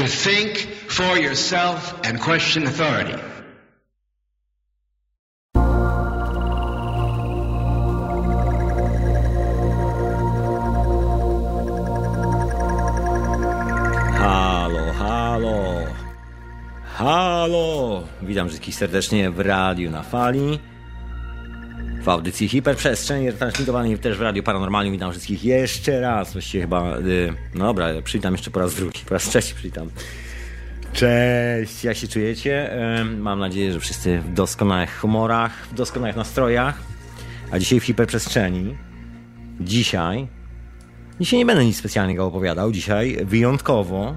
[0.00, 0.56] to think
[0.88, 3.20] for yourself and question authority.
[14.16, 15.86] Halo, halo.
[16.96, 18.02] Halo.
[18.22, 20.58] Witam wszystkich serdecznie w radiu na fali.
[22.00, 24.92] W audycji Hiperprzestrzeń, transmitowanej też w Radiu Paranormalnym.
[24.92, 26.32] Witam wszystkich jeszcze raz.
[26.32, 29.90] Właściwie chyba, y, no dobra, przywitam jeszcze po raz drugi, po raz trzeci przywitam.
[30.92, 32.70] Cześć, jak się czujecie?
[33.00, 36.82] Y, Mam nadzieję, że wszyscy w doskonałych humorach, w doskonałych nastrojach.
[37.50, 38.76] A dzisiaj w Hiperprzestrzeni,
[39.60, 40.28] dzisiaj,
[41.20, 42.72] dzisiaj nie będę nic specjalnego opowiadał.
[42.72, 44.14] Dzisiaj wyjątkowo,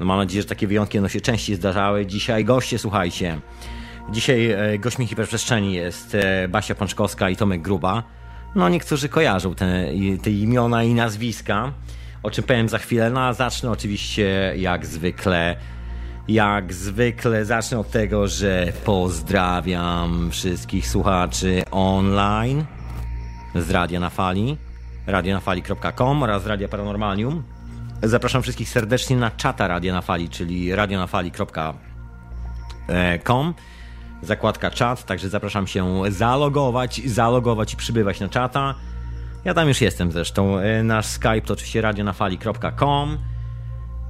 [0.00, 2.06] no mam nadzieję, że takie wyjątki będą się częściej zdarzały.
[2.06, 3.40] Dzisiaj goście, słuchajcie.
[4.10, 8.02] Dzisiaj e, gośćmi hiperprzestrzeni jest e, Basia Pączkowska i Tomek Gruba.
[8.54, 9.86] No niektórzy kojarzą te,
[10.22, 11.72] te imiona i nazwiska,
[12.22, 13.10] o czym powiem za chwilę.
[13.10, 15.56] No a zacznę oczywiście jak zwykle,
[16.28, 22.64] jak zwykle zacznę od tego, że pozdrawiam wszystkich słuchaczy online
[23.54, 24.56] z Radia na Fali,
[25.06, 27.42] radionafali.com oraz Radia Paranormalium.
[28.02, 31.74] Zapraszam wszystkich serdecznie na czata Radia na Fali, czyli radionafali.com
[34.26, 38.74] zakładka czat, także zapraszam się zalogować, zalogować i przybywać na czata.
[39.44, 40.58] Ja tam już jestem zresztą.
[40.58, 43.18] E, Nasz Skype to oczywiście radionafali.com.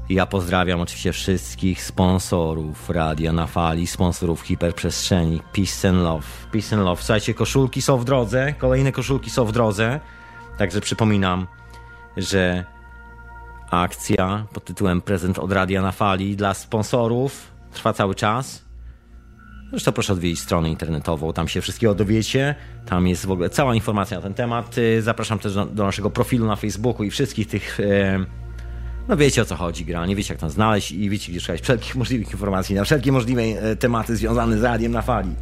[0.09, 5.41] Ja pozdrawiam oczywiście wszystkich sponsorów Radia na Fali, sponsorów Hiperprzestrzeni.
[5.53, 6.27] Peace and love.
[6.53, 7.03] Peace and love.
[7.03, 10.01] Słuchajcie, koszulki są w drodze, kolejne koszulki są w drodze.
[10.59, 11.47] Także przypominam,
[12.17, 12.65] że
[13.71, 18.64] akcja pod tytułem Prezent od Radia na Fali dla sponsorów trwa cały czas.
[19.75, 22.55] Zresztą proszę odwiedzić stronę internetową, tam się wszystkiego dowiecie.
[22.87, 24.79] Tam jest w ogóle cała informacja na ten temat.
[24.79, 27.81] Y, Zapraszam też do, do naszego profilu na Facebooku i wszystkich tych.
[27.81, 28.25] e,
[29.09, 30.07] No wiecie o co chodzi, gra.
[30.07, 33.43] Nie wiecie jak tam znaleźć i wiecie gdzie szukać wszelkich możliwych informacji na wszelkie możliwe
[33.43, 35.35] e, tematy związane z radiem na fali.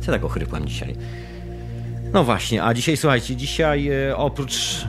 [0.00, 0.96] Co ja tak ochrypłem dzisiaj?
[2.12, 4.86] No właśnie, a dzisiaj słuchajcie, dzisiaj e, oprócz.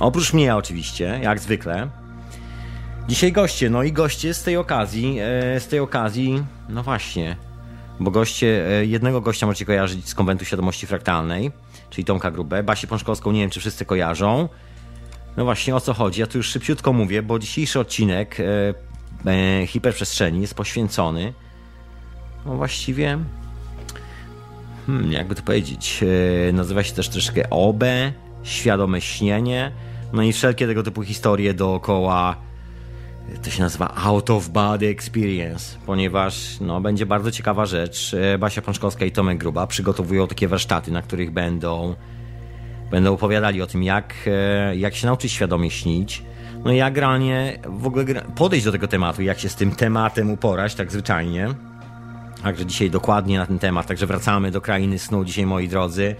[0.00, 1.88] Oprócz mnie oczywiście, jak zwykle.
[3.08, 7.36] Dzisiaj goście, no i goście z tej okazji, e, z tej okazji, no właśnie,
[8.00, 11.52] bo goście, e, jednego gościa możecie kojarzyć z Konwentu Świadomości Fraktalnej,
[11.90, 14.48] czyli Tomka Grubę, Basię Pączkowską, nie wiem czy wszyscy kojarzą.
[15.36, 20.40] No właśnie o co chodzi, ja tu już szybciutko mówię, bo dzisiejszy odcinek e, Hiperprzestrzeni
[20.40, 21.32] jest poświęcony,
[22.46, 23.18] no właściwie,
[24.86, 26.04] hmm, jakby to powiedzieć,
[26.52, 27.84] nazywa się też troszkę OB,
[28.42, 29.72] świadome śnienie,
[30.12, 32.36] no i wszelkie tego typu historie dookoła
[33.42, 38.14] to się nazywa Out of Body Experience, ponieważ no, będzie bardzo ciekawa rzecz.
[38.14, 41.94] E, Basia Pączkowska i Tomek Gruba przygotowują takie warsztaty, na których będą,
[42.90, 46.22] będą opowiadali o tym, jak, e, jak się nauczyć świadomie śnić.
[46.64, 48.04] No i jak realnie w ogóle
[48.36, 51.48] podejść do tego tematu, jak się z tym tematem uporać, tak zwyczajnie.
[52.42, 56.16] Także dzisiaj dokładnie na ten temat, także wracamy do krainy snu dzisiaj, moi drodzy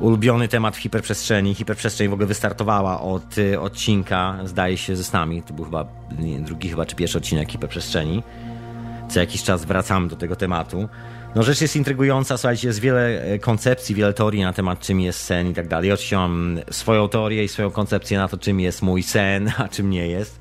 [0.00, 1.54] ulubiony temat w hiperprzestrzeni.
[1.54, 5.42] Hiperprzestrzeń w ogóle wystartowała od y, odcinka, zdaje się, ze snami.
[5.42, 5.86] To był chyba
[6.18, 8.22] nie, drugi chyba czy pierwszy odcinek hiperprzestrzeni.
[9.08, 10.88] Co jakiś czas wracamy do tego tematu.
[11.34, 15.20] No rzecz jest intrygująca, słuchajcie, jest wiele e, koncepcji, wiele teorii na temat czym jest
[15.20, 15.90] sen i tak dalej.
[16.10, 19.90] Ja mam swoją teorię i swoją koncepcję na to, czym jest mój sen, a czym
[19.90, 20.40] nie jest.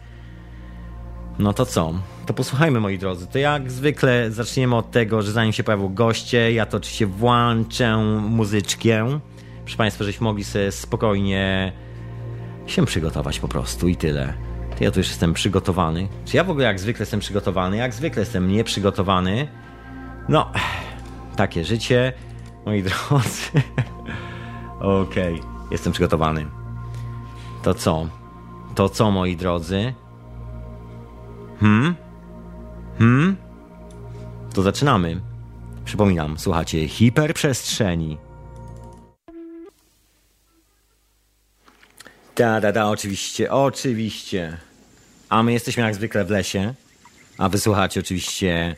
[1.39, 1.93] No to co?
[2.25, 3.27] To posłuchajmy, moi drodzy.
[3.27, 7.97] To jak zwykle zaczniemy od tego, że zanim się pojawią goście, ja to oczywiście włączę
[8.21, 9.19] muzyczkę.
[9.71, 11.71] Proszę Państwa, żeśmy mogli sobie spokojnie
[12.67, 14.33] się przygotować po prostu i tyle.
[14.77, 16.07] To ja tu już jestem przygotowany.
[16.25, 17.77] Czy ja w ogóle jak zwykle jestem przygotowany?
[17.77, 19.47] Jak zwykle jestem nieprzygotowany.
[20.29, 20.51] No,
[21.35, 22.13] takie życie,
[22.65, 23.51] moi drodzy.
[24.79, 26.45] Okej, jestem przygotowany.
[27.63, 28.07] To co?
[28.75, 29.93] To co, moi drodzy?
[31.59, 31.95] Hmm?
[32.97, 33.37] Hmm?
[34.53, 35.21] To zaczynamy.
[35.85, 38.30] Przypominam, słuchacie hiperprzestrzeni.
[42.41, 44.57] Da, da, da, oczywiście, oczywiście.
[45.29, 46.73] A my jesteśmy jak zwykle w lesie,
[47.37, 48.75] a wysłuchacie oczywiście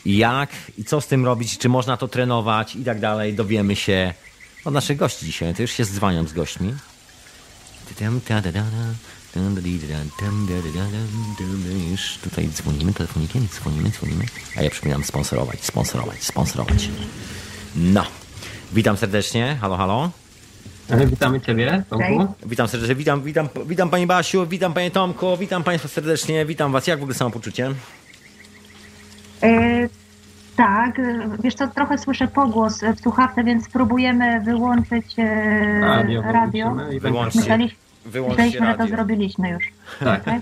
[0.06, 3.76] I jak, i co z tym robić, czy można to trenować i tak dalej, dowiemy
[3.76, 4.14] się
[4.66, 5.56] od naszych gości dzisiaj.
[5.56, 6.74] To już się zwaniam z gośćmi.
[11.92, 14.26] Już tutaj dzwonimy telefonikiem, dzwonimy, dzwonimy.
[14.58, 16.90] A ja przypominam sponsorować, sponsorować, sponsorować.
[17.76, 18.06] No.
[18.74, 19.58] Witam serdecznie.
[19.62, 20.12] Halo, halo.
[21.06, 22.34] Witamy Ciebie, Tomku.
[22.46, 26.88] Witam serdecznie, witam, witam, witam Pani Basiu, witam Panie Tomku, witam Państwa serdecznie, witam Was.
[26.88, 27.66] Jak w ogóle samopoczucie?
[27.68, 27.74] E,
[30.58, 31.02] tak,
[31.44, 36.76] wiesz co, trochę słyszę pogłos w słuchawce, więc spróbujemy wyłączyć e, Radio, radio.
[37.02, 37.40] Wyłączcie.
[37.40, 37.72] Myśleli,
[38.30, 39.64] myśleliśmy, że to zrobiliśmy już.
[40.00, 40.24] Tak.
[40.24, 40.42] Tak?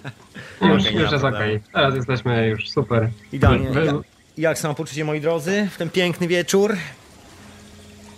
[0.61, 1.59] Już, już jest okej.
[1.73, 3.09] Teraz jesteśmy już super.
[3.33, 3.69] Idealnie.
[3.69, 6.75] Wy- Ja, jak samopoczucie, moi drodzy, w ten piękny wieczór?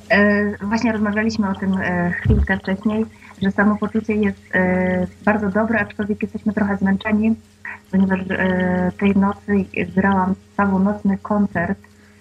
[0.10, 3.06] E, Właśnie rozmawialiśmy o tym e, chwilkę wcześniej,
[3.42, 7.36] że samopoczucie jest e, bardzo dobre, aczkolwiek jesteśmy trochę zmęczeni,
[7.92, 9.66] ponieważ e, tej nocy
[9.96, 11.80] grałam całonocny koncert,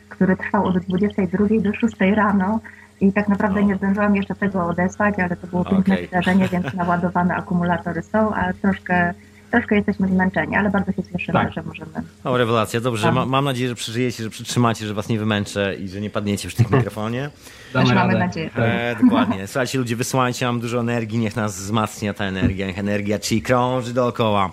[0.09, 2.61] który trwał od 22 do 6 rano
[3.01, 6.07] i tak naprawdę nie zdążyłam jeszcze tego odesłać, ale to było piękne Okej.
[6.07, 9.15] wydarzenie, więc naładowane akumulatory są, a troszkę,
[9.51, 11.53] troszkę jesteśmy zmęczeni, ale bardzo się cieszymy, Tak.
[11.53, 11.91] że możemy
[12.25, 12.81] O, rewelacja.
[12.81, 13.15] Dobrze, Tam.
[13.15, 16.49] ma, mam nadzieję, że przeżyjecie, że przytrzymacie, że Was nie wymęczę i że nie padniecie
[16.49, 17.31] przy tym mikrofonie.
[17.73, 18.25] Damy Też mamy radę.
[18.27, 18.51] nadzieję.
[18.57, 19.47] E, dokładnie.
[19.47, 23.95] Słuchajcie, ludzie, wysyłajcie nam dużo energii, niech nas wzmacnia ta energia, niech energia ci krąży
[23.95, 24.51] dookoła.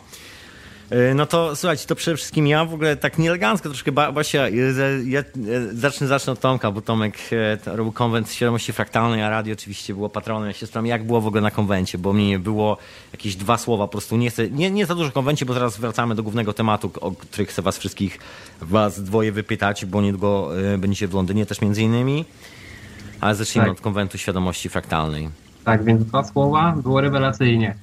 [0.90, 4.52] E, No to słuchajcie, to przede wszystkim ja w ogóle tak nieelegancko troszkę, Basia, e,
[5.06, 5.24] ja e,
[5.74, 7.18] zacznę, zacznę od Tomka, bo Tomek
[7.64, 10.48] to robił konwent świadomości fraktalnej, a radio oczywiście było patronem.
[10.48, 12.78] Ja się sprawdzam, jak było w ogóle na konwencie, bo mnie nie było
[13.12, 16.16] jakieś dwa słowa, po prostu nie chcę, nie, nie za dużo konwencie, bo zaraz wracamy
[16.16, 18.20] do głównego tematu, o który chcę was wszystkich,
[18.62, 22.26] was dwoje wypytać, bo niedługo będziecie w Londynie też między innymi.
[23.22, 23.78] Ale zacznijmy Tak.
[23.78, 25.30] od konwentu świadomości fraktalnej.
[25.64, 27.76] Tak, więc dwa słowa, było rewelacyjnie.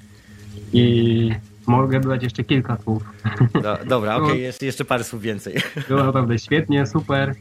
[0.72, 1.30] I
[1.66, 3.02] mogę dodać jeszcze kilka słów.
[3.62, 4.34] Do, dobra, okej, No.
[4.34, 5.54] jest jeszcze parę słów więcej.
[5.88, 7.34] Było naprawdę świetnie, super.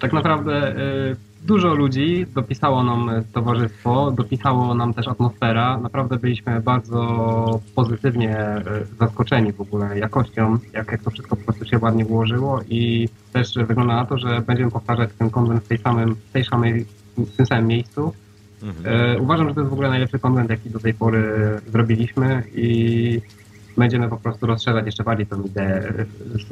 [0.00, 5.78] Tak naprawdę y, dużo ludzi dopisało nam towarzystwo, dopisało nam też atmosfera.
[5.78, 8.62] Naprawdę byliśmy bardzo pozytywnie y,
[9.00, 13.54] zaskoczeni w ogóle jakością, jak, jak to wszystko po prostu się ładnie ułożyło i też
[13.54, 16.86] wygląda na to, że będziemy powtarzać ten konwent w tej samym, w tej samej,
[17.16, 18.12] w tym samym miejscu.
[18.62, 18.96] Mhm.
[19.16, 21.34] E, Uważam, że to jest w ogóle najlepszy konwent, jaki do tej pory
[21.66, 23.20] zrobiliśmy i
[23.78, 25.92] będziemy po prostu rozszerzać jeszcze bardziej tę ideę.
[26.34, 26.48] Z,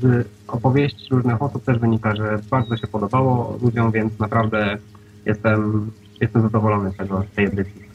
[0.00, 4.78] z opowieści różnych osób też wynika, że bardzo się podobało ludziom, więc naprawdę
[5.26, 5.90] jestem,
[6.20, 7.86] jestem zadowolony z tego, z tej edycji.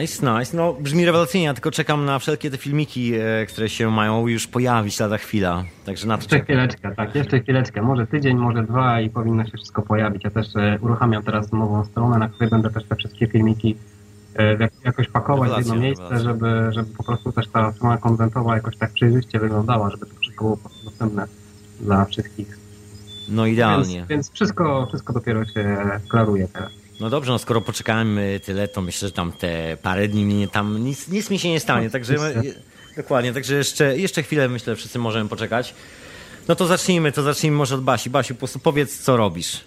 [0.00, 0.56] Nice, nice.
[0.56, 4.46] No, brzmi rewelacyjnie, ja tylko czekam na wszelkie te filmiki, e, które się mają już
[4.46, 5.64] pojawić lada chwila.
[5.86, 6.44] Także na to Jeszcze czekam.
[6.46, 10.24] chwileczkę, tak, jeszcze chwileczkę, może tydzień, może dwa i powinno się wszystko pojawić.
[10.24, 13.76] Ja też e, uruchamiam teraz nową stronę, na której będę też te wszystkie filmiki
[14.84, 18.92] jakoś pakować w jedno miejsce, żeby, żeby po prostu też ta strona konwentowa jakoś tak
[18.92, 21.26] przejrzyście wyglądała, żeby to wszystko było dostępne
[21.80, 22.58] dla wszystkich.
[23.28, 23.96] No idealnie.
[23.96, 25.76] Więc, więc wszystko, wszystko dopiero się
[26.08, 26.72] klaruje teraz.
[27.00, 30.48] No dobrze, no skoro poczekałem y, tyle, to myślę, że tam te parę dni mnie
[30.48, 31.90] tam nic, nic mi się nie stanie.
[31.90, 32.42] Także e,
[32.96, 35.74] dokładnie, także jeszcze, jeszcze chwilę myślę, wszyscy możemy poczekać.
[36.48, 38.10] No to zacznijmy, to zacznijmy może od Basi.
[38.10, 39.60] Basiu, po prostu powiedz, co robisz.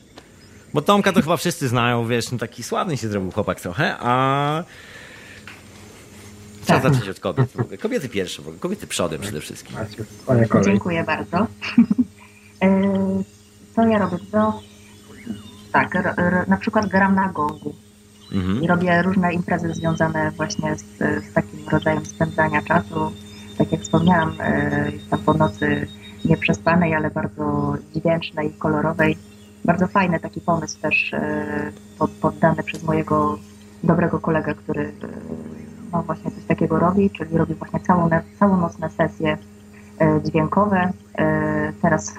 [0.74, 4.64] Bo Tomka to chyba wszyscy znają, wiesz, no taki sławny się zrobił chłopak trochę, a...
[6.65, 6.94] Trzeba Tak.
[6.94, 7.53] zacząć od kobiet.
[7.82, 9.75] Kobiety pierwsze, kobiety przodem przede wszystkim.
[10.65, 11.38] Dziękuję bardzo.
[12.63, 13.24] E,
[13.75, 14.18] Co ja robię?
[14.32, 14.62] To,
[15.72, 17.75] tak, r, r, na przykład gram na gongu
[18.32, 18.63] Mhm.
[18.63, 20.84] i robię różne imprezy związane właśnie z,
[21.30, 23.12] z takim rodzajem spędzania czasu.
[23.58, 25.88] Tak jak wspomniałam, e, tam po nocy
[26.25, 29.18] nieprzespanej, ale bardzo dźwięcznej, kolorowej.
[29.65, 33.38] Bardzo fajny taki pomysł też e, pod, poddany przez mojego
[33.84, 34.91] dobrego kolegę, który e,
[35.91, 39.38] no właśnie coś takiego robi, czyli robi właśnie całą, całonocne sesje
[40.00, 40.91] e, dźwiękowe.
[41.82, 42.13] Teraz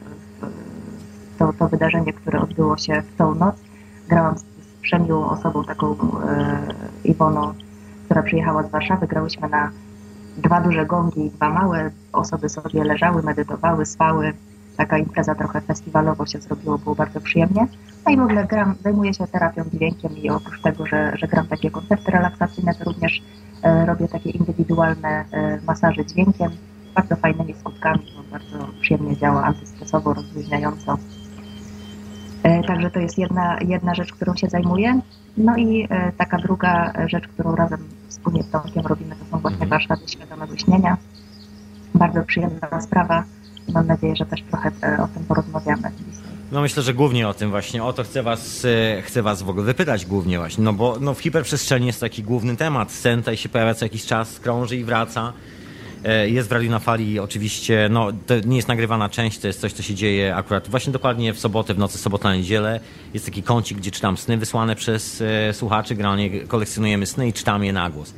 [1.38, 3.54] to, to wydarzenie, które odbyło się w tą noc,
[4.08, 4.44] grałam z,
[4.82, 5.96] przemiłą osobą, taką
[7.04, 7.54] Iwoną,
[8.04, 9.06] która przyjechała z Warszawy.
[9.06, 9.70] Grałyśmy na
[10.36, 11.90] dwa duże gongi i dwa małe.
[12.12, 14.32] Osoby sobie leżały, medytowały, spały.
[14.76, 17.66] Taka impreza trochę festiwalowo się zrobiło, było bardzo przyjemnie.
[18.06, 21.46] No i w ogóle gram, zajmuję się terapią dźwiękiem i oprócz tego, że, że gram
[21.46, 23.22] takie koncerty relaksacyjne, to również
[23.62, 26.50] e, robię takie indywidualne e, masaże dźwiękiem
[26.94, 30.98] bardzo fajnymi skutkami, bo bardzo przyjemnie działa antystresowo, rozluźniająco.
[32.42, 35.00] E, Także to jest jedna, jedna rzecz, którą się zajmuję.
[35.36, 37.78] No i e, taka druga rzecz, którą razem
[38.08, 39.70] wspólnie z Tomkiem robimy, to są właśnie Mhm.
[39.70, 40.96] warsztaty świadomego śnienia.
[41.94, 43.24] Bardzo przyjemna sprawa.
[43.68, 45.90] Mam nadzieję, że też trochę e, o tym porozmawiamy.
[46.52, 49.48] No myślę, że głównie o tym właśnie, o to chcę was, e, chcę was w
[49.48, 53.36] ogóle wypytać głównie właśnie, no bo no w hiperprzestrzeni jest taki główny temat, scen tutaj
[53.36, 55.32] się pojawia co jakiś czas, krąży i wraca.
[56.04, 59.60] E, jest w Radiu na Fali oczywiście, no to nie jest nagrywana część, to jest
[59.60, 62.80] coś, co się dzieje akurat właśnie dokładnie w sobotę, w nocy sobota na niedzielę.
[63.14, 67.72] Jest taki kącik, gdzie czytam sny wysłane przez słuchaczy, generalnie kolekcjonujemy sny i czytam je
[67.72, 68.14] na głos.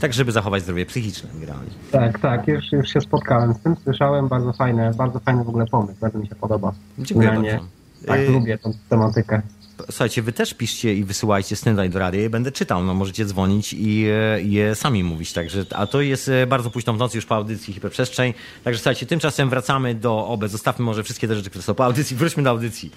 [0.00, 1.70] Tak, żeby zachować zdrowie psychiczne generalnie.
[1.90, 5.66] Tak, tak, już, już się spotkałem z tym, słyszałem, bardzo fajne, bardzo fajny w ogóle
[5.66, 6.72] pomysł, bardzo mi się podoba.
[6.98, 7.66] Dziękuję bardzo.
[8.06, 9.42] Tak, Y- lubię tą tematykę.
[9.90, 13.24] Słuchajcie, wy też piszcie i wysyłajcie sny tutaj do radia i będę czytał, no możecie
[13.24, 17.18] dzwonić i e, je sami mówić, także, a to jest e, bardzo późno w nocy
[17.18, 21.50] już po audycji Hiperprzestrzeń, także słuchajcie, tymczasem wracamy do OBE, zostawmy może wszystkie te rzeczy,
[21.50, 22.90] które są po audycji, wróćmy do audycji.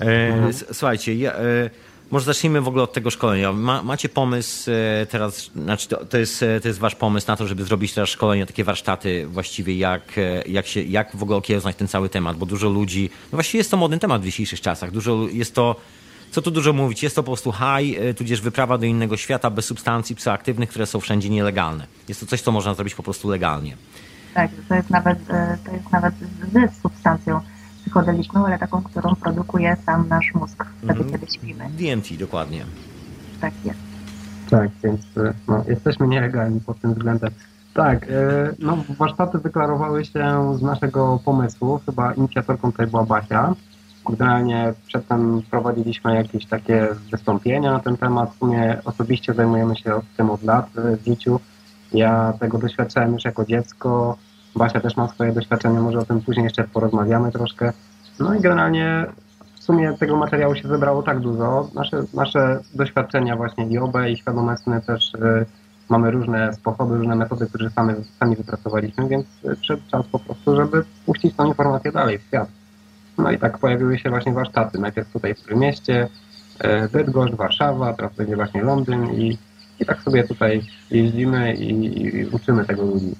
[0.00, 0.04] E,
[0.48, 1.70] s- Słuchajcie, ja, e,
[2.10, 3.52] może zacznijmy w ogóle od tego szkolenia.
[3.52, 7.36] Ma, macie pomysł e, teraz, znaczy to, to, jest, e, to jest wasz pomysł na
[7.36, 11.38] to, żeby zrobić teraz szkolenie, takie warsztaty właściwie, jak, e, jak, się, jak w ogóle
[11.38, 14.60] okiełznać ten cały temat, bo dużo ludzi, no właściwie jest to modny temat w dzisiejszych
[14.60, 15.76] czasach, dużo jest to,
[16.30, 19.64] co tu dużo mówić, jest to po prostu high, tudzież wyprawa do innego świata bez
[19.64, 21.86] substancji psychoaktywnych, które są wszędzie nielegalne.
[22.08, 23.76] Jest to coś, co można zrobić po prostu legalnie.
[24.34, 25.18] Tak, to jest nawet,
[25.64, 26.14] to jest nawet
[26.72, 27.40] z substancją
[27.92, 31.10] psychodeliczną, ale taką, którą produkuje sam nasz mózg wtedy, Mhm.
[31.10, 31.64] kiedy śpimy.
[31.70, 32.64] DMT, dokładnie.
[33.40, 33.78] Tak jest.
[34.50, 35.00] Tak, więc
[35.48, 37.30] no, jesteśmy nielegalni pod tym względem.
[37.74, 38.08] Tak, y,
[38.58, 43.54] no warsztaty wyklarowały się z naszego pomysłu, chyba inicjatorką tutaj była Basia.
[44.08, 48.34] Generalnie przedtem prowadziliśmy jakieś takie wystąpienia na ten temat.
[48.34, 51.40] W sumie osobiście zajmujemy się tym od lat y, w życiu.
[51.92, 54.16] Ja tego doświadczałem już jako dziecko.
[54.56, 57.72] Basia też ma swoje doświadczenia, może o tym później jeszcze porozmawiamy troszkę.
[58.20, 59.06] No i generalnie
[59.54, 61.70] w sumie tego materiału się zebrało tak dużo.
[61.74, 65.46] Nasze, nasze doświadczenia właśnie i OB i świadome sny też y,
[65.88, 70.56] mamy różne sposoby, różne metody, które sami, sami wypracowaliśmy, więc y, przyszedł czas po prostu,
[70.56, 72.48] żeby puścić tą informację dalej w świat.
[73.18, 74.78] No i tak pojawiły się właśnie warsztaty.
[74.78, 76.08] Najpierw tutaj w Trójmieście,
[76.84, 79.38] y, Bydgoszcz, Warszawa, teraz będzie właśnie Londyn i,
[79.80, 83.14] i tak sobie tutaj jeździmy i, i uczymy tego ludzi.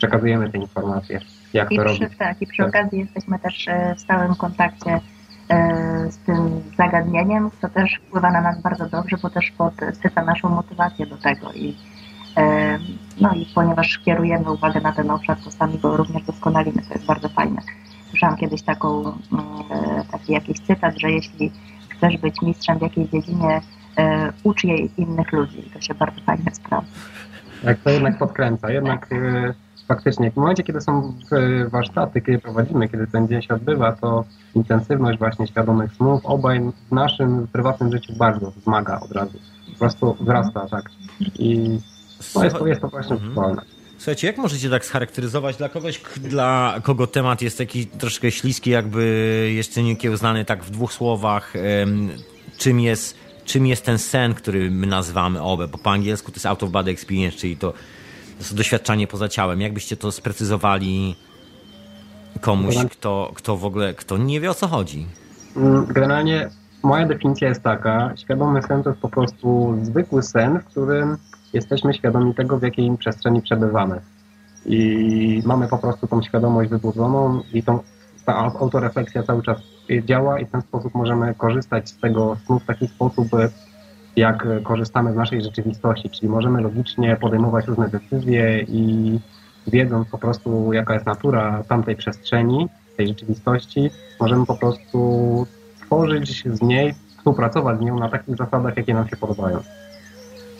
[0.00, 1.20] Przekazujemy te informacje,
[1.52, 2.18] jak I to przy, robić.
[2.18, 2.68] tak, i przy Tak.
[2.68, 5.00] okazji jesteśmy też e, w stałym kontakcie
[5.48, 10.48] e, z tym zagadnieniem, co też wpływa na nas bardzo dobrze, bo też podsyca naszą
[10.48, 11.76] motywację do tego i
[12.36, 12.78] e,
[13.20, 17.06] no i ponieważ kierujemy uwagę na ten obszar, to sami go również doskonalimy, to jest
[17.06, 17.62] bardzo fajne.
[18.10, 19.14] Słyszałam kiedyś taką, mm,
[20.12, 21.52] taki jakiś cytat, że jeśli
[21.88, 23.60] chcesz być mistrzem w jakiejś dziedzinie,
[24.44, 25.70] ucz jej innych ludzi.
[25.74, 26.90] To się bardzo fajnie sprawdza.
[27.64, 28.70] Jak to jednak podkręca.
[28.72, 29.54] Jednak e,
[29.94, 34.24] faktycznie w momencie, kiedy są e, warsztaty, kiedy prowadzimy, kiedy ten dzień się odbywa, to
[34.54, 39.38] intensywność właśnie świadomych snów obaj w naszym prywatnym życiu bardzo wzmaga od razu.
[39.72, 40.90] Po prostu wzrasta, tak.
[41.38, 41.78] I
[42.34, 43.30] no jest, to, jest to właśnie Mhm.
[43.30, 43.62] przypomnę.
[43.98, 49.04] Słuchajcie, jak możecie tak scharakteryzować dla kogoś, dla kogo temat jest taki troszkę śliski, jakby
[49.54, 51.52] jeszcze nie kiełznany tak w dwóch słowach,
[52.58, 56.46] czym jest, czym jest ten sen, który my nazywamy OBE, bo po angielsku to jest
[56.46, 57.72] out of body experience, czyli to,
[58.54, 59.60] doświadczanie poza ciałem.
[59.60, 61.16] Jakbyście to sprecyzowali
[62.40, 65.06] komuś, kto, kto w ogóle, kto nie wie o co chodzi?
[65.56, 66.50] Mm, Generalnie
[66.82, 71.16] moja definicja jest taka, świadomy sen to jest po prostu zwykły sen, w którym
[71.52, 74.00] jesteśmy świadomi tego, w jakiej przestrzeni przebywamy.
[74.66, 77.78] I mamy po prostu tą świadomość wybudzoną i tą,
[78.24, 79.58] ta au- autorefleksja cały czas
[80.04, 83.28] działa i w ten sposób możemy korzystać z tego snu w taki sposób,
[84.16, 89.18] jak korzystamy z naszej rzeczywistości, czyli możemy logicznie podejmować różne decyzje i
[89.66, 93.90] wiedząc po prostu, jaka jest natura tamtej przestrzeni, tej rzeczywistości,
[94.20, 95.46] możemy po prostu
[95.80, 99.56] tworzyć z niej, współpracować z nią na takich zasadach, jakie nam się podobają.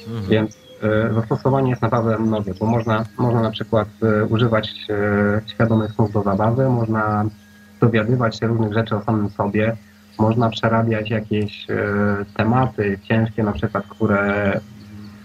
[0.07, 0.27] Mhm.
[0.29, 5.93] Więc e, zastosowanie jest naprawdę mnogie, bo można, można na przykład e, używać e, świadomych
[5.93, 7.25] snów do zabawy, można
[7.81, 9.77] dowiadywać się różnych rzeczy o samym sobie,
[10.21, 11.77] można przerabiać jakieś e,
[12.37, 14.61] tematy ciężkie, na przykład, które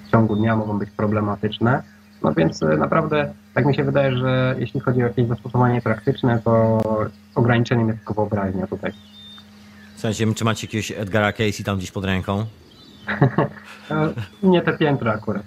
[0.07, 1.83] w ciągu dnia mogą być problematyczne.
[2.23, 6.41] No więc e, naprawdę, tak mi się wydaje, że jeśli chodzi o jakieś zastosowanie praktyczne,
[6.43, 6.81] to
[7.35, 8.91] ograniczeniem jest tylko wyobraźnia tutaj.
[9.95, 12.45] Słuchajcie, czy macie jakiegoś Edgara Casey tam gdzieś pod ręką?
[13.91, 15.43] E, Nie te piętra akurat.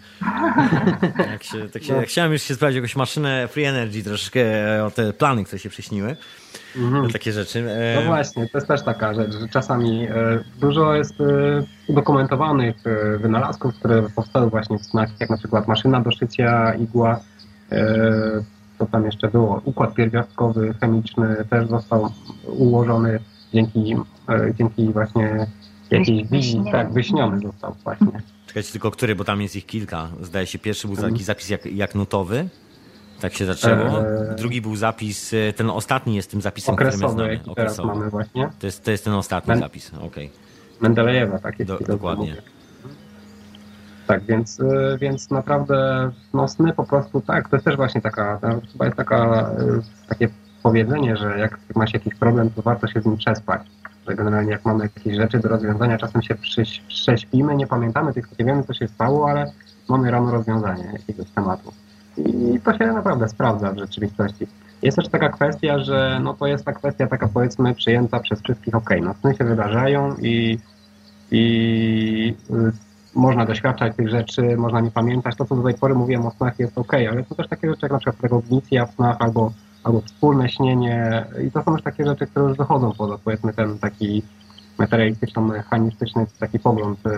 [1.30, 4.40] Jak się, tak się, Chciałem już się sprawdzić jakąś maszynę Free Energy, troszeczkę
[4.84, 6.16] o te plany, które się przyśniły.
[6.76, 7.10] Mhm.
[7.10, 7.62] Takie rzeczy.
[7.62, 10.14] No E, właśnie, to jest też taka rzecz, że czasami e,
[10.60, 11.24] dużo jest e,
[11.86, 17.20] udokumentowanych e, wynalazków, które powstały właśnie w snach, jak na przykład maszyna do szycia, igła,
[17.72, 18.44] e,
[18.78, 22.10] co tam jeszcze było, układ pierwiastkowy, chemiczny też został
[22.46, 23.18] ułożony
[23.54, 23.96] dzięki,
[24.28, 25.46] e, dzięki właśnie
[25.90, 28.22] jakiejś wizji, tak, wyśniony został właśnie.
[28.46, 30.08] Czekajcie tylko, który, bo tam jest ich kilka.
[30.22, 31.12] Zdaje się, pierwszy był Mhm.
[31.12, 32.48] taki zapis jak, jak nutowy.
[33.20, 34.00] Tak się zaczęło.
[34.00, 37.52] E, Drugi był zapis, e, ten ostatni jest tym zapisem, okresowy, który my znamy.
[37.52, 37.88] Okresowy.
[37.88, 38.50] teraz mamy właśnie.
[38.58, 40.06] To jest, to jest ten ostatni Men zapis, okej.
[40.06, 40.28] Okay.
[40.80, 41.70] Mendelejewa, tak jest.
[41.70, 42.36] Do, dokładnie.
[44.06, 48.40] Tak, więc, e, więc naprawdę no, sny po prostu, tak, to jest też właśnie taka,
[48.72, 49.50] chyba jest taka,
[50.08, 50.28] takie
[50.62, 53.62] powiedzenie, że jak ma się jakiś problem, to warto się z nim przespać.
[54.08, 56.34] Że generalnie jak mamy jakieś rzeczy do rozwiązania, czasem się
[56.88, 59.52] prześpimy, nie pamiętamy tych, nie wiemy co się stało, ale
[59.88, 61.72] mamy rano rozwiązanie jakiegoś tematu.
[62.26, 64.46] I to się naprawdę sprawdza w rzeczywistości.
[64.82, 68.74] Jest też taka kwestia, że no to jest ta kwestia taka powiedzmy przyjęta przez wszystkich,
[68.74, 70.58] ok, no sny się wydarzają i,
[71.30, 72.72] i y,
[73.14, 75.36] można doświadczać tych rzeczy, można nie pamiętać.
[75.36, 77.80] To, co do tej pory mówiłem o snach jest ok, ale są też takie rzeczy
[77.82, 79.52] jak na przykład w snach albo,
[79.84, 83.78] albo wspólne śnienie i to są też takie rzeczy, które już wychodzą poza powiedzmy ten
[83.78, 84.22] taki
[84.78, 87.10] materialistyczno-mechanistyczny taki pogląd y,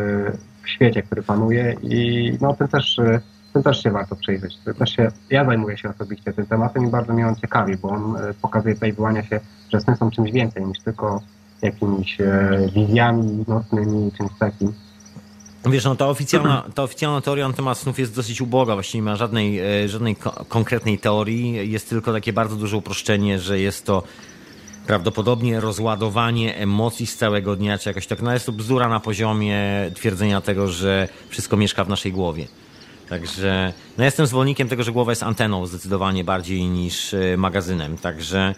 [0.62, 3.21] w świecie, który panuje i no tym też y,
[3.52, 4.59] tym też się warto przyjrzeć.
[4.78, 8.16] Też się, ja zajmuję się osobiście tym tematem i bardzo mnie on ciekawi, bo on
[8.16, 9.40] e, pokazuje tutaj wyłania się,
[9.73, 11.21] że sny są czymś więcej niż tylko
[11.62, 14.73] jakimiś e, wizjami nocnymi, czymś takim.
[15.66, 19.11] Wiesz, no ta oficjalna, ta oficjalna teoria na temat snów jest dosyć uboga, właściwie nie
[19.11, 20.16] ma żadnej, e, żadnej
[20.49, 24.02] konkretnej teorii, jest tylko takie bardzo duże uproszczenie, że jest to
[24.87, 29.90] prawdopodobnie rozładowanie emocji z całego dnia, czy jakoś tak, no jest to bzdura na poziomie
[29.95, 32.47] twierdzenia tego, że wszystko mieszka w naszej głowie.
[33.11, 37.99] Także no jestem zwolennikiem tego, że głowa jest anteną zdecydowanie bardziej niż e, magazynem.
[37.99, 38.55] Także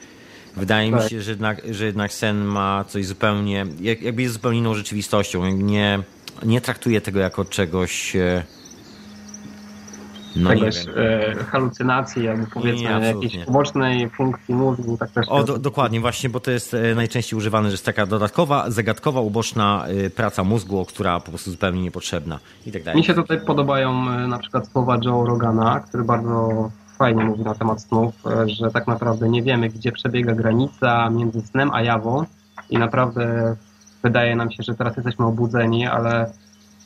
[0.56, 1.02] wydaje tak.
[1.02, 5.46] mi się, że jednak, że jednak sen ma coś zupełnie, jakby jest zupełnie inną rzeczywistością.
[5.46, 6.02] Nie,
[6.42, 8.42] nie traktuję tego jako czegoś e,
[10.36, 14.96] no czegoś, e, halucynacji albo powiedzmy nie, jakiejś pobocznej funkcji mózgu.
[14.96, 18.06] Tak też o, do, dokładnie, właśnie, bo to jest e, najczęściej używane, że jest taka
[18.06, 23.00] dodatkowa, zagadkowa, uboczna e, praca mózgu, która po prostu zupełnie niepotrzebna i tak dalej.
[23.00, 27.54] Mi się tutaj podobają e, na przykład słowa Joe Rogana, który bardzo fajnie mówi na
[27.54, 28.14] temat snów,
[28.46, 32.24] że tak naprawdę nie wiemy, gdzie przebiega granica między snem a jawą
[32.70, 33.56] i naprawdę
[34.02, 36.32] wydaje nam się, że teraz jesteśmy obudzeni, ale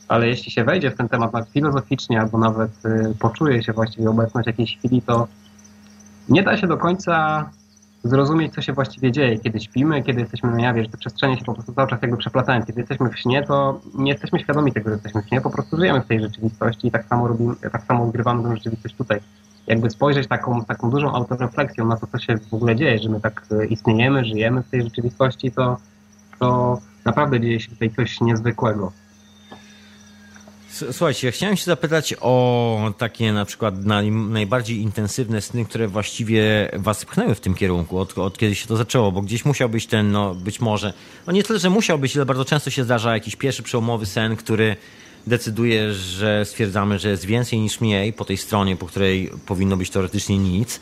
[0.07, 4.09] ale jeśli się wejdzie w ten temat nawet filozoficznie, albo nawet y, poczuje się właściwie
[4.09, 5.27] obecność jakiejś chwili, to
[6.29, 7.45] nie da się do końca
[8.03, 11.45] zrozumieć, co się właściwie dzieje, kiedy śpimy, kiedy jesteśmy na jawie, że te przestrzenie się
[11.45, 12.65] po prostu cały czas jakby przeplatają.
[12.65, 15.77] Kiedy jesteśmy w śnie, to nie jesteśmy świadomi tego, że jesteśmy w śnie, po prostu
[15.77, 19.19] żyjemy w tej rzeczywistości i tak samo robimy, tak samo odgrywamy tę rzeczywistość tutaj.
[19.67, 23.21] Jakby spojrzeć taką, taką dużą autorefleksją na to, co się w ogóle dzieje, że my
[23.21, 25.77] tak y, istniejemy, żyjemy w tej rzeczywistości, to,
[26.39, 28.91] to naprawdę dzieje się tutaj coś niezwykłego.
[30.91, 33.75] Słuchajcie, ja chciałem się zapytać o takie na przykład
[34.29, 38.77] najbardziej intensywne sny, które właściwie was pchnęły w tym kierunku, od, od kiedy się to
[38.77, 40.93] zaczęło, bo gdzieś musiał być ten, no być może,
[41.27, 44.35] no nie tyle, że musiał być, ale bardzo często się zdarza jakiś pierwszy przełomowy sen,
[44.35, 44.75] który
[45.27, 49.89] decyduje, że stwierdzamy, że jest więcej niż mniej po tej stronie, po której powinno być
[49.89, 50.79] teoretycznie nic.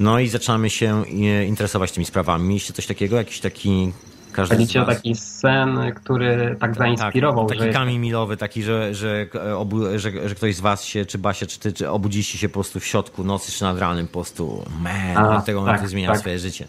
[0.00, 1.04] No i zaczynamy się
[1.48, 2.48] interesować tymi sprawami.
[2.48, 3.92] Mieliście coś takiego, jakiś taki
[4.32, 7.46] każdy o taki sen, który tak zainspirował.
[7.46, 7.78] Tak, taki że...
[7.78, 11.60] kamień milowy, taki, że, że, obu, że, że, ktoś z was się, czy Basia, czy
[11.60, 15.16] ty, czy obudziliście się po prostu w środku nocy, czy nad ranem po prostu, man,
[15.16, 16.18] A, od tego momentu tak, zmienia tak.
[16.18, 16.64] swoje życie.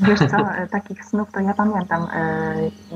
[0.00, 0.36] Wiesz co,
[0.70, 2.54] takich snów to ja pamiętam, e,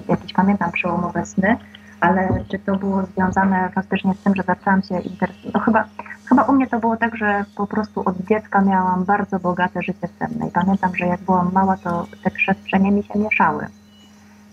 [0.08, 1.56] jakieś pamiętam przełomowe sny,
[2.00, 5.84] ale czy to było związane faktycznie z tym, że zaczęłam się interesować, no chyba,
[6.28, 10.08] chyba u mnie to było tak, że po prostu od dziecka miałam bardzo bogate życie
[10.18, 13.66] senne i pamiętam, że jak byłam mała, to te przestrzenie mi się mieszały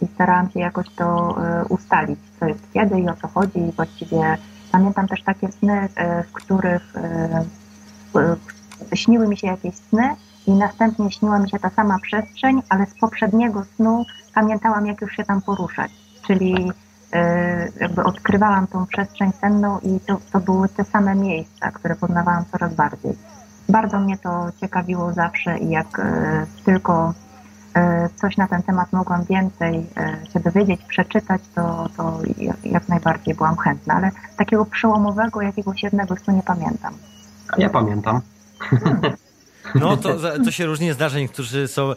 [0.04, 3.60] i starałam się jakoś to e, ustalić, co jest kiedy i o co chodzi.
[3.60, 4.38] I właściwie
[4.72, 7.46] pamiętam też takie sny, e, w których e,
[8.96, 10.16] śniły mi się jakieś sny
[10.48, 15.16] i następnie śniła mi się ta sama przestrzeń, ale z poprzedniego snu pamiętałam, jak już
[15.16, 15.92] się tam poruszać.
[16.28, 16.72] Czyli
[17.80, 22.76] jakby odkrywałam tą przestrzeń senną i to, to były te same miejsca, które poznawałam coraz
[22.76, 23.18] bardziej.
[23.70, 26.02] Bardzo mnie to ciekawiło zawsze i jak
[26.66, 27.14] tylko
[28.16, 32.20] coś na ten temat mogłam więcej e, się dowiedzieć, przeczytać, to, to
[32.64, 36.94] jak najbardziej byłam chętna, ale takiego przełomowego jakiegoś jednego snu nie pamiętam.
[37.58, 38.22] Ja pamiętam.
[38.60, 39.02] Hmm.
[39.76, 41.20] No to, to się różnie zdarza.
[41.20, 41.94] Niektórzy są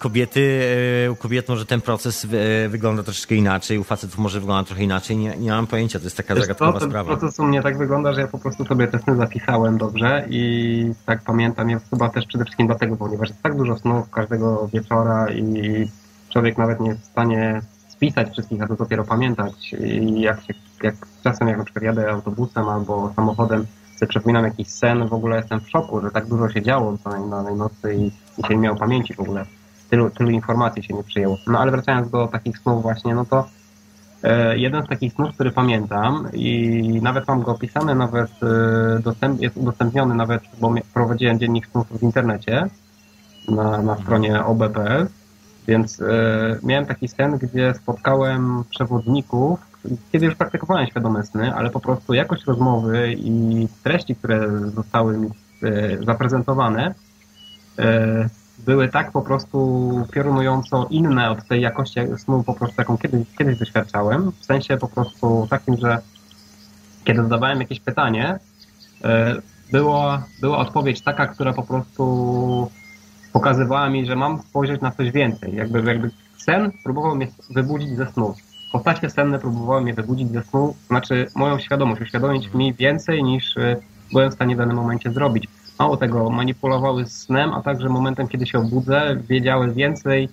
[0.00, 0.62] kobiety,
[1.06, 4.82] e, u kobiet może ten proces e, wygląda troszeczkę inaczej, u facetów może wygląda trochę
[4.82, 5.16] inaczej.
[5.16, 7.16] Nie, nie mam pojęcia, to jest taka Wiesz zagadkowa co, ten sprawa.
[7.16, 10.92] proces u mnie tak wygląda, że ja po prostu sobie te sny zapisałem dobrze i
[11.06, 15.30] tak pamiętam je chyba też przede wszystkim dlatego, ponieważ jest tak dużo snów każdego wieczora
[15.30, 15.88] i
[16.28, 19.72] człowiek nawet nie jest w stanie spisać wszystkich, a to dopiero pamiętać.
[19.72, 24.68] I jak, się, jak czasem jak na przykład jadę autobusem albo samochodem, sobie przypominam jakiś
[24.68, 28.06] sen, w ogóle jestem w szoku, że tak dużo się działo na danej nocy i,
[28.38, 29.44] i się nie miał pamięci w ogóle
[29.90, 31.38] tylu, tylu informacji się nie przyjęło.
[31.46, 33.46] No ale wracając do takich snów właśnie, no to
[34.22, 39.40] E, jeden z takich snów, który pamiętam i nawet mam go opisany, nawet e, dostęp,
[39.40, 42.66] jest udostępniony nawet, bo prowadziłem dziennik snów w internecie
[43.48, 45.12] na, na stronie OBPS,
[45.68, 46.06] więc e,
[46.62, 49.60] miałem taki sen, gdzie spotkałem przewodników,
[50.12, 55.28] kiedy już praktykowałem świadome sny, ale po prostu jakość rozmowy i treści, które zostały mi
[56.06, 56.94] zaprezentowane,
[58.66, 63.58] były tak po prostu piorunująco inne od tej jakości snu po prostu, jaką kiedyś, kiedyś
[63.58, 64.32] doświadczałem.
[64.40, 65.98] W sensie po prostu takim, że
[67.04, 68.38] kiedy zadawałem jakieś pytanie,
[69.04, 69.36] e,
[69.72, 72.70] było, była odpowiedź taka, która po prostu
[73.32, 75.54] pokazywała mi, że mam spojrzeć na coś więcej.
[75.54, 78.34] Jakby, jakby sen próbował mnie wybudzić ze snu.
[78.72, 83.76] Postacie senne próbowały mnie wybudzić ze snu, znaczy moją świadomość, uświadomić mi więcej niż e,
[84.12, 85.48] byłem w stanie w danym momencie zrobić.
[85.80, 90.28] Mało tego, manipulowały snem, a także momentem, kiedy się obudzę, wiedziały więcej,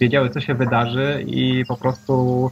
[0.00, 2.50] wiedziały, co się wydarzy i po prostu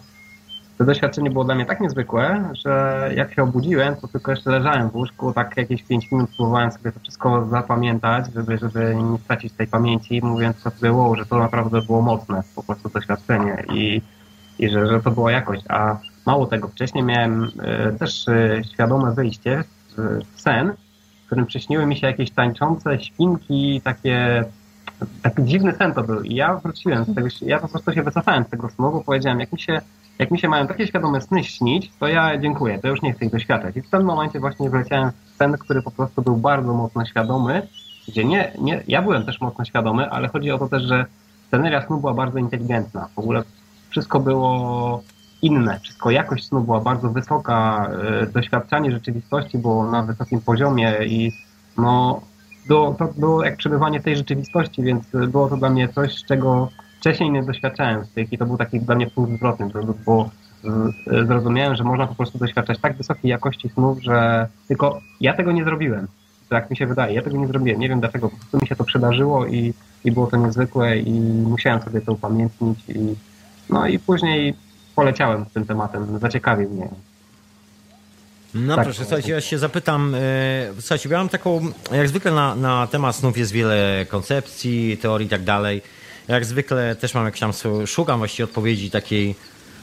[0.78, 4.90] to doświadczenie było dla mnie tak niezwykłe, że jak się obudziłem, to tylko jeszcze leżałem
[4.90, 9.52] w łóżku, tak jakieś 5 minut próbowałem sobie to wszystko zapamiętać, żeby, żeby nie stracić
[9.52, 14.02] tej pamięci, mówiąc co było, że to naprawdę było mocne po prostu doświadczenie i,
[14.58, 15.62] i że, że to była jakość.
[15.68, 19.64] A mało tego, wcześniej miałem y, też y, świadome wyjście
[19.96, 20.72] w, w sen,
[21.24, 24.44] w którym przyśniły mi się jakieś tańczące świnki, takie
[25.22, 26.22] taki dziwny sen to był.
[26.22, 29.40] I ja wróciłem z tego, ja po prostu się wycofałem z tego snu, bo powiedziałem,
[29.40, 29.80] jak mi się,
[30.18, 33.24] jak mi się mają takie świadome sny śnić, to ja dziękuję, to już nie chcę
[33.24, 33.76] ich doświadczać.
[33.76, 37.68] I w tym momencie właśnie wleciałem w sen, który po prostu był bardzo mocno świadomy,
[38.08, 41.06] gdzie nie, nie, ja byłem też mocno świadomy, ale chodzi o to też, że
[41.46, 43.08] sceneria snu była bardzo inteligentna.
[43.14, 43.42] W ogóle
[43.90, 45.02] wszystko było
[45.44, 45.80] inne.
[45.80, 47.88] Wszystko jakość snu była bardzo wysoka,
[48.22, 51.32] e, doświadczanie rzeczywistości było na wysokim poziomie i
[51.78, 52.20] no,
[52.66, 57.30] było, to było jak przebywanie tej rzeczywistości, więc było to dla mnie coś, czego wcześniej
[57.30, 59.70] nie doświadczałem z tych i to był taki dla mnie punkt zwrotny,
[60.06, 60.30] bo
[60.64, 65.52] e, zrozumiałem, że można po prostu doświadczać tak wysokiej jakości snów, że tylko ja tego
[65.52, 66.06] nie zrobiłem.
[66.48, 67.80] Tak mi się wydaje, ja tego nie zrobiłem.
[67.80, 71.20] Nie wiem dlaczego, po prostu mi się to przydarzyło i, i było to niezwykłe i
[71.20, 73.14] musiałem sobie to upamiętnić i
[73.70, 74.54] no i później
[74.94, 76.88] poleciałem z tym tematem, zaciekawił mnie.
[78.54, 80.18] No tak, proszę, słuchajcie, ja się zapytam, e,
[80.80, 85.30] słuchajcie, ja mam taką, jak zwykle na, na temat snów jest wiele koncepcji, teorii i
[85.30, 85.82] tak dalej.
[86.28, 87.52] Jak zwykle też mam jakieś tam,
[87.86, 89.34] szukam właściwie odpowiedzi takiej,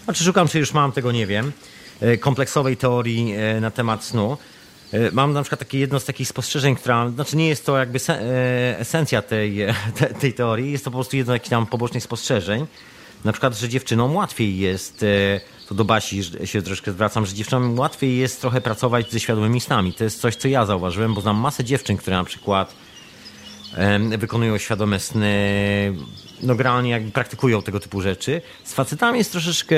[0.05, 1.51] znaczy szukam, czy już mam, tego nie wiem,
[2.01, 4.37] e, kompleksowej teorii e, na temat snu.
[5.11, 7.99] Mam na przykład takie jedno z takich spostrzeżeń, która, znaczy nie jest to jakby
[8.77, 9.57] esencja tej,
[10.21, 12.67] tej teorii, jest to po prostu jedno z takich tam pobocznych spostrzeżeń
[13.23, 17.79] na przykład, że dziewczynom łatwiej jest, e, to do Basi się troszkę zwracam, że dziewczynom
[17.79, 19.93] łatwiej jest trochę pracować ze świadomymi snami.
[19.93, 22.75] To jest coś, co ja zauważyłem, bo znam masę dziewczyn, które na przykład
[24.17, 25.93] wykonują świadome sny,
[26.43, 28.41] no generalnie jakby praktykują tego typu rzeczy.
[28.63, 29.75] Z facetami jest troszeczkę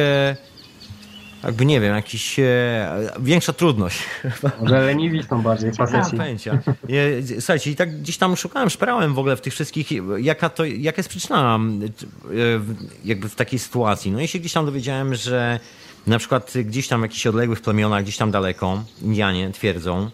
[1.44, 4.00] jakby nie wiem, jakiś e, większa trudność.
[4.62, 6.18] Może leniwi są bardziej faceci.
[6.18, 6.60] pęcia.
[7.40, 11.00] Słuchajcie, i tak gdzieś tam szukałem, szperałem w ogóle w tych wszystkich, jaka, to, jaka
[11.00, 12.30] jest przyczyna e,
[13.06, 14.12] jakby w takiej sytuacji.
[14.12, 15.60] No i się gdzieś tam dowiedziałem, że
[16.08, 20.10] na przykład gdzieś tam w jakichś odległych plemionach, gdzieś tam daleko, Indianie twierdzą,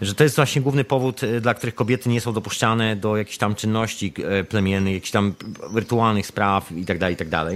[0.00, 3.38] że to jest właśnie główny powód, e, dla których kobiety nie są dopuszczane do jakichś
[3.38, 5.34] tam czynności e, plemiennych, jakichś tam
[5.74, 7.30] rytualnych spraw itd., tak itd.
[7.30, 7.54] Tak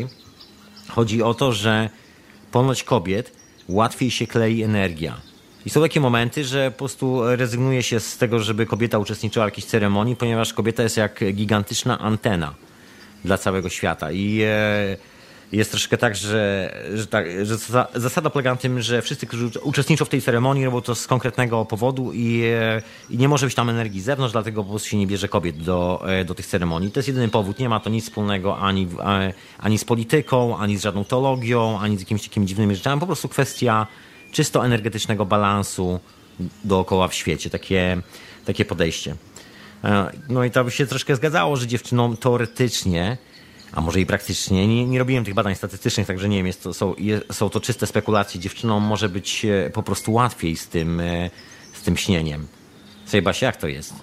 [0.88, 1.90] Chodzi o to, że
[2.52, 3.32] ponoć kobiet
[3.68, 5.20] łatwiej się klei energia.
[5.66, 9.48] I są takie momenty, że po prostu rezygnuje się z tego, żeby kobieta uczestniczyła w
[9.48, 12.54] jakiejś ceremonii, ponieważ kobieta jest jak gigantyczna antena
[13.24, 14.12] dla całego świata.
[14.12, 14.96] I e,
[15.52, 17.56] jest troszkę tak, że, że, tak, że
[17.94, 21.64] zasada polega na tym, że wszyscy, którzy uczestniczą w tej ceremonii, robią to z konkretnego
[21.64, 24.96] powodu i, e, i nie może być tam energii z zewnątrz, dlatego po prostu się
[24.96, 26.90] nie bierze kobiet do, e, do tych ceremonii.
[26.90, 27.58] To jest jedyny powód.
[27.58, 31.96] Nie ma to nic wspólnego ani, e, ani z polityką, ani z żadną teologią, ani
[31.96, 33.00] z jakimiś takimi dziwnymi rzeczami.
[33.00, 33.86] Po prostu kwestia
[34.32, 36.00] czysto energetycznego balansu
[36.64, 37.50] dookoła w świecie.
[37.50, 38.00] Takie,
[38.44, 39.16] takie podejście.
[40.28, 43.16] No i to by się troszkę zgadzało, że dziewczynom teoretycznie
[43.74, 44.68] a może i praktycznie.
[44.68, 46.94] Nie, nie robiłem tych badań statystycznych, także nie wiem, jest to, są,
[47.32, 48.40] są to czyste spekulacje.
[48.40, 51.30] Dziewczynom może być e, po prostu łatwiej z tym, e,
[51.72, 52.46] z tym śnieniem.
[53.04, 53.94] Sejbasie, jak to jest?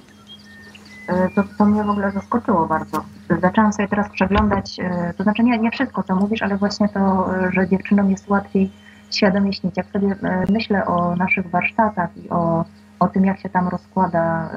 [1.07, 3.03] E, to, to mnie w ogóle zaskoczyło bardzo.
[3.41, 4.77] Zaczęłam sobie teraz przeglądać,
[5.17, 8.71] to znaczy nie, nie wszystko, co mówisz, ale właśnie to, że dziewczynom jest łatwiej
[9.11, 9.77] świadomie śnić.
[9.77, 10.15] Jak sobie
[10.49, 12.65] myślę o naszych warsztatach i o,
[12.99, 14.49] o tym, jak się tam rozkłada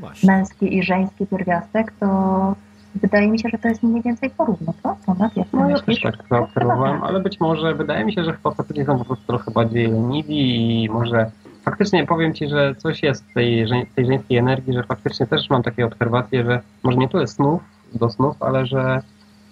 [0.00, 2.54] no męski i żeński pierwiastek, to
[3.02, 4.96] wydaje mi się, że to jest mniej więcej porówno, co?
[5.06, 8.84] Tomek, jak no ja też tak zaobserwowałem, ale być może wydaje mi się, że faceci
[8.84, 11.30] są po prostu trochę bardziej leniwi i może
[11.62, 15.62] faktycznie powiem Ci, że coś jest w tej, tej żeńskiej energii, że faktycznie też mam
[15.62, 17.62] takie obserwacje, że może nie tyle snów,
[17.94, 19.02] do snów, ale że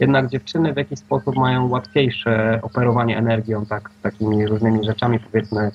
[0.01, 5.71] jednak dziewczyny w jakiś sposób mają łatwiejsze operowanie energią, tak, takimi różnymi rzeczami, powiedzmy,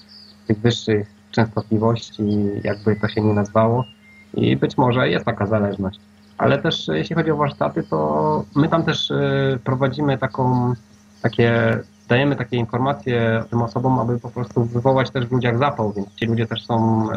[0.48, 2.24] tych wyższych częstotliwości,
[2.64, 3.86] jakby to się nie nazwało.
[4.34, 6.00] I być może jest taka zależność.
[6.40, 10.74] Ale też jeśli chodzi o warsztaty, to my tam też y, prowadzimy taką,
[11.22, 16.16] takie, dajemy takie informacje tym osobom, aby po prostu wywołać też w ludziach zapał, więc
[16.16, 17.16] ci ludzie też są y,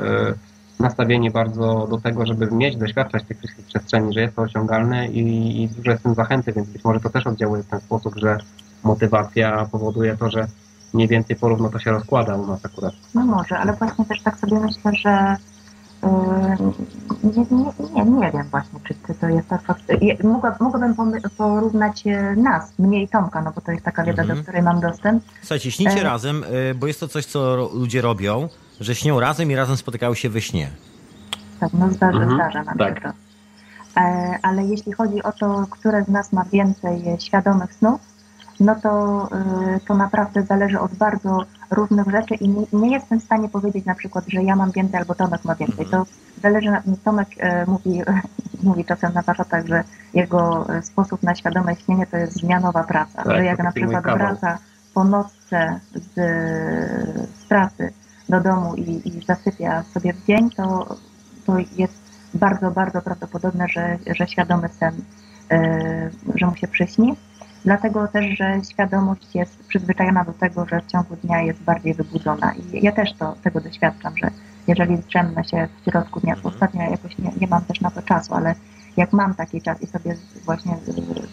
[0.80, 5.62] nastawieni bardzo do tego, żeby mieć, doświadczać tych wszystkich przestrzeni, że jest to osiągalne i,
[5.62, 8.38] i dużo jest tym zachęty, więc być może to też oddziałuje w ten sposób, że
[8.84, 10.46] motywacja powoduje to, że
[10.94, 12.94] mniej więcej porówno to się rozkłada u nas akurat.
[13.14, 15.36] No może, ale właśnie też tak sobie myślę, że
[17.22, 19.82] nie, nie, nie, nie wiem właśnie, czy, to jest tak fakt.
[20.24, 20.94] Mogła, mogłabym
[21.36, 24.38] porównać e, nas, mnie i Tomka, no bo to jest taka wiedza, mhm.
[24.38, 25.24] do której mam dostęp.
[25.40, 26.02] Słuchajcie, śnicie e...
[26.02, 28.48] razem, e, bo jest to coś, co ludzie robią,
[28.80, 30.70] że śnią razem i razem spotykają się we śnie.
[31.60, 32.34] Tak, no zdarza, mhm.
[32.34, 32.94] zdarza nam tak.
[32.94, 33.12] się to.
[34.00, 38.00] E, ale jeśli chodzi o to, które z nas ma więcej świadomych snów,
[38.62, 39.28] no to,
[39.76, 43.84] y, to naprawdę zależy od bardzo różnych rzeczy i nie, nie, jestem w stanie powiedzieć
[43.84, 45.86] na przykład, że ja mam więcej albo Tomek ma więcej.
[45.86, 46.06] To
[46.42, 46.70] zależy,
[47.04, 48.02] Tomek y, mówi,
[48.68, 53.22] mówi czasem na warsztatach, że jego y, sposób na świadome śnienie to jest zmianowa praca,
[53.22, 54.58] tak, że jak na przykład wraca
[54.94, 56.14] po nocce z,
[57.38, 57.92] z pracy
[58.28, 60.96] do domu i, i zasypia sobie w dzień, to,
[61.46, 62.02] to jest
[62.34, 64.94] bardzo, bardzo prawdopodobne, że, że świadomy sen,
[66.34, 67.16] że mu się przyśni.
[67.64, 72.52] Dlatego też, że świadomość jest przyzwyczajona do tego, że w ciągu dnia jest bardziej wybudzona.
[72.52, 74.30] I ja też to, tego doświadczam, że
[74.66, 78.02] jeżeli zdrzemnę się w środku dnia, to ostatnio jakoś nie, nie mam też na to
[78.02, 78.54] czasu, ale
[78.96, 80.76] jak mam taki czas i sobie właśnie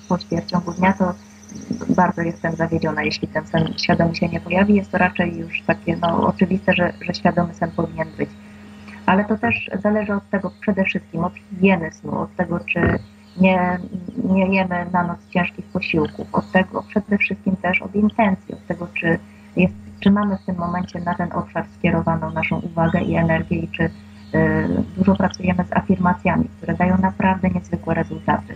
[0.09, 1.13] pośpię w ciągu dnia, to
[1.89, 4.75] bardzo jestem zawiedziona, jeśli ten sen świadomy się nie pojawi.
[4.75, 8.29] Jest to raczej już takie no, oczywiste, że, że świadomy sen powinien być.
[9.05, 12.99] Ale to też zależy od tego przede wszystkim, od higieny snu, od tego, czy
[13.39, 13.79] nie,
[14.23, 18.87] nie jemy na noc ciężkich posiłków, od tego przede wszystkim też od intencji, od tego,
[18.93, 19.19] czy,
[19.55, 23.67] jest, czy mamy w tym momencie na ten obszar skierowaną naszą uwagę i energię i
[23.67, 23.89] czy y,
[24.97, 28.53] dużo pracujemy z afirmacjami, które dają naprawdę niezwykłe rezultaty.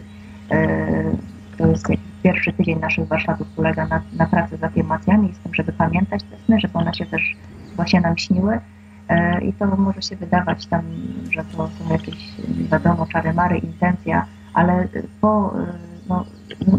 [0.51, 1.17] Y,
[1.57, 1.87] to jest
[2.23, 6.23] pierwszy tydzień naszych warsztatów polega na, na pracy z afirmacjami i z tym, żeby pamiętać
[6.23, 7.35] te sny, żeby one się też
[7.75, 8.55] właśnie nam śniły.
[8.55, 10.81] Y, I to może się wydawać tam,
[11.31, 12.15] że to są jakieś,
[12.71, 14.87] wiadomo, czary mary, intencja, ale
[15.21, 15.53] po,
[16.09, 16.25] no,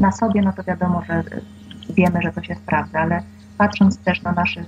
[0.00, 1.22] na sobie, no to wiadomo, że
[1.96, 3.22] wiemy, że to się sprawdza, ale
[3.58, 4.66] patrząc też na naszych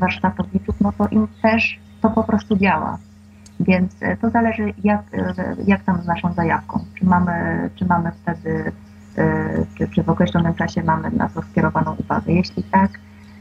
[0.00, 2.98] warsztatowiczów, no to im też to po prostu działa.
[3.60, 5.02] Więc to zależy, jak,
[5.66, 6.84] jak tam z naszą zajawką.
[6.94, 8.72] Czy mamy, czy mamy wtedy,
[9.78, 12.32] czy, czy w określonym czasie mamy na to skierowaną uwagę.
[12.32, 12.90] Jeśli tak,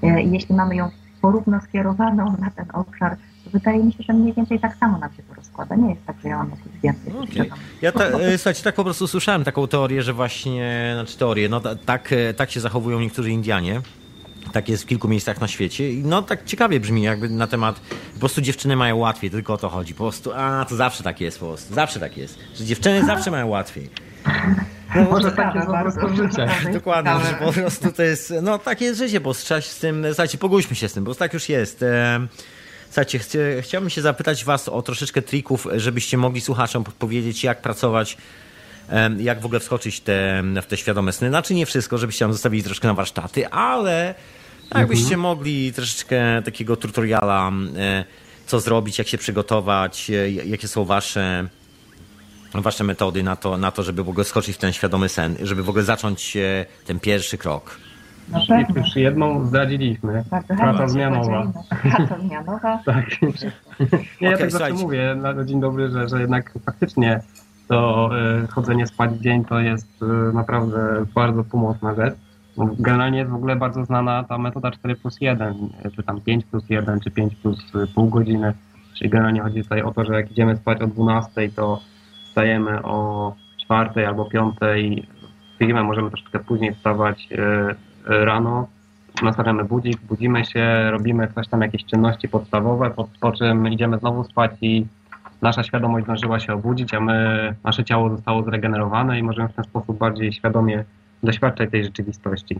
[0.01, 0.89] jeśli mamy ją
[1.21, 3.17] porówno skierowaną na ten obszar,
[3.53, 5.75] wydaje mi się, że mniej więcej tak samo nam się to rozkłada.
[5.75, 7.13] Nie jest tak, że ja mam jakieś więcej.
[7.13, 7.59] Okay.
[7.81, 11.61] Ja ta, e, słuchajcie, tak po prostu słyszałem taką teorię, że właśnie, znaczy teorię, no
[11.85, 13.81] tak, e, tak się zachowują niektórzy Indianie.
[14.53, 15.91] Tak jest w kilku miejscach na świecie.
[15.91, 17.79] I no tak ciekawie brzmi jakby na temat,
[18.13, 19.93] po prostu dziewczyny mają łatwiej, tylko o to chodzi.
[19.93, 21.73] Po prostu, a to zawsze tak jest po prostu.
[21.73, 22.39] Zawsze tak jest.
[22.55, 23.89] Że dziewczyny zawsze mają łatwiej.
[24.95, 26.47] No, może takie jest po prostu życie.
[26.73, 30.37] Dokładnie, że po prostu to jest, no takie jest życie, bo trzeba z tym, słuchajcie,
[30.37, 31.85] pogódźmy się z tym, bo tak już jest.
[32.91, 38.17] Słuchajcie, chcia, chciałbym się zapytać Was o troszeczkę trików, żebyście mogli słuchaczom powiedzieć, jak pracować,
[39.17, 41.29] jak w ogóle wskoczyć te, w te świadome sny.
[41.29, 44.15] Znaczy nie wszystko, żebyście nam zostawili troszkę na warsztaty, ale
[44.75, 45.21] jakbyście mhm.
[45.21, 47.51] mogli troszeczkę takiego tutoriala,
[48.45, 50.11] co zrobić, jak się przygotować,
[50.45, 51.47] jakie są Wasze
[52.53, 55.63] wasze metody na to, na to, żeby w ogóle skoczyć w ten świadomy sen, żeby
[55.63, 57.77] w ogóle zacząć e, ten pierwszy krok.
[58.75, 60.23] Już jedną zdradziliśmy.
[60.57, 61.51] Praca zmianowa.
[61.81, 62.79] Praca zmianowa.
[62.85, 63.21] tak.
[63.21, 63.27] Nie,
[64.21, 67.21] ja okay, tak zawsze mówię na dzień dobry, że, że jednak faktycznie
[67.67, 68.09] to
[68.43, 72.13] y, chodzenie spać w dzień to jest y, naprawdę bardzo pomocna rzecz.
[72.57, 76.69] Generalnie jest w ogóle bardzo znana ta metoda 4 plus 1, czy tam 5 plus
[76.69, 78.53] 1, czy 5 plus pół godziny.
[78.97, 81.79] Czyli generalnie chodzi tutaj o to, że jak idziemy spać o 12, to
[82.25, 84.55] wstajemy o 4 albo 5.
[85.55, 88.67] Chwilę możemy troszeczkę później wstawać y, rano,
[89.23, 94.23] nastawiamy budzik, budzimy się, robimy coś tam, jakieś czynności podstawowe, po, po czym idziemy znowu
[94.23, 94.85] spać i
[95.41, 99.65] nasza świadomość zdążyła się obudzić, a my, nasze ciało zostało zregenerowane i możemy w ten
[99.65, 100.83] sposób bardziej świadomie
[101.23, 102.59] doświadczać tej rzeczywistości.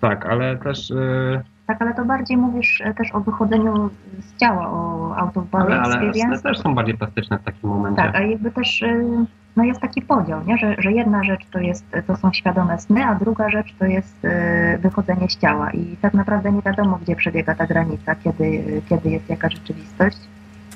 [0.00, 0.90] Tak, ale też...
[0.90, 1.42] Yy...
[1.66, 5.74] Tak, ale to bardziej mówisz e, też o wychodzeniu z ciała, o out of body
[5.74, 8.02] ale, ale też są bardziej plastyczne w takim momencie.
[8.02, 10.58] Tak, a jakby też yy, no jest taki podział, nie?
[10.58, 14.22] Że, że jedna rzecz to, jest, to są świadome sny, a druga rzecz to jest
[14.22, 19.10] yy, wychodzenie z ciała i tak naprawdę nie wiadomo, gdzie przebiega ta granica, kiedy, kiedy
[19.10, 20.16] jest jaka rzeczywistość.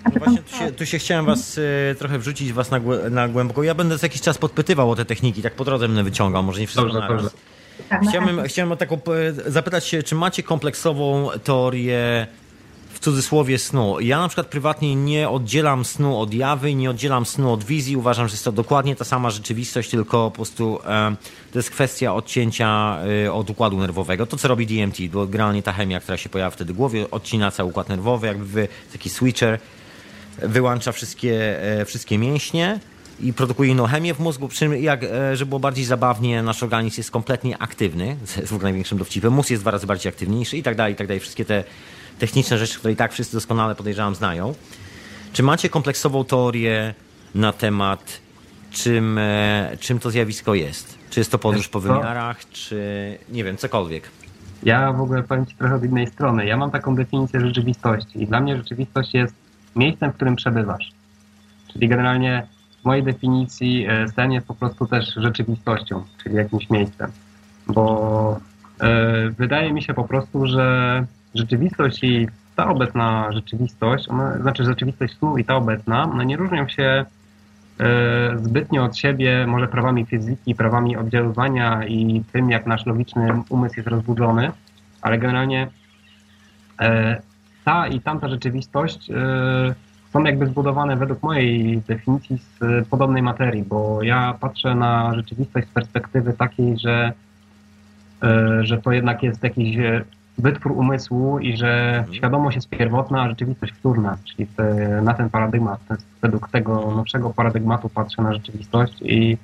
[0.04, 1.60] No Właśnie tu się, tu się chciałem was
[1.90, 3.62] e, trochę wrzucić was na, na głęboko.
[3.62, 6.60] Ja będę za jakiś czas podpytywał o te techniki, tak po drodze będę wyciągał, może
[6.60, 7.30] nie wszystko Dobrze,
[7.88, 8.48] tak, Chciałbym, chętnie.
[8.48, 8.94] chciałem o taką,
[9.46, 12.26] e, zapytać się, czy macie kompleksową teorię
[12.98, 14.00] w cudzysłowie snu?
[14.00, 17.96] Ja na przykład prywatnie nie oddzielam snu od jawy, nie oddzielam snu od wizji.
[17.96, 21.16] Uważam, że jest to dokładnie ta sama rzeczywistość, tylko po prostu e,
[21.52, 24.26] to jest kwestia odcięcia e, od układu nerwowego.
[24.26, 27.50] To, co robi DMT, bo generalnie ta chemia, która się pojawia wtedy w głowie, odcina
[27.50, 29.58] cały układ nerwowy, jakby taki switcher,
[30.38, 32.80] wyłącza wszystkie, e, wszystkie mięśnie
[33.20, 36.62] i produkuje inną chemię w mózgu, przy czym jak, e, żeby było bardziej zabawnie, nasz
[36.62, 40.62] organizm jest kompletnie aktywny, jest w największym dowcipem, mózg jest dwa razy bardziej aktywniejszy i
[40.62, 41.20] tak dalej, i tak dalej.
[41.20, 41.64] Wszystkie te
[42.18, 44.54] techniczne rzeczy, które i tak wszyscy doskonale podejrzewam znają.
[45.32, 46.94] Czy macie kompleksową teorię
[47.34, 48.20] na temat,
[48.70, 50.98] czym, e, czym to zjawisko jest?
[51.10, 54.10] Czy jest to podróż po wymiarach, czy nie wiem, cokolwiek?
[54.62, 56.46] Ja w ogóle powiem Ci trochę od innej strony.
[56.46, 59.34] Ja mam taką definicję rzeczywistości i dla mnie rzeczywistość jest
[59.76, 60.90] miejscem, w którym przebywasz.
[61.72, 62.46] Czyli generalnie
[62.82, 67.10] w mojej definicji e, sen jest po prostu też rzeczywistością, czyli jakimś miejscem.
[67.66, 68.40] Bo
[68.80, 75.18] e, wydaje mi się po prostu, że rzeczywistość i ta obecna rzeczywistość, ona, znaczy rzeczywistość
[75.18, 77.04] snu i ta obecna, one nie różnią się
[77.80, 83.74] e, zbytnio od siebie, może prawami fizyki, prawami oddziaływania i tym, jak nasz logiczny umysł
[83.76, 84.52] jest rozbudzony,
[85.02, 85.68] ale generalnie
[86.80, 87.22] e,
[87.64, 89.74] ta i tamta rzeczywistość e,
[90.12, 95.70] są jakby zbudowane według mojej definicji z podobnej materii, bo ja patrzę na rzeczywistość z
[95.70, 97.12] perspektywy takiej, że,
[98.22, 100.04] e, że to jednak jest jakiś e,
[100.38, 105.80] wytwór umysłu i że świadomość jest pierwotna, a rzeczywistość wtórna, czyli te, na ten paradygmat.
[105.90, 109.38] Jest według tego nowszego paradygmatu patrzę na rzeczywistość i,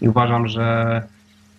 [0.00, 1.02] i uważam, że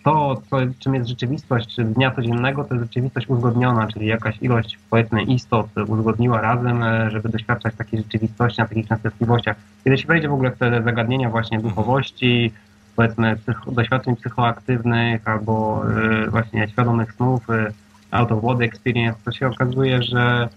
[0.04, 5.22] to, co, czym jest rzeczywistość dnia codziennego, to jest rzeczywistość uzgodniona, czyli jakaś ilość, powiedzmy,
[5.22, 9.56] istot uzgodniła razem, e, żeby doświadczać takiej rzeczywistości na takich częstotliwościach.
[9.84, 12.52] Kiedy się wejdzie w ogóle w te zagadnienia właśnie duchowości,
[12.96, 15.82] powiedzmy, psycho, doświadczeń psychoaktywnych albo
[16.24, 17.72] e, właśnie świadomych snów, e,
[18.12, 20.48] out of body experience, to się okazuje, że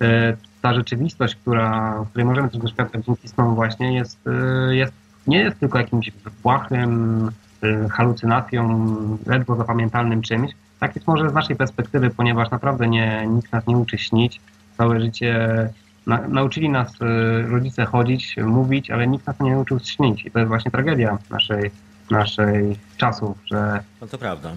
[0.00, 4.92] e, ta rzeczywistość, która, której możemy też doświadczać dzięki snom właśnie, jest, e, jest,
[5.26, 6.10] nie jest tylko jakimś
[6.42, 7.30] błahym
[7.62, 8.88] e, halucynacją,
[9.26, 10.52] ledwo zapamiętalnym czymś.
[10.80, 14.40] Tak jest może z naszej perspektywy, ponieważ naprawdę nie, nikt nas nie uczy śnić.
[14.78, 15.48] Całe życie
[16.06, 16.92] na, nauczyli nas
[17.48, 20.26] rodzice chodzić, mówić, ale nikt nas nie nauczył śnić.
[20.26, 21.70] I to jest właśnie tragedia naszej,
[22.10, 24.50] naszej czasów, że No to prawda.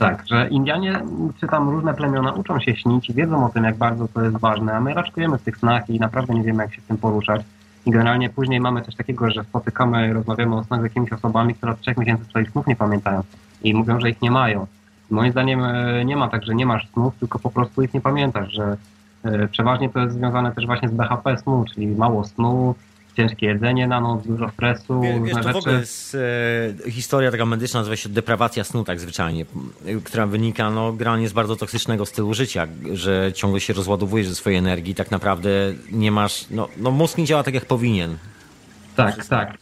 [0.00, 1.02] Tak, że Indianie,
[1.40, 4.36] czy tam różne plemiona uczą się śnić i wiedzą o tym, jak bardzo to jest
[4.38, 6.96] ważne, a my raczkujemy w tych snach i naprawdę nie wiemy, jak się z tym
[6.96, 7.42] poruszać.
[7.86, 11.72] I generalnie później mamy coś takiego, że spotykamy, rozmawiamy o snach z jakimiś osobami, które
[11.72, 13.22] od trzech miesięcy swoich snów nie pamiętają
[13.62, 14.66] i mówią, że ich nie mają.
[15.10, 18.00] Moim zdaniem e, nie ma tak, że nie masz snów, tylko po prostu ich nie
[18.00, 18.76] pamiętasz, że
[19.24, 22.74] e, przeważnie to jest związane też właśnie z BHP snu, czyli mało snu,
[23.16, 26.16] ciężkie jedzenie na noc, dużo stresu, Wie- różne Wiesz, to w ogóle jest
[26.86, 29.44] e, historia taka medyczna, nazywa się deprawacja snu tak zwyczajnie,
[30.04, 34.58] która wynika no, generalnie z bardzo toksycznego stylu życia, że ciągle się rozładowujesz ze swojej
[34.58, 35.50] energii, tak naprawdę
[35.92, 38.16] nie masz, no, no mózg nie działa tak jak powinien.
[38.96, 39.58] Tak, tak.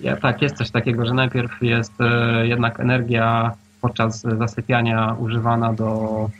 [0.00, 6.30] Ja, tak, jest coś takiego, że najpierw jest e, jednak energia podczas zasypiania używana do,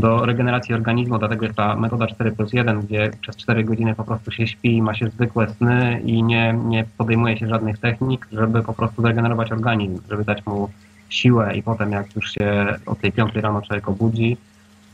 [0.00, 4.04] do regeneracji organizmu, dlatego jest ta metoda 4 plus 1, gdzie przez 4 godziny po
[4.04, 8.62] prostu się śpi, ma się zwykłe sny i nie, nie podejmuje się żadnych technik, żeby
[8.62, 10.70] po prostu zregenerować organizm, żeby dać mu
[11.08, 14.36] siłę i potem jak już się o tej 5 rano człowiek obudzi,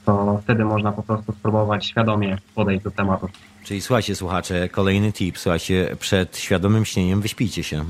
[0.04, 3.28] to wtedy można po prostu spróbować świadomie podejść do tematu.
[3.64, 7.84] Czyli słuchajcie słuchacze, kolejny tip, słuchajcie, przed świadomym śnieniem wyśpijcie się.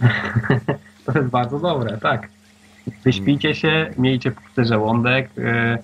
[1.04, 2.28] To jest bardzo dobre, tak.
[3.04, 5.78] Wyśpijcie się, miejcie pusty żołądek, yy,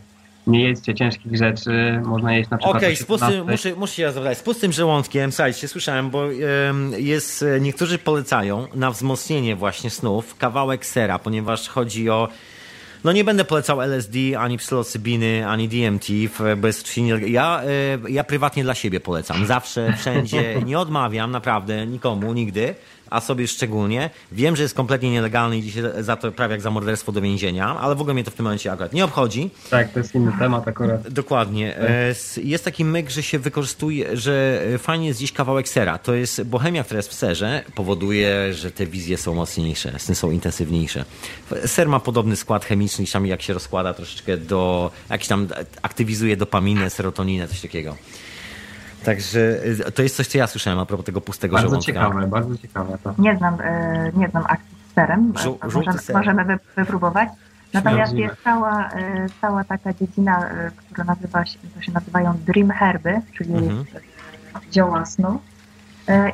[0.51, 2.77] nie jedzcie ciężkich rzeczy, można jeść na przykład...
[2.77, 3.53] Okej, o z pustym, 17.
[3.69, 6.25] muszę, muszę się zapytać, z pustym żołądkiem, słuchajcie, słyszałem, bo
[6.99, 12.29] jest, e, niektórzy polecają na wzmocnienie właśnie snów kawałek sera, ponieważ chodzi o
[13.05, 16.07] no nie będę polecał LSD, ani psylocybiny, ani DMT,
[16.57, 19.47] bo jest ja, e, ja prywatnie dla siebie polecam.
[19.47, 22.75] Zawsze, wszędzie, nie odmawiam, naprawdę, nikomu, nigdy,
[23.11, 24.11] a sobie szczególnie.
[24.33, 27.79] Wiem, że jest kompletnie nielegalny i dzisiaj za to prawie jak za morderstwo do więzienia,
[27.81, 29.51] ale w ogóle mnie to w tym momencie akurat nie obchodzi.
[29.71, 31.09] Tak, to jest inny temat akurat.
[31.09, 31.77] Dokładnie.
[31.77, 35.99] E, s- Jest taki myk, że się wykorzystuje, że e, fajnie jest gdzieś kawałek sera.
[35.99, 40.31] To jest bohemia, która jest w serze, powoduje, że te wizje są mocniejsze, sny są
[40.31, 41.05] intensywniejsze.
[41.67, 45.49] Ser ma podobny skład chemiczny, czasami jak się rozkłada troszeczkę do, jakiś tam
[45.83, 47.97] aktywizuje dopaminę, serotoninę, coś takiego.
[49.05, 49.41] Także
[49.87, 51.93] e, to jest coś, co ja słyszałem a propos tego pustego Bardzo żołądka.
[51.93, 53.15] ciekawe, bardzo ciekawe to.
[53.19, 55.33] Nie znam, e, nie znam akcji z serem.
[55.37, 56.17] Żół- E, możemy, ser.
[56.17, 57.29] możemy wy, wypróbować.
[57.73, 62.71] Natomiast jest cała, e, cała taka dziedzina, e, która nazywa się, to się nazywają dream
[62.71, 63.85] herby, czyli Mhm.
[64.55, 65.41] e, zioła snu.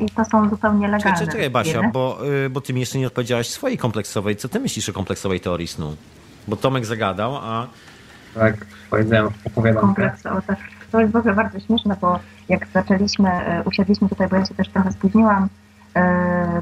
[0.00, 1.18] i to są zupełnie legalne.
[1.18, 2.18] Czekaj, czekaj Basia, bo,
[2.50, 4.36] bo ty mi jeszcze nie odpowiedziałaś swojej kompleksowej.
[4.36, 5.96] Co ty myślisz o kompleksowej teorii snu?
[6.48, 7.66] Bo Tomek zagadał, a...
[8.34, 9.80] Tak, powiedziałem, opowiadam.
[9.80, 10.58] Kompleks, o, tak.
[10.96, 12.18] To jest w ogóle bardzo śmieszne, bo
[12.48, 13.30] jak zaczęliśmy,
[13.64, 15.48] usiedliśmy tutaj, bo ja się też trochę spóźniłam,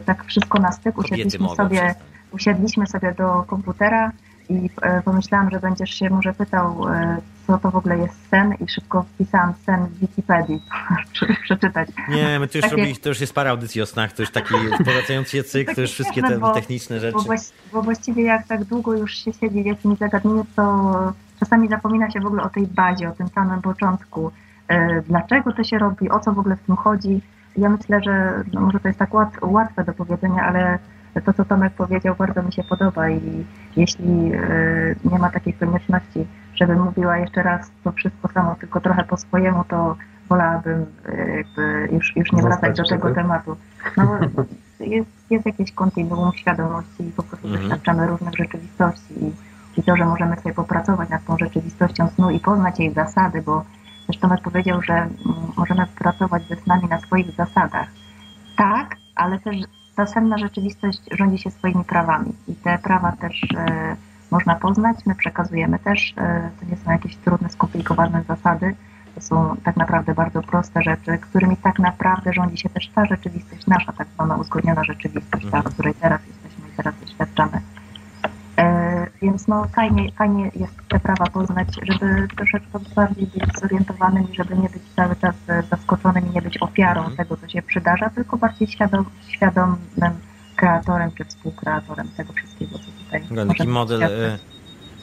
[0.05, 1.95] tak wszystko na styk, usiedliśmy sobie,
[2.33, 4.13] usiedliśmy sobie do komputera
[4.49, 7.17] i e, pomyślałam, że będziesz się może pytał, e,
[7.47, 10.63] co to w ogóle jest sen i szybko wpisałam sen w Wikipedii,
[11.45, 11.89] przeczytać.
[12.09, 12.77] Nie, my to już, Takie...
[12.77, 14.55] robi, to już jest parę audycji o snach, to już taki
[14.85, 17.19] powracający cykl, to już wszystkie te bo, techniczne rzeczy.
[17.27, 17.35] Bo,
[17.73, 21.13] bo, właściwie jak tak długo już się siedzi w jakimś zagadnieniu, to
[21.45, 24.31] czasami zapomina się w ogóle o tej bazie, o tym samym początku.
[24.69, 27.23] E, dlaczego to się robi, o co w ogóle w tym chodzi.
[27.57, 29.11] Ja myślę, że no może to jest tak
[29.43, 30.79] łatwe do powiedzenia, ale
[31.25, 33.45] to, co Tomek powiedział, bardzo mi się podoba i
[33.77, 39.05] jeśli e, nie ma takiej konieczności, żebym mówiła jeszcze raz to wszystko samo, tylko trochę
[39.05, 39.97] po swojemu, to
[40.29, 43.57] wolałabym e, jakby już, już nie wracać do tego tematu.
[43.97, 44.19] No,
[44.81, 47.63] jest, jest jakieś kontinuum świadomości i po prostu mhm.
[47.63, 49.33] doświadczamy różnych rzeczywistości i,
[49.77, 53.65] i to, że możemy sobie popracować nad tą rzeczywistością snu i poznać jej zasady, bo
[54.07, 55.13] też Tomek powiedział, że mm,
[55.57, 57.89] możemy pracować ze snami na swoich zasadach.
[58.57, 59.57] Tak, ale też
[59.97, 63.97] ta senna rzeczywistość rządzi się swoimi prawami i te prawa też e,
[64.31, 64.97] można poznać.
[65.07, 68.75] My przekazujemy też, e, to nie są jakieś trudne, skomplikowane zasady,
[69.15, 73.67] to są tak naprawdę bardzo proste rzeczy, którymi tak naprawdę rządzi się też ta rzeczywistość
[73.67, 77.61] nasza, tak zwana uzgodniona rzeczywistość, ta, w której teraz jesteśmy i teraz doświadczamy.
[79.25, 84.37] E, więc no fajnie, fajnie jest te prawa poznać, żeby troszeczkę bardziej być zorientowanym i
[84.37, 85.35] żeby nie być cały czas
[85.71, 87.17] zaskoczonym i nie być ofiarą mhm.
[87.17, 89.79] tego, co się przydarza, tylko bardziej świadom, świadomym
[90.57, 94.39] kreatorem czy współkreatorem tego wszystkiego, co tutaj no, Taki model, e,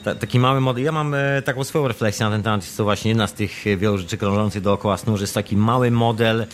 [0.04, 0.84] ta, taki mały model.
[0.84, 2.62] Ja mam e, taką swoją refleksję na ten temat.
[2.62, 5.90] Jest to właśnie jedna z tych wielu rzeczy krążących dookoła snu, że jest taki mały
[5.90, 6.46] model,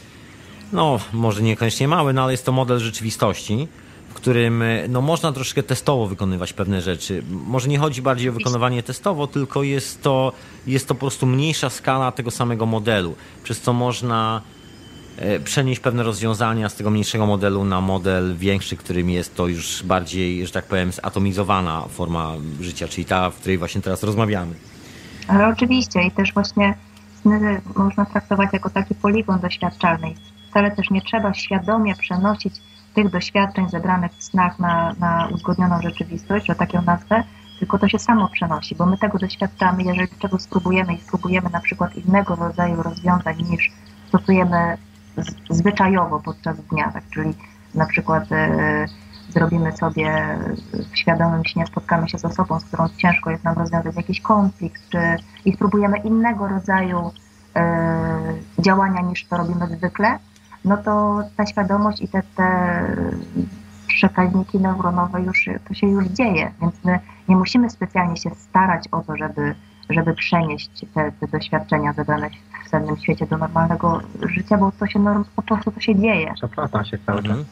[0.73, 3.69] no może niekoniecznie mały, no ale jest to model rzeczywistości
[4.15, 7.23] którym no, można troszkę testowo wykonywać pewne rzeczy.
[7.31, 10.33] Może nie chodzi bardziej o wykonywanie testowo, tylko jest to,
[10.67, 14.43] jest to po prostu mniejsza skala tego samego modelu, przez co można
[15.17, 19.83] e, przenieść pewne rozwiązania z tego mniejszego modelu na model większy, którym jest to już
[19.83, 24.55] bardziej, że tak powiem, zatomizowana forma życia, czyli ta, w której właśnie teraz rozmawiamy.
[25.29, 26.75] Ale oczywiście i też właśnie
[27.23, 30.15] sny można traktować jako taki poligon doświadczalny.
[30.51, 32.55] Wcale też nie trzeba świadomie przenosić
[32.95, 37.25] tych doświadczeń zebranych w snach na, na uzgodnioną rzeczywistość, że tak ją nazwę,
[37.59, 41.61] tylko to się samo przenosi, bo my tego doświadczamy, jeżeli czegoś spróbujemy i spróbujemy na
[41.61, 43.73] przykład innego rodzaju rozwiązań niż
[44.09, 44.79] stosujemy
[45.51, 47.35] zwyczajowo podczas dnia, tak, czyli
[47.75, 48.87] na przykład e,
[49.29, 50.39] zrobimy sobie
[50.93, 54.83] w świadomym śnie, spotkamy się z osobą, z którą ciężko jest nam rozwiązać jakiś konflikt,
[54.89, 54.99] czy
[55.45, 57.11] i spróbujemy innego rodzaju
[57.57, 60.19] e, działania niż to robimy zwykle,
[60.69, 62.47] no to ta świadomość i te, te
[63.87, 66.99] przekaźniki neuronowe już, to się już dzieje, więc my
[67.29, 69.55] nie musimy specjalnie się starać o to, żeby,
[69.91, 72.31] żeby przenieść te, te doświadczenia zebrane
[72.67, 76.33] w sennym świecie do normalnego życia, bo to się po prostu to się dzieje.
[76.35, 77.31] Przeplata się cały czas.
[77.31, 77.47] Mhm.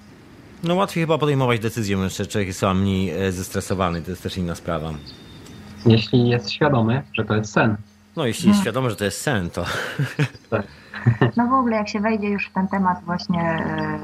[0.64, 4.90] No łatwiej chyba podejmować decyzję, że człowiek jest mniej zestresowany, to jest też inna sprawa.
[5.86, 7.76] Jeśli jest świadomy, że to jest sen.
[8.16, 8.62] No jeśli jest no.
[8.62, 9.64] świadomy, że to jest sen, to...
[10.50, 10.66] Tak.
[11.36, 13.98] No w ogóle jak się wejdzie już w ten temat właśnie e,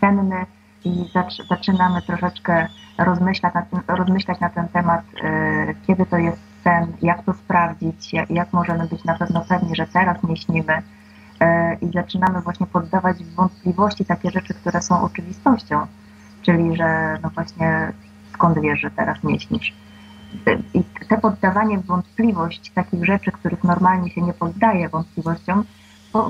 [0.00, 0.46] senny
[0.84, 1.04] i
[1.48, 2.66] zaczynamy troszeczkę
[2.98, 8.12] rozmyślać na, ten, rozmyślać na ten temat, e, kiedy to jest sen, jak to sprawdzić,
[8.12, 10.82] jak, jak możemy być na pewno pewni, że teraz nie śnimy
[11.40, 15.86] e, i zaczynamy właśnie poddawać wątpliwości takie rzeczy, które są oczywistością,
[16.42, 17.92] czyli że no właśnie
[18.32, 19.74] skąd wiesz, że teraz nie śnisz.
[20.74, 25.64] I te poddawanie wątpliwość takich rzeczy, których normalnie się nie poddaje wątpliwościom,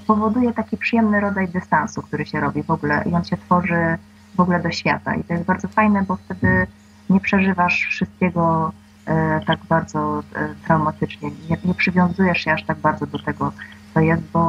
[0.07, 3.99] powoduje taki przyjemny rodzaj dystansu, który się robi w ogóle i on się tworzy
[4.35, 5.15] w ogóle do świata.
[5.15, 6.67] I to jest bardzo fajne, bo wtedy
[7.11, 8.73] nie przeżywasz wszystkiego
[9.07, 11.31] e, tak bardzo e, traumatycznie.
[11.51, 13.53] Nie, nie, przywiązujesz się aż tak bardzo do tego,
[13.95, 14.41] co jest, bo,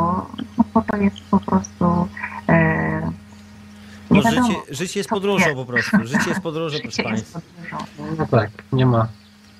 [0.57, 2.07] no, bo to jest po prostu.
[2.49, 3.11] E,
[4.09, 5.97] no, wiadomo, życie, życie jest podróżą po prostu.
[6.03, 7.39] Życie jest podróżą, proszę Państwa.
[8.17, 9.07] No tak, nie ma,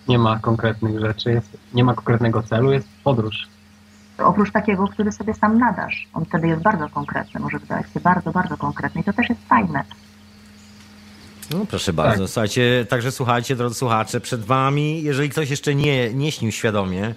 [0.08, 3.48] nie ma konkretnych rzeczy, jest, nie ma konkretnego celu, jest podróż
[4.18, 6.08] oprócz takiego, który sobie sam nadasz.
[6.14, 9.42] On wtedy jest bardzo konkretny, może wydawać się bardzo, bardzo konkretny i to też jest
[9.48, 9.84] fajne.
[11.52, 12.30] No proszę bardzo, tak.
[12.30, 17.16] słuchajcie, także słuchajcie, drodzy słuchacze, przed wami, jeżeli ktoś jeszcze nie, nie śnił świadomie,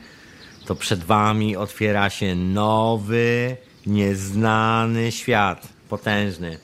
[0.67, 6.59] to przed wami otwiera się nowy, nieznany świat, potężny.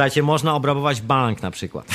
[0.00, 1.86] Słuchajcie, można obrabować bank na przykład.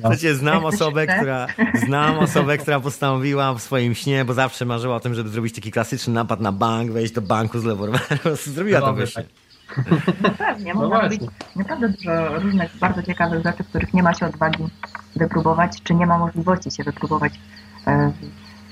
[0.00, 1.46] Słuchajcie, znam osobę, która,
[1.86, 5.70] znam osobę, która postanowiła w swoim śnie, bo zawsze marzyła o tym, żeby zrobić taki
[5.70, 7.86] klasyczny napad na bank, wejść do banku z lewą
[8.54, 9.24] Zrobiła to właśnie.
[10.22, 11.18] No pewnie, No można właśnie.
[11.18, 14.64] robić naprawdę dużo różnych bardzo ciekawych rzeczy, których nie ma się odwagi
[15.16, 17.32] wypróbować, czy nie ma możliwości się wypróbować
[17.86, 18.12] e,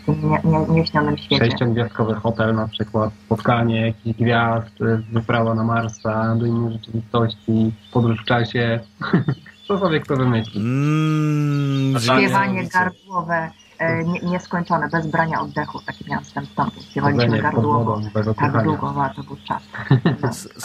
[0.02, 1.44] w tym nie, nie, nieśnionym świecie.
[1.44, 8.20] Sześciogwiazdkowy hotel na przykład, spotkanie jakichś gwiazd, y, wyprawa na Marsa, do innej rzeczywistości, podróż
[8.22, 8.80] w czasie.
[9.68, 10.60] Co sobie kto wymyśli.
[10.60, 15.80] Mm, Śpiewanie gardłowe, e, nie, nieskończone, bez brania oddechu.
[15.86, 16.82] Taki miałem wstęp stąd.
[16.90, 18.00] Śpiewaliśmy gardłowo.
[18.36, 19.62] Tak długo, a to był czas.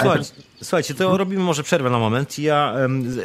[0.06, 0.14] No.
[0.64, 2.40] Słuchajcie, to robimy może przerwę na moment.
[2.40, 2.74] Ja,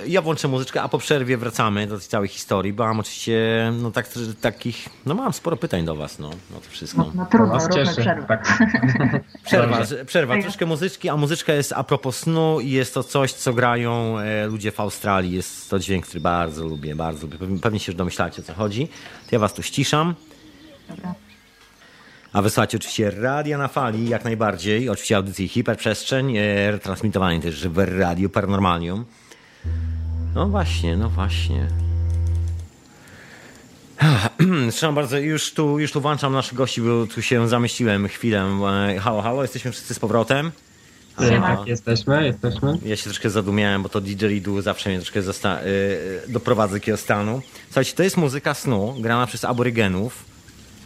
[0.06, 3.90] ja włączę muzyczkę, a po przerwie wracamy do tej całej historii, bo mam oczywiście no,
[3.90, 4.08] tak,
[4.40, 6.98] takich, no mam sporo pytań do was, no, no to wszystko.
[7.02, 8.26] No, no To trudno, nas róbmy przerwę.
[8.28, 8.58] Tak.
[9.46, 13.52] Przerwa, przerwa, troszkę muzyczki, a muzyczka jest a propos snu i jest to coś, co
[13.52, 15.32] grają e, ludzie w Australii.
[15.32, 17.38] Jest to dźwięk, który bardzo lubię, bardzo lubię.
[17.38, 18.88] Pewnie- Pewnie się już domyślacie, o co chodzi.
[18.88, 20.14] To ja was tu ściszam.
[20.88, 21.14] Dobra.
[22.32, 24.88] A wysłuchacie oczywiście radia na fali, jak najbardziej.
[24.88, 29.04] Oczywiście audycji Hiperprzestrzeń, e, retransmitowanej też w Radiu Paranormalium.
[30.34, 31.66] No właśnie, no właśnie.
[34.72, 38.44] Trzymam bardzo, już tu, już tu włączam naszych gości, bo tu się zamieściłem chwilę.
[38.96, 40.52] E, Halo, halo, jesteśmy wszyscy z powrotem.
[41.28, 41.56] Siema.
[41.56, 42.78] Tak, jesteśmy, jesteśmy.
[42.84, 45.66] Ja się troszkę zadumiałem, bo to didgeridoo zawsze mnie troszkę zosta- y,
[46.28, 47.42] y, doprowadza do takiego stanu.
[47.66, 50.29] Słuchajcie, to jest muzyka snu, grana przez aborygenów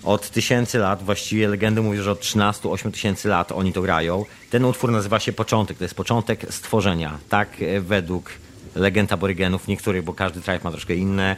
[0.04, 1.02] od tysięcy lat.
[1.02, 4.24] Właściwie legendy mówią, że od 13-8 tysięcy lat oni to grają.
[4.50, 5.78] Ten utwór nazywa się Początek.
[5.78, 7.18] To jest początek stworzenia.
[7.28, 8.30] Tak e, według
[8.74, 11.36] legend aborygenów, niektórych, bo każdy tribe ma troszkę inne,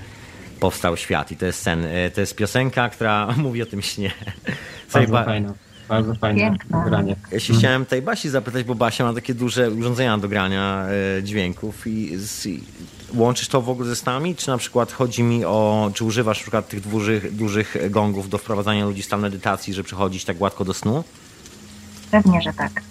[0.60, 1.32] powstał świat.
[1.32, 1.84] I to jest sen.
[1.84, 4.10] e, To jest piosenka, która mówi o tym śnie.
[4.84, 5.52] Słuchaj, Bardzo ba- fajne.
[5.88, 6.84] Bardzo fajne Piękne.
[6.86, 7.16] granie.
[7.32, 10.86] ja się chciałem tej Basi zapytać, bo Basia ma takie duże urządzenia do grania
[11.18, 12.64] e, dźwięków i, z, i
[13.14, 14.34] łączysz to w ogóle ze snami?
[14.34, 18.38] Czy na przykład chodzi mi o, czy używasz na przykład tych dużych, dużych gongów do
[18.38, 21.04] wprowadzania ludzi w stan medytacji, żeby przechodzić tak gładko do snu?
[22.10, 22.82] Pewnie, że tak.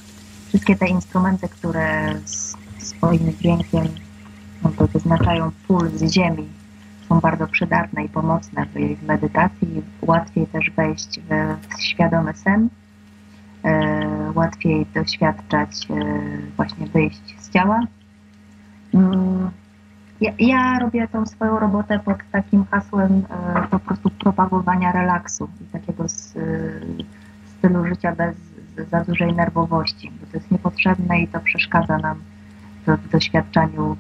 [0.48, 3.88] Wszystkie te instrumenty, które z swoim dźwiękiem
[4.64, 6.48] no, to wyznaczają puls ziemi,
[7.10, 9.84] są bardzo przydatne i pomocne w, w medytacji.
[10.02, 12.70] Łatwiej też wejść w, w świadomy sen.
[13.66, 15.94] E, łatwiej doświadczać e,
[16.56, 17.80] właśnie wyjść z ciała.
[18.94, 19.50] Mm,
[20.22, 23.24] Ja, ja robię tą swoją robotę pod takim hasłem
[23.56, 26.34] e, po prostu propagowania relaksu i takiego s-
[27.58, 28.36] stylu życia bez
[28.92, 32.18] za dużej nerwowości, bo to jest niepotrzebne i to przeszkadza nam
[32.88, 33.98] w, doświadczaniu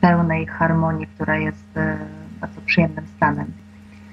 [0.00, 1.64] pełnej harmonii, która jest
[2.40, 3.46] bardzo przyjemnym stanem.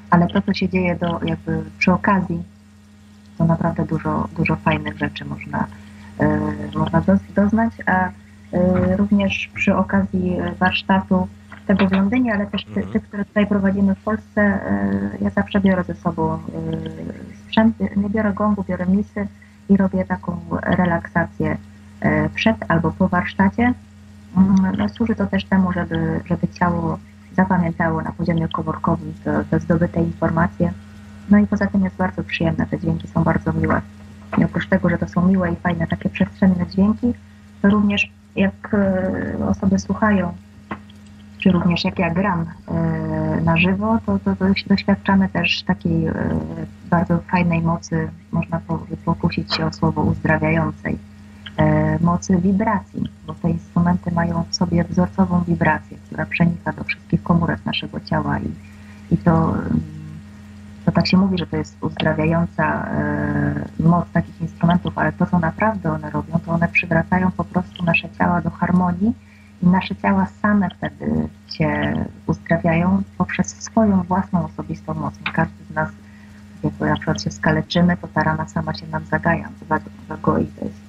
[0.09, 2.43] Ale to, co się dzieje do, jakby przy okazji,
[3.37, 5.67] to naprawdę dużo, dużo fajnych rzeczy można,
[6.19, 6.39] e,
[6.75, 11.27] można do, doznać, a e, również przy okazji warsztatu
[11.67, 12.93] tego w Londynie, ale też ty, Mhm.
[12.93, 16.39] tych, które tutaj prowadzimy w Polsce, e, ja zawsze biorę ze sobą e,
[17.47, 19.27] sprzęt, nie biorę gongu, biorę misy
[19.69, 21.57] i robię taką relaksację
[22.01, 23.73] e, przed albo po warsztacie.
[24.37, 26.99] Mm, No, służy to też temu, żeby, żeby ciało
[27.35, 30.73] zapamiętało na poziomie komórkowym te, te zdobyte informacje.
[31.29, 33.81] No i poza tym jest bardzo przyjemne, te dźwięki są bardzo miłe.
[34.37, 37.13] I oprócz tego, że to są miłe i fajne takie przestrzenne dźwięki,
[37.61, 40.33] to również jak e, osoby słuchają,
[41.37, 46.13] czy również jak ja gram e, na żywo, to, to, to doświadczamy też takiej e,
[46.89, 50.97] bardzo fajnej mocy, można po- pokusić się o słowo uzdrawiającej,
[52.01, 57.59] mocy wibracji, bo te instrumenty mają w sobie wzorcową wibrację, która przenika do wszystkich komórek
[57.65, 58.49] naszego ciała i,
[59.13, 59.53] i to,
[60.85, 65.39] to tak się mówi, że to jest uzdrawiająca e, moc takich instrumentów, ale to, co
[65.39, 69.13] naprawdę one robią, to one przywracają po prostu nasze ciała do harmonii
[69.63, 71.93] i nasze ciała same wtedy się
[72.27, 75.13] uzdrawiają poprzez swoją własną osobistą moc.
[75.33, 75.89] Każdy z nas,
[76.63, 80.45] jak na przykład się skaleczymy, to ta rana sama się nam zagaja, zag- zagoi.
[80.45, 80.81] To jest,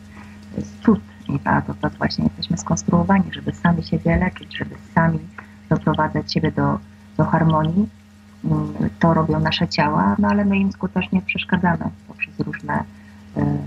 [0.53, 1.01] to jest cud.
[1.45, 5.19] Ta, to, to właśnie jesteśmy skonstruowani, żeby sami siebie leczyć, żeby sami
[5.69, 6.79] doprowadzać siebie do,
[7.17, 7.89] do harmonii.
[8.99, 12.85] To robią nasze ciała, no ale my im skutecznie przeszkadzamy poprzez różne,
[13.37, 13.59] e,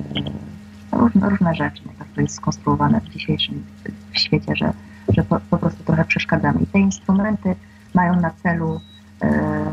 [0.91, 1.81] różne, różne rzeczy.
[1.85, 3.63] No, tak to jest skonstruowane w dzisiejszym
[4.13, 4.73] świecie, że,
[5.17, 6.61] że po, po prostu trochę przeszkadzamy.
[6.61, 7.55] I te instrumenty
[7.93, 8.81] mają na celu
[9.21, 9.65] e,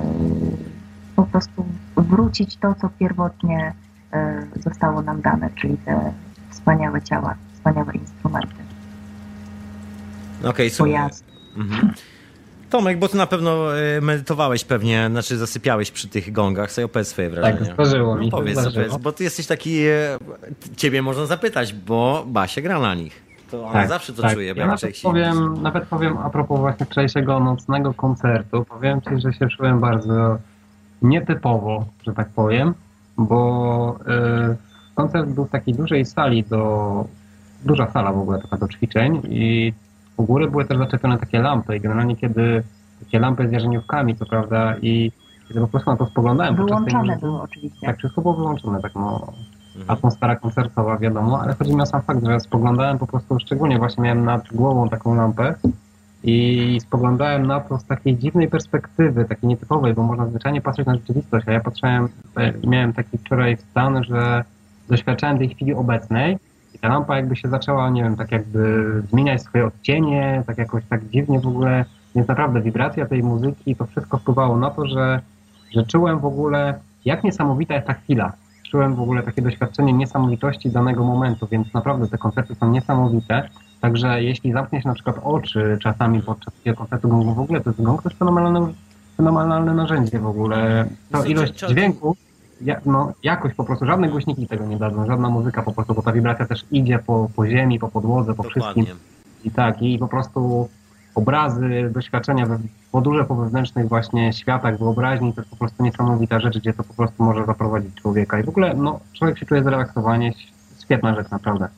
[1.17, 3.73] po prostu wrócić to, co pierwotnie
[4.13, 6.13] e, zostało nam dane, czyli te
[6.51, 8.67] wspaniałe ciała, wspaniałe instrumenty,
[10.45, 11.26] Okej, pojazdy.
[12.77, 17.09] Tomek, bo ty na pewno e, medytowałeś pewnie, znaczy zasypiałeś przy tych gongach, sobie opowiedz
[17.09, 17.57] swoje wrażenia.
[17.67, 20.19] Tak, zdarzyło mi No się, powiedz, bo ty jesteś taki, e,
[20.77, 23.23] ciebie można zapytać, bo Basia gra na nich.
[23.51, 24.35] To ona Tak, zawsze to tak.
[24.35, 29.33] czuje, Ja nawet powiem, nawet powiem a propos właśnie wczorajszego nocnego koncertu, powiem Ci, że
[29.33, 30.39] się czułem bardzo
[31.03, 32.75] nietypowo, że tak powiem,
[33.19, 33.99] bo
[34.53, 34.57] y,
[34.95, 37.05] koncert był w takiej dużej sali do
[37.65, 39.73] duża sala w ogóle taka do ćwiczeń i
[40.17, 42.63] u góry były też zaczepione takie lampy i generalnie kiedy
[43.05, 45.13] takie lampy z jarzeniówkami, co prawda, i
[45.49, 47.87] kiedy po prostu na to spoglądałem podczas tej muzyki, było oczywiście.
[47.87, 49.33] tak, wszystko było wyłączone, tak no,
[49.77, 49.91] Mhm.
[49.91, 54.05] atmosfera koncertowa, wiadomo, ale chodzi mi o sam fakt, że spoglądałem po prostu, szczególnie właśnie
[54.05, 55.55] miałem nad głową taką lampę
[56.25, 60.95] i spoglądałem na to z takiej dziwnej perspektywy, takiej nietypowej, bo można zwyczajnie patrzeć na
[60.95, 64.45] rzeczywistość, a ja patrzyłem, e, miałem taki wczoraj stan, że
[64.89, 66.39] doświadczałem tej chwili obecnej
[66.87, 71.09] ta lampa jakby się zaczęła, nie wiem, tak jakby zmieniać swoje odcienie, tak jakoś tak
[71.09, 71.85] dziwnie w ogóle,
[72.15, 75.21] więc naprawdę wibracja tej muzyki, to wszystko wpływało na to, że,
[75.71, 76.75] że czułem w ogóle,
[77.05, 78.33] jak niesamowita jest ta chwila.
[78.71, 83.49] Czułem w ogóle takie doświadczenie niesamowitości danego momentu, więc naprawdę te koncerty są niesamowite.
[83.81, 87.71] Także jeśli zamknie się na przykład oczy czasami podczas takiego koncertu gongu, w ogóle to
[87.71, 88.73] jest gong to jest fenomenalne,
[89.17, 90.87] fenomenalne narzędzie w ogóle.
[91.11, 92.17] To Znaczy, ilość dźwięku,
[92.61, 96.03] ja, no, jakoś po prostu, żadne głośniki tego nie dadzą, żadna muzyka po prostu, bo
[96.03, 98.85] ta wibracja też idzie po, po ziemi, po podłodze, po wszystkim.
[98.85, 98.95] Dokładnie.
[99.45, 100.69] I tak, i po prostu
[101.15, 102.59] obrazy, doświadczenia, we,
[102.93, 106.95] podróże po wewnętrznych właśnie światach, wyobraźni, to jest po prostu niesamowita rzecz, gdzie to po
[106.95, 108.41] prostu może zaprowadzić człowieka.
[108.41, 110.33] I w ogóle, no, człowiek się czuje zrelaksowanie,
[110.79, 111.69] świetna rzecz, naprawdę.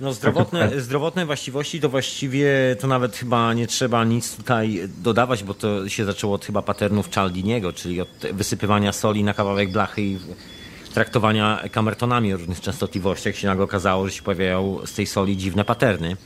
[0.00, 5.54] No zdrowotne, zdrowotne właściwości to właściwie to nawet chyba nie trzeba nic tutaj dodawać, bo
[5.54, 10.18] to się zaczęło od chyba patternów Cialdiniego, czyli od wysypywania soli na kawałek blachy i
[10.94, 13.36] traktowania kamertonami o różnych częstotliwościach.
[13.36, 16.16] Się nagle okazało, że się pojawiają z tej soli dziwne paterny.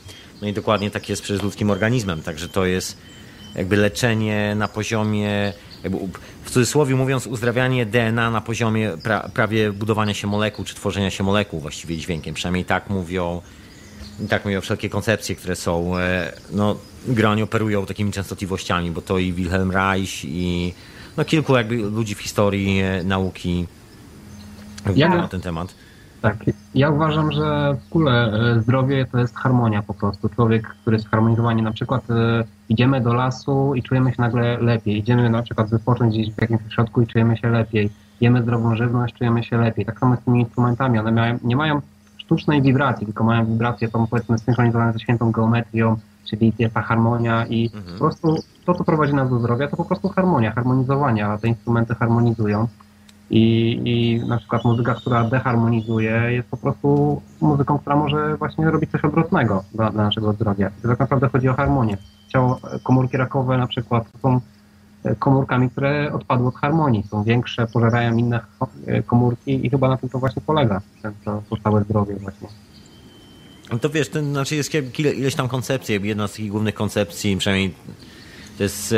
[0.41, 2.97] No i dokładnie tak jest przez ludzkim organizmem, także to jest
[3.55, 5.53] jakby leczenie na poziomie,
[6.43, 11.23] w cudzysłowie mówiąc, uzdrawianie DNA na poziomie pra, prawie budowania się molekuł, czy tworzenia się
[11.23, 12.35] molekuł właściwie dźwiękiem.
[12.35, 13.41] Przynajmniej tak mówią,
[14.29, 16.75] tak mówią wszelkie koncepcje, które są, e, no,
[17.07, 20.73] grani operują takimi częstotliwościami, bo to i Wilhelm Reich i
[21.17, 23.67] no, kilku jakby ludzi w historii e, nauki
[24.95, 25.75] Ja- na ten temat.
[26.21, 26.37] Tak,
[26.75, 30.29] ja uważam, że w ogóle e, zdrowie to jest harmonia po prostu.
[30.29, 32.03] Człowiek, który jest harmonizowany, na przykład
[32.69, 34.97] idziemy do lasu i czujemy się nagle lepiej.
[34.97, 37.89] Idziemy na przykład wypocząć gdzieś w jakimś środku i czujemy się lepiej.
[38.21, 39.85] Jemy zdrową żywność, czujemy się lepiej.
[39.85, 40.99] Tak samo z tymi instrumentami.
[40.99, 41.81] One mają, nie mają
[42.25, 45.97] sztucznej wibracji, tylko mają wibrację tą powiedzmy synchronizowaną ze świętą geometrią,
[46.29, 47.93] czyli ta harmonia i Mhm.
[47.93, 51.47] po prostu to, co prowadzi nas do zdrowia, to po prostu harmonia, harmonizowanie, a te
[51.47, 52.67] instrumenty harmonizują.
[53.29, 53.41] I,
[53.85, 59.05] I na przykład muzyka, która deharmonizuje, jest po prostu muzyką, która może właśnie robić coś
[59.05, 60.71] odwrotnego dla, dla naszego zdrowia.
[60.81, 61.97] To tak naprawdę chodzi o harmonię.
[62.27, 64.41] Ciało, komórki rakowe na przykład są
[65.19, 67.03] komórkami, które odpadły od harmonii.
[67.03, 68.39] Są większe, pożerają inne
[69.07, 70.81] komórki i chyba na tym to właśnie polega,
[71.25, 72.47] to, całe zdrowie właśnie.
[73.71, 75.99] No To wiesz, to znaczy jest ileś tam koncepcji.
[76.03, 77.73] Jedna z takich głównych koncepcji, przynajmniej
[78.57, 78.95] to jest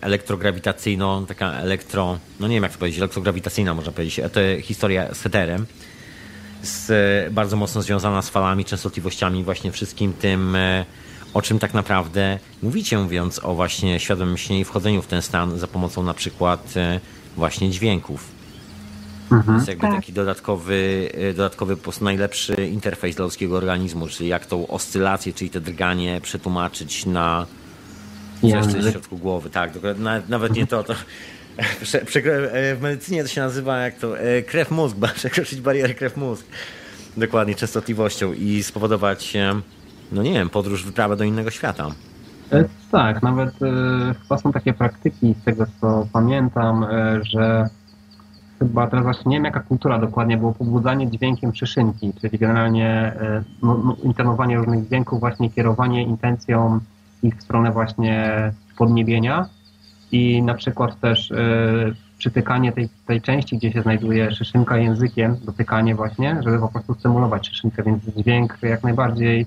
[0.00, 4.20] elektrograwitacyjno, taka elektro, no nie wiem jak to powiedzieć, elektrograwitacyjna można powiedzieć.
[4.32, 5.66] To historia z heterem,
[6.62, 10.84] z, e, bardzo mocno związana z falami, częstotliwościami, właśnie wszystkim tym, e,
[11.34, 15.58] o czym tak naprawdę mówicie, mówiąc o właśnie świadomym śnie i wchodzeniu w ten stan
[15.58, 17.00] za pomocą na przykład e,
[17.36, 18.28] właśnie dźwięków.
[19.28, 19.56] To Mhm.
[19.56, 19.94] jest jakby Tak.
[19.94, 25.32] taki dodatkowy, y, dodatkowy po prostu najlepszy interfejs dla ludzkiego organizmu, czyli jak tą oscylację,
[25.32, 27.46] czyli te drganie przetłumaczyć na
[28.40, 29.50] coś, co jest w środku głowy.
[29.50, 30.94] Tak, dokładnie, nawet, nawet nie to, to
[32.54, 36.46] e, w medycynie to się nazywa jak to e, krew mózg, przekroczyć barierę krew mózg.
[37.16, 39.60] Dokładnie, częstotliwością i spowodować, e,
[40.12, 41.86] no nie wiem, podróż, wyprawę do innego świata.
[42.52, 47.68] E, Tak, nawet e, chyba są takie praktyki z tego, co pamiętam, e, że
[48.58, 53.12] chyba teraz właśnie nie wiem jaka kultura dokładnie, było pobudzanie dźwiękiem przyszynki, czyli generalnie
[53.62, 56.80] no, no, różnych dźwięków, właśnie kierowanie intencją
[57.22, 59.48] ich w stronę właśnie podniebienia
[60.12, 61.32] i na przykład też
[62.18, 67.48] przytykanie tej, tej części, gdzie się znajduje szyszynka językiem, dotykanie właśnie, żeby po prostu stymulować
[67.48, 69.46] szyszynkę, więc dźwięk jak najbardziej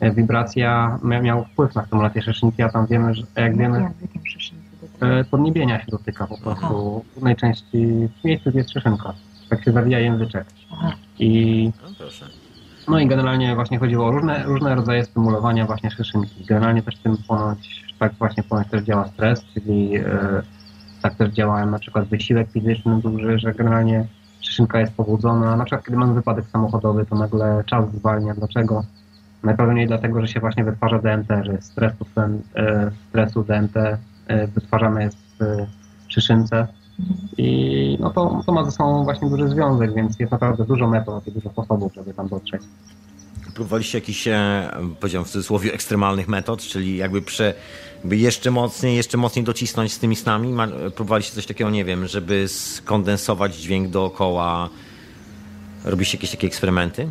[0.00, 3.90] wibracja mia- miał wpływ na stymulację szyszynki, a tam wiemy, że jak wiemy,
[5.00, 9.12] e, podniebienia się dotyka po prostu w głównej części, w miejscu, jest szyszynka,
[9.50, 10.44] tak się zawija języczek.
[10.72, 10.92] Aha.
[11.18, 12.26] I No proszę.
[12.88, 16.44] no i generalnie właśnie chodziło o różne, różne rodzaje stymulowania właśnie szyszynki.
[16.44, 20.42] Generalnie też w tym ponoć, tak właśnie ponoć też działa stres, czyli e,
[21.02, 24.06] tak też działa na przykład wysiłek fizyczny duży, że generalnie
[24.40, 25.56] szyszynka jest pobudzona.
[25.56, 28.34] Na przykład kiedy mamy wypadek samochodowy, to nagle czas zwalnia.
[28.34, 28.84] Dlaczego?
[29.42, 32.06] Najpewniej dlatego, że się właśnie wytwarza DMT, że stresu,
[32.56, 35.66] e, stresu DMT e, wytwarzane jest w
[36.08, 36.66] szyszynce.
[37.38, 41.26] I no to, to ma ze sobą właśnie duży związek, więc jest naprawdę dużo metod
[41.26, 42.62] i dużo sposobów, żeby tam dotrzeć.
[43.54, 44.70] Próbowaliście jakichś, e,
[45.00, 47.54] powiedziałem w cudzysłowie, ekstremalnych metod, czyli jakby, prze,
[47.98, 50.54] jakby jeszcze mocniej, jeszcze mocniej docisnąć z tymi snami?
[50.94, 54.68] Próbowaliście coś takiego, nie wiem, żeby skondensować dźwięk dookoła?
[55.84, 57.10] Robiliście jakieś takie eksperymenty?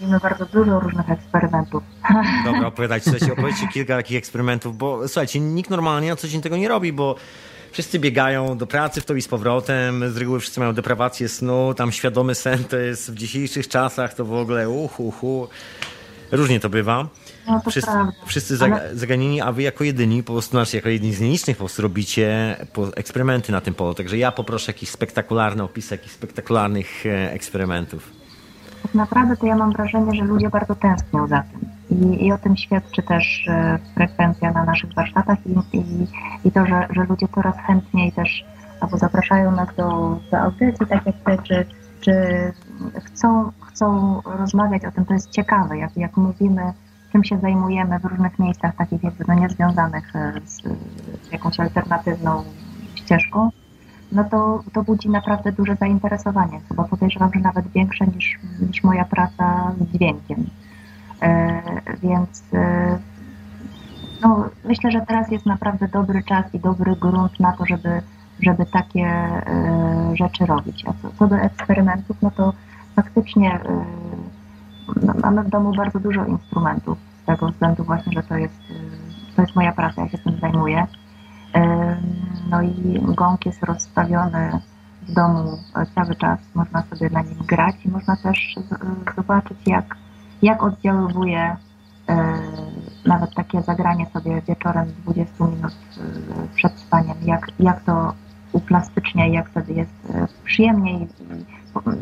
[0.00, 1.82] Robimy bardzo dużo różnych eksperymentów.
[2.44, 6.56] Dobra, opowiadajcie, słuchajcie, opowiedzcie kilka takich eksperymentów, bo słuchajcie, nikt normalnie na co dzień tego
[6.56, 7.16] nie robi, bo
[7.72, 11.74] wszyscy biegają do pracy w to i z powrotem, z reguły wszyscy mają deprawację snu,
[11.74, 15.48] tam świadomy sen to jest w dzisiejszych czasach to w ogóle uhu, uhu.
[16.32, 17.08] Różnie to bywa.
[17.46, 17.90] No to wszyscy,
[18.26, 21.64] wszyscy Ale- zaganieni, a wy jako jedyni, po prostu, znaczy jako jedni z nielicznych po
[21.64, 22.56] prostu robicie
[22.96, 23.94] eksperymenty na tym polu.
[23.94, 28.17] Także ja poproszę jakiś spektakularny opis jakichś spektakularnych e, eksperymentów.
[28.82, 31.68] Tak naprawdę to ja mam wrażenie, że ludzie bardzo tęsknią za tym.
[31.90, 36.06] I, i o tym świadczy też e, frekwencja na naszych warsztatach i, i,
[36.44, 38.44] i to, że, że ludzie coraz chętniej też
[38.80, 41.66] albo zapraszają nas do, do audycji, tak jak ty, czy,
[42.00, 42.12] czy
[43.04, 45.04] chcą, chcą rozmawiać o tym.
[45.04, 46.72] To jest ciekawe, jak, jak mówimy,
[47.12, 50.62] czym się zajmujemy w różnych miejscach, takich jakby no niezwiązanych e, z,
[51.28, 52.44] z jakąś alternatywną
[52.94, 53.50] ścieżką
[54.12, 56.60] no to, to budzi naprawdę duże zainteresowanie.
[56.68, 58.38] Chyba podejrzewam, że nawet większe niż,
[58.68, 60.46] niż moja praca z dźwiękiem.
[61.22, 61.62] E,
[62.02, 62.98] więc e,
[64.22, 68.02] no, myślę, że teraz jest naprawdę dobry czas i dobry grunt na to, żeby,
[68.40, 70.84] żeby takie e, rzeczy robić.
[70.86, 72.52] A co, co do eksperymentów, no to
[72.96, 73.84] faktycznie e,
[75.02, 79.36] no, mamy w domu bardzo dużo instrumentów z tego względu właśnie, że to jest, e,
[79.36, 80.86] to jest moja praca, ja się tym zajmuję.
[81.56, 82.18] Ym,
[82.50, 84.60] No i gong jest rozstawiony
[85.02, 86.38] w domu e, cały czas.
[86.54, 88.56] Można sobie na nim grać i można też
[89.16, 89.96] zobaczyć, jak,
[90.42, 91.56] jak oddziaływuje
[92.08, 92.38] e,
[93.06, 96.02] nawet takie zagranie sobie wieczorem 20 minut e,
[96.54, 98.12] przed spaniem, jak, jak to
[98.52, 101.08] uplastycznia i jak wtedy jest e, przyjemniej,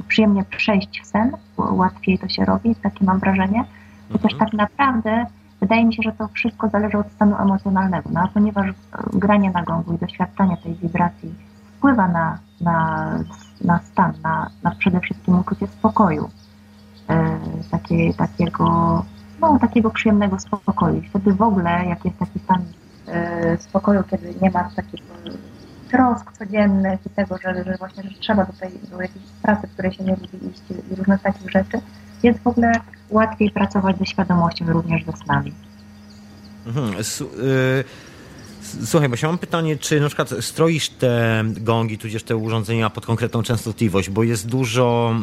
[0.09, 3.65] przyjemnie przejść w sen, łatwiej to się robi, takie mam wrażenie.
[4.13, 4.51] Chociaż Mhm.
[4.51, 5.27] tak naprawdę
[5.61, 8.11] wydaje mi się, że to wszystko zależy od stanu emocjonalnego.
[8.13, 8.73] No a ponieważ e,
[9.13, 11.35] granie na gongu i doświadczenie tej wibracji
[11.79, 13.09] wpływa na, na,
[13.61, 16.31] na stan, na, na przede wszystkim uczucie spokoju,
[17.09, 17.39] e,
[17.71, 18.65] takiej, takiego,
[19.41, 21.03] no, takiego przyjemnego spokoju.
[21.11, 22.65] Wtedy w ogóle, jak jest taki stan
[23.07, 25.01] e, spokoju, kiedy nie ma takich
[25.91, 29.73] trosk codziennych i tego, że, że właśnie że trzeba do, tej, do jakiejś pracy, w
[29.73, 31.81] której się nie lubi iść i różnych takich rzeczy,
[32.23, 32.73] jest w ogóle
[33.11, 35.53] łatwiej pracować ze świadomością również ze snami.
[36.67, 36.95] Mhm.
[37.01, 37.85] Y-
[38.85, 43.07] Słuchaj, bo ja mam pytanie, czy na przykład stroisz te gongi, tudzież te urządzenia pod
[43.07, 45.15] konkretną częstotliwość, bo jest dużo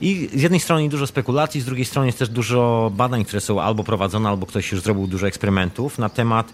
[0.00, 3.60] i z jednej strony dużo spekulacji, z drugiej strony jest też dużo badań, które są
[3.60, 6.52] albo prowadzone, albo ktoś już zrobił dużo eksperymentów na temat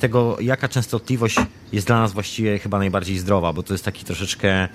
[0.00, 1.36] tego, jaka częstotliwość
[1.72, 4.68] jest dla nas właściwie chyba najbardziej zdrowa, bo to jest taki troszeczkę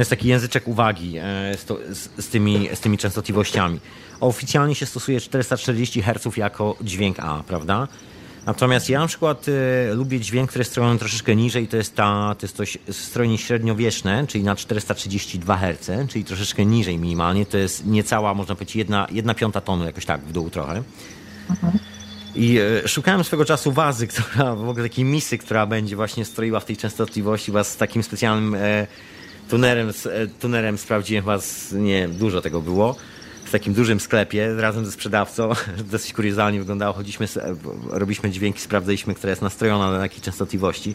[0.00, 1.22] jest taki języczek uwagi e,
[1.56, 3.80] z, to, z, z, tymi, z tymi częstotliwościami.
[4.20, 7.88] Oficjalnie się stosuje 440 Hz jako dźwięk A, prawda?
[8.46, 12.34] Natomiast ja na przykład e, lubię dźwięk, który jest strojony troszeczkę niżej, to jest, ta,
[12.56, 17.46] to jest strojenie średniowieczne, czyli na 432 Hz, czyli troszeczkę niżej minimalnie.
[17.46, 20.82] To jest niecała, można powiedzieć, jedna, jedna piąta tonu, jakoś tak w dół trochę.
[22.34, 26.60] I e, szukałem swego czasu wazy, która, w ogóle takiej misy, która będzie właśnie stroiła
[26.60, 28.86] w tej częstotliwości was z takim specjalnym e,
[29.50, 32.96] tunerem, e, tunerem sprawdziłem was, nie dużo tego było,
[33.44, 35.50] w takim dużym sklepie razem ze sprzedawcą.
[35.92, 36.92] Dosyć kuriozalnie wyglądało.
[36.92, 37.54] Chodziliśmy, e,
[37.90, 40.94] robiliśmy dźwięki, sprawdzaliśmy, która jest nastrojona na jakiej częstotliwości.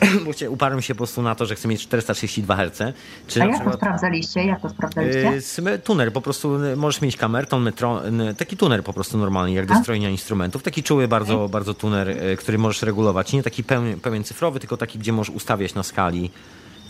[0.24, 2.94] Bo uparłem się po prostu na to, że chcę mieć 432 Hz.
[3.26, 4.44] Czy A jak to sprawdzaliście?
[4.44, 5.20] Jak to sprawdzaliście?
[5.20, 8.02] Yy, smy- Tuner, po prostu możesz mieć kamerton, metro,
[8.38, 10.62] taki tuner po prostu normalnie, jak do strojenia instrumentów.
[10.62, 13.32] Taki czuły bardzo, bardzo tuner, który możesz regulować.
[13.32, 16.30] Nie taki pełen, pełen cyfrowy, tylko taki, gdzie możesz ustawiać na skali,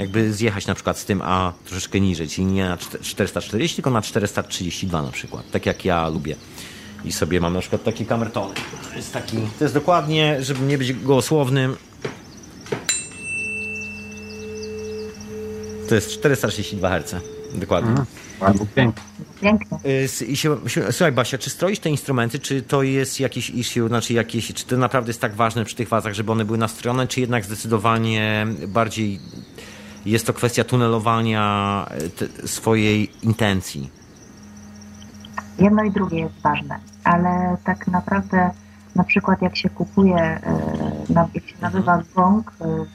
[0.01, 3.90] jakby zjechać na przykład z tym A troszeczkę niżej, czyli nie na czte- 440, tylko
[3.90, 6.36] na 432 na przykład, tak jak ja lubię.
[7.05, 8.55] I sobie mam na przykład takie kamertony.
[8.90, 11.76] To jest taki, to jest dokładnie, żeby nie być gołosłownym,
[15.88, 17.14] to jest 432 Hz.
[17.55, 18.05] Dokładnie.
[18.40, 19.03] Ładnie, pięknie.
[19.40, 19.78] Pięknie.
[19.86, 24.64] Y, słuchaj Basia, czy stroisz te instrumenty, czy to jest jakiś issue, znaczy jakieś, czy
[24.66, 28.46] to naprawdę jest tak ważne przy tych wazach, żeby one były nastrojone, czy jednak zdecydowanie
[28.68, 29.20] bardziej
[30.07, 31.86] jest to kwestia tunelowania
[32.16, 33.90] te, swojej intencji?
[35.59, 38.51] Jedno i drugie jest ważne, ale tak naprawdę
[38.96, 40.40] na przykład jak się kupuje, e,
[41.34, 42.86] jak się nabywa gong e,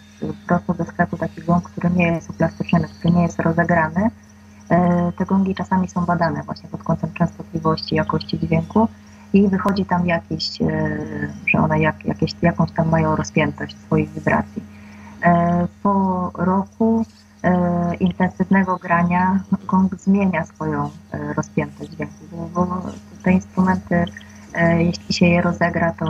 [0.47, 4.09] prosto ze sklepu, taki gong, który nie jest uplastyczniony, który nie jest rozegrany,
[4.69, 8.87] e, te gongi czasami są badane właśnie pod kątem częstotliwości, jakości dźwięku
[9.33, 10.97] i wychodzi tam jakieś, e,
[11.47, 14.74] że one jak, jakieś, jakąś tam mają rozpiętość swoich wibracji.
[15.83, 17.05] Po roku
[17.43, 22.81] e, intensywnego grania gong zmienia swoją e, rozpiętość dźwięku, bo, bo
[23.23, 24.05] te instrumenty,
[24.53, 26.05] e, jeśli się je rozegra, to,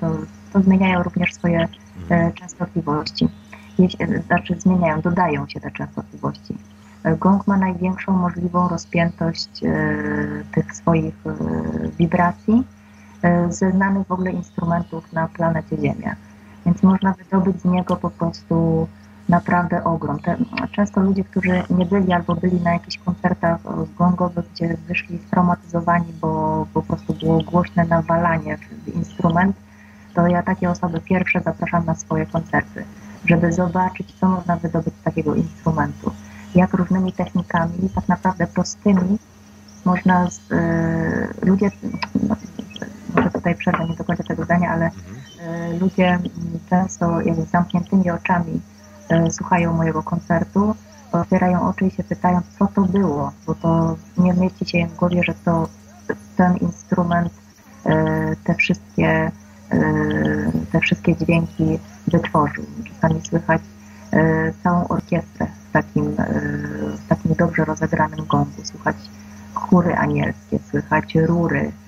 [0.00, 0.06] to,
[0.52, 1.68] to zmieniają również swoje
[2.10, 3.28] e, częstotliwości.
[3.78, 6.54] Jeśli, znaczy zmieniają, dodają się te częstotliwości.
[7.18, 9.48] Gong ma największą możliwą rozpiętość
[10.54, 11.14] tych swoich
[11.98, 12.64] wibracji
[13.48, 16.16] ze znanych w ogóle instrumentów na planecie Ziemia.
[16.68, 18.88] Więc można wydobyć z niego po prostu
[19.28, 20.18] naprawdę ogrom.
[20.18, 20.36] Te,
[20.72, 23.60] często ludzie, którzy nie byli albo byli na jakichś koncertach
[23.98, 29.56] gongowych, gdzie wyszli straumatyzowani, bo po prostu było głośne nawalanie w instrument,
[30.14, 32.84] to ja takie osoby pierwsze zapraszam na swoje koncerty,
[33.24, 36.12] żeby zobaczyć, co można wydobyć z takiego instrumentu.
[36.54, 39.18] Jak różnymi technikami, tak naprawdę prostymi,
[39.84, 41.70] można z, y, ludzie,
[42.28, 42.36] no,
[43.14, 44.90] może tutaj przerwę, nie dokończę tego zdania, ale y,
[45.80, 46.18] ludzie
[46.70, 48.60] często jak z zamkniętymi oczami
[49.26, 50.74] y, słuchają mojego koncertu,
[51.12, 54.96] otwierają oczy i się pytają, co to było, bo to nie mieści się im w
[54.96, 55.68] głowie, że to
[56.36, 57.32] ten instrument,
[58.44, 59.30] te wszystkie
[60.72, 62.64] te wszystkie dźwięki wytworzył.
[62.84, 63.62] Czasami słychać
[64.62, 66.16] całą orkiestrę w takim,
[66.98, 68.64] w takim dobrze rozegranym gongu.
[68.64, 68.96] Słychać
[69.54, 71.72] chóry anielskie, słychać rury,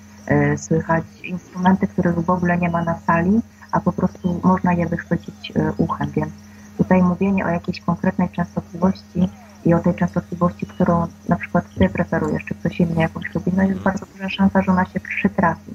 [0.57, 5.51] słychać instrumenty, których w ogóle nie ma na sali, a po prostu można je wychwycić
[5.55, 6.33] e, uchem, więc
[6.77, 9.29] tutaj mówienie o jakiejś konkretnej częstotliwości
[9.65, 13.63] i o tej częstotliwości, którą na przykład ty preferujesz, czy ktoś inny jakąś lubi, no
[13.63, 15.71] jest bardzo duża szansa, że ona się przytrafi.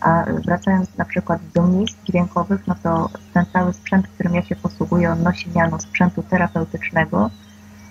[0.00, 4.56] A wracając na przykład do miejsc dźwiękowych, no to ten cały sprzęt, którym ja się
[4.56, 7.30] posługuję, on nosi miano sprzętu terapeutycznego.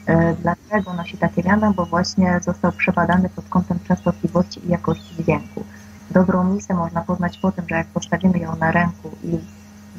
[0.05, 1.73] E, dlaczego nosi takie miano?
[1.73, 5.63] Bo właśnie został przebadany pod kątem częstotliwości i jakości dźwięku
[6.11, 9.39] dobrą misę można poznać po tym, że jak postawimy ją na ręku i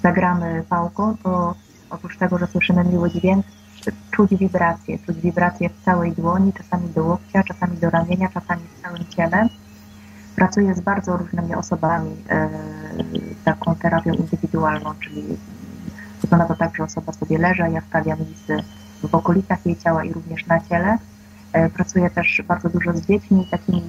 [0.02, 1.54] zagramy pałką, to
[1.90, 3.46] oprócz tego, że słyszymy miły dźwięk,
[4.10, 8.82] czuć wibracje, czuć wibracje w całej dłoni, czasami do łokcia, czasami do ramienia, czasami w
[8.82, 9.48] całym ciele.
[10.36, 12.48] Pracuję z bardzo różnymi osobami e,
[13.44, 15.24] taką terapią indywidualną, czyli
[16.22, 18.56] wygląda to tak, że osoba sobie leży, ja stawiam lisy
[19.02, 20.98] w okolicach jej ciała i również na ciele
[21.74, 23.82] pracuję też bardzo dużo z dziećmi, takimi,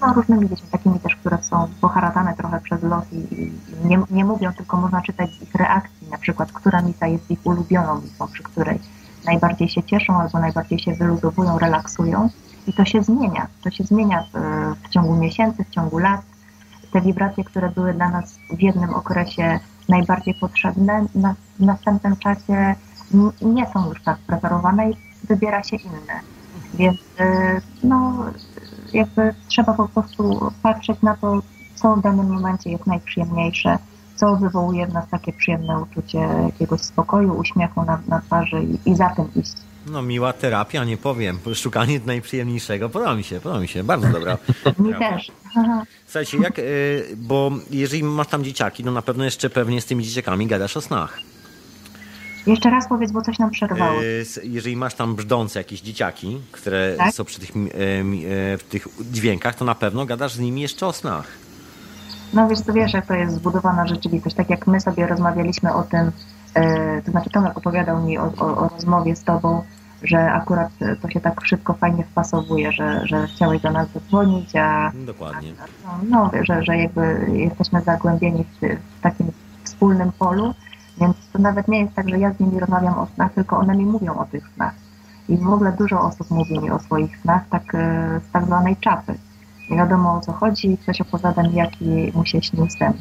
[0.00, 3.52] no, różnymi dziećmi, takimi też, które są poharatane trochę przez los i, i
[3.84, 7.38] nie, nie, mówią, tylko można czytać z ich reakcji, na przykład, która misa jest ich
[7.44, 8.78] ulubioną misą, przy której
[9.26, 12.28] najbardziej się cieszą albo najbardziej się wyluzowują, relaksują.
[12.66, 13.46] I to się zmienia.
[13.64, 14.38] To się zmienia w,
[14.84, 16.20] w ciągu miesięcy, w ciągu lat.
[16.92, 22.74] Te wibracje, które były dla nas w jednym okresie najbardziej potrzebne, na, w następnym czasie
[23.42, 26.39] nie są już tak preferowane i wybiera się inne.
[26.74, 28.24] Więc y, no,
[28.92, 31.42] jakby trzeba po prostu patrzeć na to,
[31.74, 33.78] co w danym momencie jest najprzyjemniejsze,
[34.16, 38.96] co wywołuje w nas takie przyjemne uczucie jakiegoś spokoju, uśmiechu na, na twarzy i, i
[38.96, 39.52] za tym iść.
[39.86, 41.38] No miła terapia, nie powiem.
[41.54, 42.88] Szukanie najprzyjemniejszego.
[42.88, 43.84] Podoba mi się, podoba mi się.
[43.84, 44.38] Bardzo dobra.
[44.78, 45.32] mi też.
[46.06, 50.04] Słuchajcie, jak, y, bo jeżeli masz tam dzieciaki, no na pewno jeszcze pewnie z tymi
[50.04, 51.18] dzieciakami gadasz o snach.
[52.46, 54.00] Jeszcze raz powiedz, bo coś nam przerwało.
[54.00, 54.04] E,
[54.42, 57.14] jeżeli masz tam brzdące jakieś dzieciaki, które tak?
[57.14, 57.60] są przy tych, e,
[58.52, 61.26] e, w tych dźwiękach, to na pewno gadasz z nimi jeszcze o snach.
[62.34, 64.36] No wiesz, to wiesz, jak to jest zbudowana rzeczywistość.
[64.36, 66.12] Tak jak my sobie rozmawialiśmy o tym,
[67.04, 69.62] to znaczy Tomek opowiadał mi o, o, o rozmowie z tobą,
[70.02, 70.68] że akurat
[71.02, 74.92] to się tak wszystko fajnie wpasowuje, że, że chciałeś do nas zadzwonić, a...
[74.94, 75.52] Dokładnie.
[75.86, 78.60] A, no, no, że, że jakby jesteśmy zagłębieni w,
[78.98, 79.26] w takim
[79.64, 80.54] wspólnym polu
[81.00, 83.76] więc to nawet nie jest tak, że ja z nimi rozmawiam o snach, tylko one
[83.76, 84.74] mi mówią o tych snach.
[85.28, 88.76] I w ogóle dużo osób mówi mi o swoich snach, tak e, z tak zwanej
[88.76, 89.14] czapy.
[89.70, 92.92] Nie wiadomo o co chodzi, ktoś opowiada mi, jaki mu się śnił sen.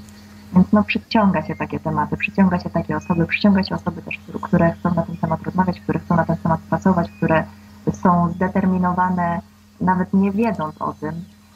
[0.53, 4.71] Więc no przyciąga się takie tematy, przyciąga się takie osoby, przyciąga się osoby też, które
[4.71, 7.43] chcą na ten temat rozmawiać, które chcą na ten temat pracować, które
[7.91, 9.41] są zdeterminowane,
[9.81, 11.13] nawet nie wiedząc o tym,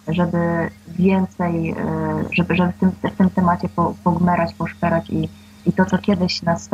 [0.08, 1.76] żeby więcej, e,
[2.32, 3.70] żeby, żeby w, tym, w tym temacie
[4.04, 5.30] pogmerać, poszperać i
[5.66, 6.70] i to, co kiedyś nas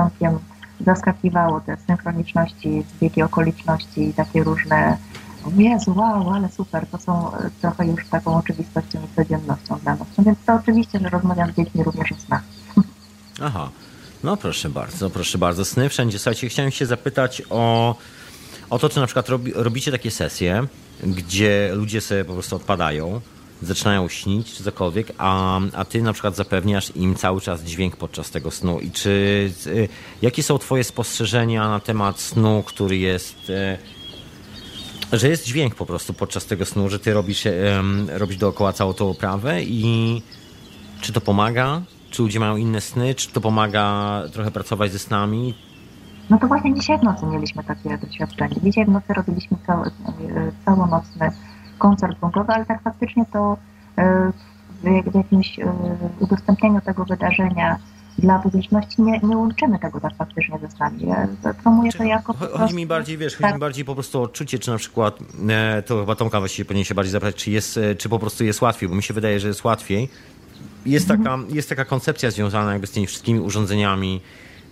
[0.86, 4.98] zaskakiwało, te synchroniczności, zbiegi okoliczności i takie różne
[5.58, 10.08] Jezu, wow, ale super, to są e, trochę już taką oczywistością i codziennością dla nas.
[10.18, 12.42] No więc to oczywiście, że rozmawiam z dziećmi również o snach.
[13.42, 13.70] Aha,
[14.24, 15.66] no proszę bardzo, proszę bardzo.
[15.66, 16.20] Sny wszędzie.
[16.20, 17.96] Słuchajcie, chciałem się zapytać o,
[18.70, 20.68] o to, czy na przykład robi, robicie takie sesje,
[21.04, 23.22] gdzie ludzie sobie po prostu odpadają,
[23.62, 28.32] zaczynają śnić czy cokolwiek, a, a ty na przykład zapewniasz im cały czas dźwięk podczas
[28.32, 28.80] tego snu.
[28.80, 29.10] I czy
[29.68, 29.89] y,
[30.22, 33.78] jakie są twoje spostrzeżenia na temat snu, który jest y,
[35.14, 37.47] że jest dźwięk po prostu podczas tego snu, że ty robisz,
[38.07, 40.22] robisz dookoła całą tą oprawę i
[41.01, 41.82] czy to pomaga?
[42.10, 43.16] Czy ludzie mają inne sny?
[43.16, 45.53] Czy to pomaga trochę pracować ze snami?
[46.30, 48.55] No to właśnie dzisiaj w nocy mieliśmy takie doświadczenie.
[48.64, 49.91] Dzisiaj w nocy robiliśmy cały, y,
[50.66, 51.32] całonocny
[51.80, 53.57] koncert bunkowy, ale tak faktycznie to
[53.97, 54.32] e,
[55.09, 55.73] w jakimś e,
[56.19, 57.77] udostępnieniu tego wydarzenia
[58.17, 61.07] dla publiczności nie, nie łączymy tego tak faktycznie ze snami.
[61.07, 61.27] Ja
[61.63, 62.34] promuję to jako.
[62.34, 63.41] Chodzi mi bardziej, wiesz, tak.
[63.41, 65.19] chodzi mi bardziej po prostu o odczucie, czy na przykład,
[65.49, 68.61] e, to chyba Tomka właściwie powinien się bardziej zapytać, czy, jest, czy po prostu jest
[68.61, 70.09] łatwiej, bo mi się wydaje, że jest łatwiej.
[70.86, 71.41] Jest mhm.
[71.41, 74.21] taka, jest taka koncepcja związana jakby z tymi wszystkimi urządzeniami,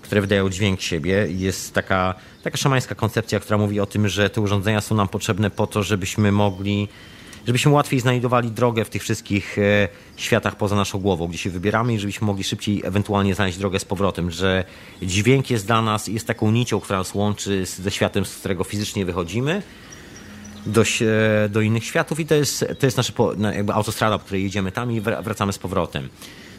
[0.08, 1.28] które wydają dźwięk siebie.
[1.30, 5.50] Jest taka, taka szamańska koncepcja, która mówi o tym, że te urządzenia są nam potrzebne
[5.50, 6.88] po to, żebyśmy mogli
[7.48, 11.94] żebyśmy łatwiej znajdowali drogę w tych wszystkich e, światach poza naszą głową, gdzie się wybieramy
[11.94, 14.64] i żebyśmy mogli szybciej ewentualnie znaleźć drogę z powrotem, że
[15.02, 19.06] dźwięk jest dla nas, jest taką nicią, która nas łączy ze światem, z którego fizycznie
[19.06, 19.62] wychodzimy
[20.66, 20.84] do,
[21.50, 23.14] do innych światów i to jest, to jest nasza
[23.54, 26.10] jakby autostrada, po której jedziemy tam i wracamy z powrotem.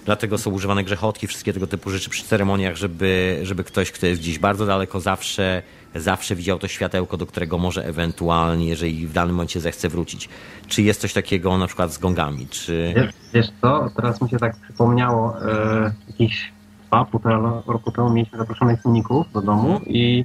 [0.09, 4.21] Dlatego są używane grzechotki, wszystkie tego typu rzeczy przy ceremoniach, żeby, żeby ktoś, kto jest
[4.21, 5.63] gdzieś bardzo daleko, zawsze,
[5.95, 10.29] zawsze widział to światełko, do którego może ewentualnie, jeżeli w danym momencie zechce wrócić.
[10.67, 12.47] Czy jest coś takiego na przykład z gongami?
[12.47, 12.93] Czy...
[12.97, 16.53] Wiesz, wiesz co, teraz mi się tak przypomniało, e, jakieś
[16.87, 20.25] dwa, półtora roku temu mieliśmy zaproszonych filmików do domu i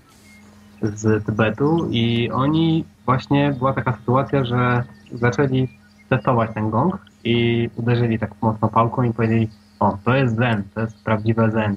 [0.81, 5.67] z Tybetu i oni właśnie, była taka sytuacja, że zaczęli
[6.09, 9.49] testować ten gong i uderzyli tak mocno pałką i powiedzieli,
[9.83, 11.75] o, to jest zen, to jest prawdziwe zen.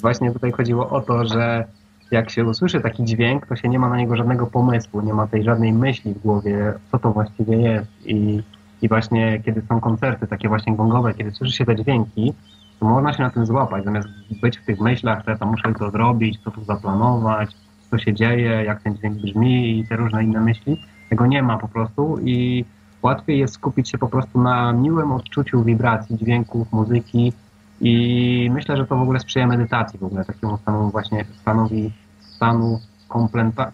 [0.00, 1.64] Właśnie tutaj chodziło o to, że
[2.10, 5.26] jak się usłyszy taki dźwięk, to się nie ma na niego żadnego pomysłu, nie ma
[5.26, 7.88] tej żadnej myśli w głowie, co to właściwie jest.
[8.06, 8.42] I,
[8.82, 12.34] i właśnie kiedy są koncerty takie właśnie gongowe, kiedy słyszy się te dźwięki,
[12.80, 14.08] to można się na tym złapać, zamiast
[14.42, 17.50] być w tych myślach, że to muszę to zrobić, co tu zaplanować,
[17.90, 20.80] co się dzieje, jak ten dźwięk brzmi i te różne inne myśli.
[21.10, 22.64] Tego nie ma po prostu i
[23.04, 27.32] łatwiej jest skupić się po prostu na miłym odczuciu wibracji, dźwięków, muzyki
[27.80, 32.80] i myślę, że to w ogóle sprzyja medytacji, w ogóle takiemu stanu właśnie stanowi stanu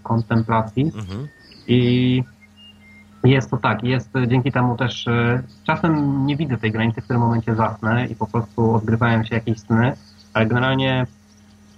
[0.03, 1.29] kontemplacji mhm.
[1.69, 2.23] i
[3.25, 7.23] jest to tak, jest dzięki temu też e, czasem nie widzę tej granicy, w którym
[7.23, 9.93] momencie zasnę i po prostu odgrywają się jakieś sny,
[10.35, 11.07] ale generalnie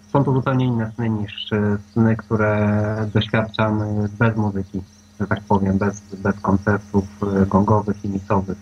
[0.08, 3.82] są to zupełnie inne sny niż e, sny, które doświadczam
[4.18, 4.82] bez muzyki
[5.22, 8.58] że tak powiem, bez, bez koncertów e, gongowych i misowych.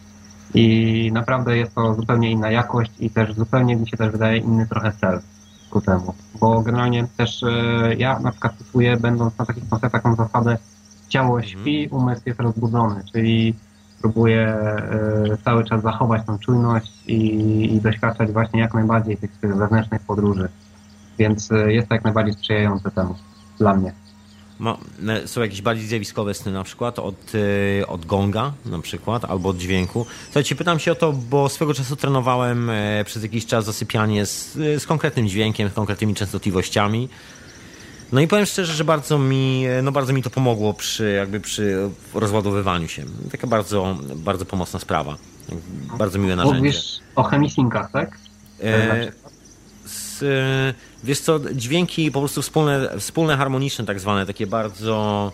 [0.54, 4.66] I naprawdę jest to zupełnie inna jakość i też zupełnie mi się też wydaje inny
[4.66, 5.20] trochę cel
[5.70, 6.14] ku temu.
[6.40, 10.58] Bo generalnie też e, ja na przykład stosuję, będąc na takich koncertach, mam zasadę
[11.08, 11.48] ciało mhm.
[11.48, 13.54] śpi, umysł jest rozbudzony, czyli
[14.00, 19.56] próbuję e, cały czas zachować tą czujność i, i doświadczać właśnie jak najbardziej tych, tych
[19.56, 20.48] wewnętrznych podróży.
[21.18, 23.14] Więc jest to jak najbardziej sprzyjające temu
[23.58, 23.92] dla mnie.
[24.60, 24.78] Ma,
[25.26, 27.32] są jakieś bardziej zjawiskowe sny na przykład od,
[27.80, 30.06] e, od gonga na przykład albo od dźwięku.
[30.24, 34.52] Słuchajcie, pytam się o to, bo swego czasu trenowałem e, przez jakiś czas zasypianie z,
[34.54, 37.08] z konkretnym dźwiękiem, z konkretnymi częstotliwościami.
[38.12, 41.40] No i powiem szczerze, że bardzo mi, e, no bardzo mi to pomogło przy, jakby
[41.40, 43.04] przy rozładowywaniu się.
[43.32, 45.16] Taka bardzo, bardzo pomocna sprawa.
[45.98, 46.58] Bardzo miłe narzędzie.
[46.58, 48.18] Mówisz o chemisinkach, tak?
[48.62, 49.12] E,
[49.86, 50.24] z,
[51.04, 55.32] wiesz co, dźwięki po prostu wspólne, wspólne harmoniczne tak zwane, takie bardzo...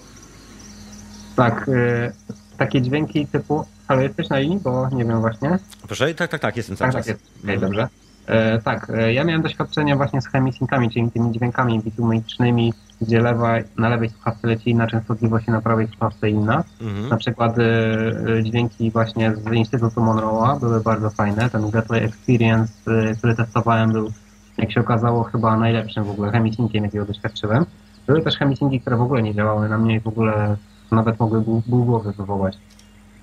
[1.36, 2.12] Tak, y,
[2.58, 3.64] takie dźwięki typu...
[3.88, 5.58] Ale jesteś na linii, bo nie wiem właśnie.
[5.86, 7.06] Proszę, tak, tak, tak, jestem cały tak, czas.
[7.06, 7.44] Tak, jest.
[7.44, 7.88] Okay, dobrze.
[8.26, 13.54] E, tak, e, ja miałem doświadczenie właśnie z chemisinkami, czyli tymi dźwiękami bitumicznymi, gdzie lewa,
[13.76, 16.64] na lewej słuchawce leci inna częstotliwość i na prawej słuchawce inna.
[16.80, 17.08] Mhm.
[17.08, 21.50] Na przykład e, dźwięki właśnie z Instytutu Monroe'a były bardzo fajne.
[21.50, 22.72] Ten Gateway Experience,
[23.18, 24.12] który testowałem, był
[24.58, 27.66] jak się okazało, chyba najlepszym w ogóle chemisinkiem, jakiego doświadczyłem.
[28.06, 30.56] Były też chemisingi, które w ogóle nie działały na mnie i w ogóle
[30.90, 32.58] nawet mogły ból głowy wywołać.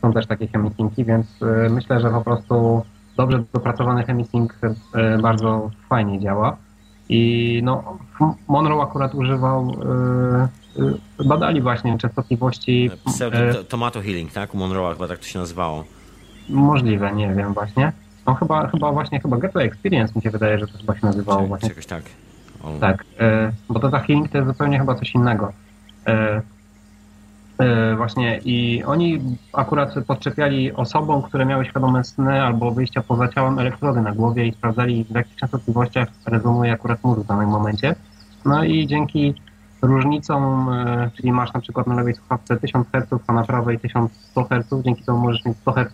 [0.01, 2.83] Są też takie chemisingi, więc y, myślę, że po prostu
[3.17, 6.57] dobrze dopracowany chemising y, bardzo fajnie działa.
[7.09, 7.97] I no,
[8.47, 9.71] Monroe akurat używał,
[11.19, 12.89] y, badali właśnie częstotliwości...
[13.69, 14.55] Tomato healing, tak?
[14.55, 15.83] U Monroe'a chyba tak to się nazywało.
[16.49, 17.91] Możliwe, nie wiem właśnie.
[18.27, 21.47] No chyba, chyba właśnie, chyba Gateway Experience mi się wydaje, że to chyba się nazywało
[21.47, 21.69] właśnie.
[21.69, 22.03] Czegoś tak.
[22.63, 22.79] O.
[22.79, 25.53] Tak, e, bo to ta healing to jest zupełnie chyba coś innego.
[26.07, 26.41] E,
[27.57, 29.19] e, właśnie i oni
[29.53, 34.51] akurat podczepiali osobom, które miały świadome sny albo wyjścia poza ciałem elektrody na głowie i
[34.51, 37.95] sprawdzali w jakich częstotliwościach rezonuje akurat mózg w danym momencie.
[38.45, 39.33] No i dzięki
[39.81, 44.43] różnicom, e, czyli masz na przykład na lewej słuchawce 1000 Hz, a na prawej 1100
[44.43, 45.91] Hz, dzięki temu możesz mieć 100 Hz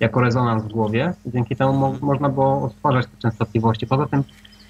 [0.00, 1.14] jako rezonans w głowie.
[1.26, 3.86] Dzięki temu mo można było odtwarzać te częstotliwości.
[3.86, 4.24] Poza tym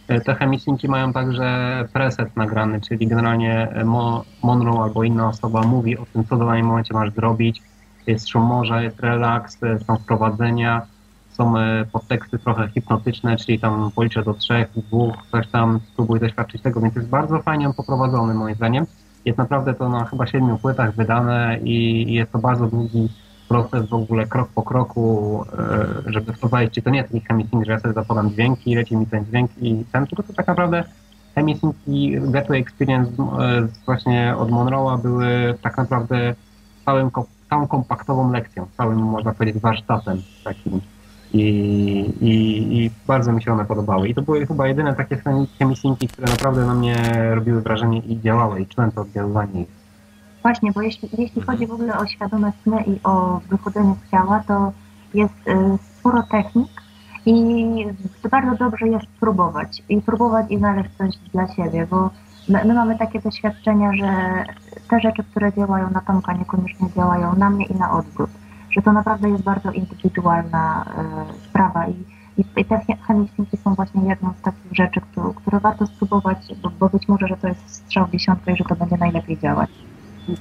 [0.09, 5.63] e, te chemiczynki mają także preset nagrany, czyli generalnie e, Mo Monroe albo inna osoba
[5.63, 7.63] mówi o tym, co w danym momencie masz zrobić.
[8.07, 10.87] Jest szum morza, jest relaks, e, są wprowadzenia,
[11.31, 11.55] są
[11.93, 16.95] podteksty trochę hipnotyczne, czyli tam policzę do trzech, dwóch, coś tam, spróbuj doświadczyć tego, więc
[16.95, 18.87] jest bardzo fajnie on poprowadzony moim zdaniem.
[19.25, 23.09] Jest naprawdę to na chyba siedmiu płytach wydane i jest to bardzo długi
[23.49, 25.45] proces w ogóle krok po kroku,
[26.07, 28.75] e, żeby wprowadzić, czy to nie jest taki chemisync, że ja sobie zapodam dźwięki i
[28.75, 30.85] leci mi ten dźwięk i ten, tylko to tak naprawdę
[31.35, 36.35] chemisync i Gateway Experience e, właśnie od Monroe'a były tak naprawdę
[36.85, 37.11] całym,
[37.51, 40.81] całą kompaktową lekcją, całym można powiedzieć warsztatem takim
[41.35, 41.41] i,
[42.21, 42.33] i,
[42.79, 44.09] i bardzo mi się one podobały.
[44.09, 45.23] I to były chyba jedyne takie
[45.59, 46.97] chemisinki, które naprawdę na mnie
[47.35, 49.84] robiły wrażenie i działały i czułem to oddziaływanie ich.
[50.45, 54.45] Właśnie, bo jeśli, jeśli chodzi w ogóle o świadome sny i o wychodzenie z ciała,
[54.49, 54.73] to
[55.15, 56.69] jest y, sporo technik
[57.27, 57.87] i
[58.31, 59.83] bardzo dobrze jest próbować.
[59.89, 62.11] I próbować i znaleźć coś dla siebie, bo
[62.49, 64.45] my, my mamy takie doświadczenia, że
[64.91, 68.31] te rzeczy, które działają na Tomka niekoniecznie działają na mnie i na odwrót,
[68.71, 70.85] że to naprawdę jest bardzo indywidualna
[71.39, 72.05] y, sprawa i,
[72.37, 76.89] i, te chemiczniki są właśnie jedną z takich rzeczy, które, które warto spróbować, bo, bo
[76.89, 79.71] być może, że to jest strzał dziesiątka i że to będzie najlepiej działać.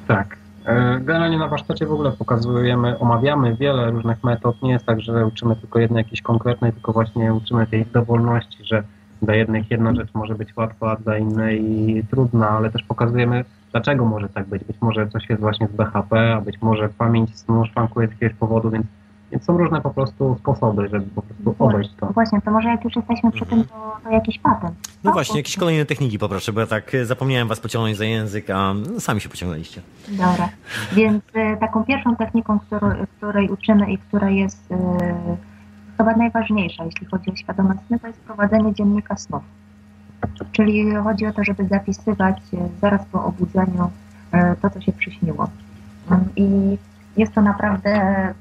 [0.08, 0.38] Tak.
[0.66, 4.62] E, generalnie na warsztacie w ogóle pokazujemy, omawiamy wiele różnych metod.
[4.62, 8.84] Nie jest tak, że uczymy tylko jednej jakiejś konkretnej, tylko właśnie uczymy tej dowolności, że
[9.22, 14.06] dla jednych jedna rzecz może być łatwa, a dla innej trudna, ale też pokazujemy, dlaczego
[14.06, 14.64] może tak być.
[14.64, 18.38] Być może coś jest właśnie z BHP, a być może pamięć snu szwankuje z jakiegoś
[18.38, 18.86] powodu, więc
[19.34, 22.06] więc są różne po prostu sposoby, żeby po prostu obejść to.
[22.06, 24.76] Właśnie, to może jak już jesteśmy przy tym, to, to jakiś patent.
[25.04, 28.50] No właśnie, jakieś kolejne techniki poproszę, bo ja tak e, zapomniałem was pociągnąć za język,
[28.50, 29.82] a no, sami się pociągnęliście.
[30.08, 30.50] Dobra,
[30.92, 34.76] więc y, taką pierwszą techniką, której, której uczymy i która jest y,
[35.98, 39.44] chyba najważniejsza, jeśli chodzi o świadome sny, to jest prowadzenie dziennika snów.
[40.52, 42.38] Czyli chodzi o to, żeby zapisywać
[42.82, 43.90] zaraz po obudzeniu
[44.62, 45.50] to, co się przyśniło.
[46.36, 46.78] I
[47.18, 48.34] jest to naprawdę e,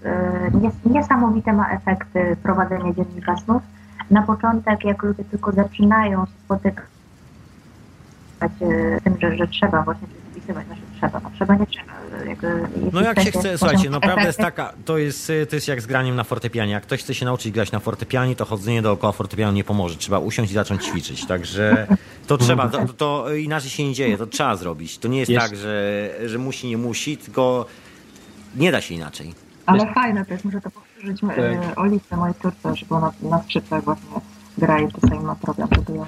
[0.85, 3.62] niesamowite ma efekty prowadzenie dziennika snów.
[4.11, 6.85] Na początek, jak ludzie tylko zaczynają się spotykać
[8.61, 11.93] z tym, że, że trzeba właśnie spisywać nasze trzeba, no trzeba nie trzeba.
[12.93, 16.16] no jak się chce, słuchajcie, naprawdę jest taka, to jest, to jest jak z graniem
[16.16, 16.73] na fortepianie.
[16.73, 19.97] Jak ktoś chce się nauczyć grać na fortepianie, to chodzenie dookoła fortepianu nie pomoże.
[19.97, 21.27] Trzeba usiąść i zacząć ćwiczyć.
[21.27, 21.87] Także
[22.27, 24.99] to trzeba, to, to inaczej się nie dzieje, to trzeba zrobić.
[24.99, 25.47] To nie jest, jest.
[25.47, 27.66] tak, że, że musi, nie musi, tylko
[28.57, 29.34] nie da się inaczej.
[29.66, 29.94] Ale Wiesz?
[29.94, 31.38] fajne to jest, muszę to powtórzyć tak.
[31.38, 34.20] E, Oliwce, mojej córce, żeby ona na skrzypcach właśnie
[34.59, 36.07] gra i czasami ma problem, żeby ją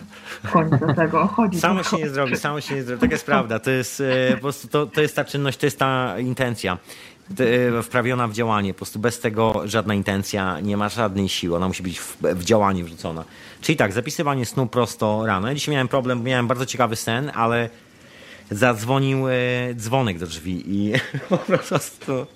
[0.53, 1.61] końcu do tego chodzić.
[1.61, 3.01] Samo się nie zrobi, samo się nie zrobi.
[3.01, 3.59] Tak jest prawda.
[3.59, 6.79] To jest e, po prostu to, to jest ta czynność, to jest ta intencja
[7.79, 8.75] e, wprawiona w działanie.
[8.75, 11.57] Po prostu bez tego żadna intencja nie ma żadnej siły.
[11.57, 13.25] Ona musi być w, w działanie wrzucona.
[13.61, 15.49] Czyli tak, zapisywanie snu prosto rano.
[15.49, 17.71] Ja dzisiaj miałem problem, miałem bardzo ciekawy sen, ale
[18.51, 19.33] zadzwonił e,
[19.75, 20.93] dzwonek do drzwi i
[21.29, 22.27] po prostu...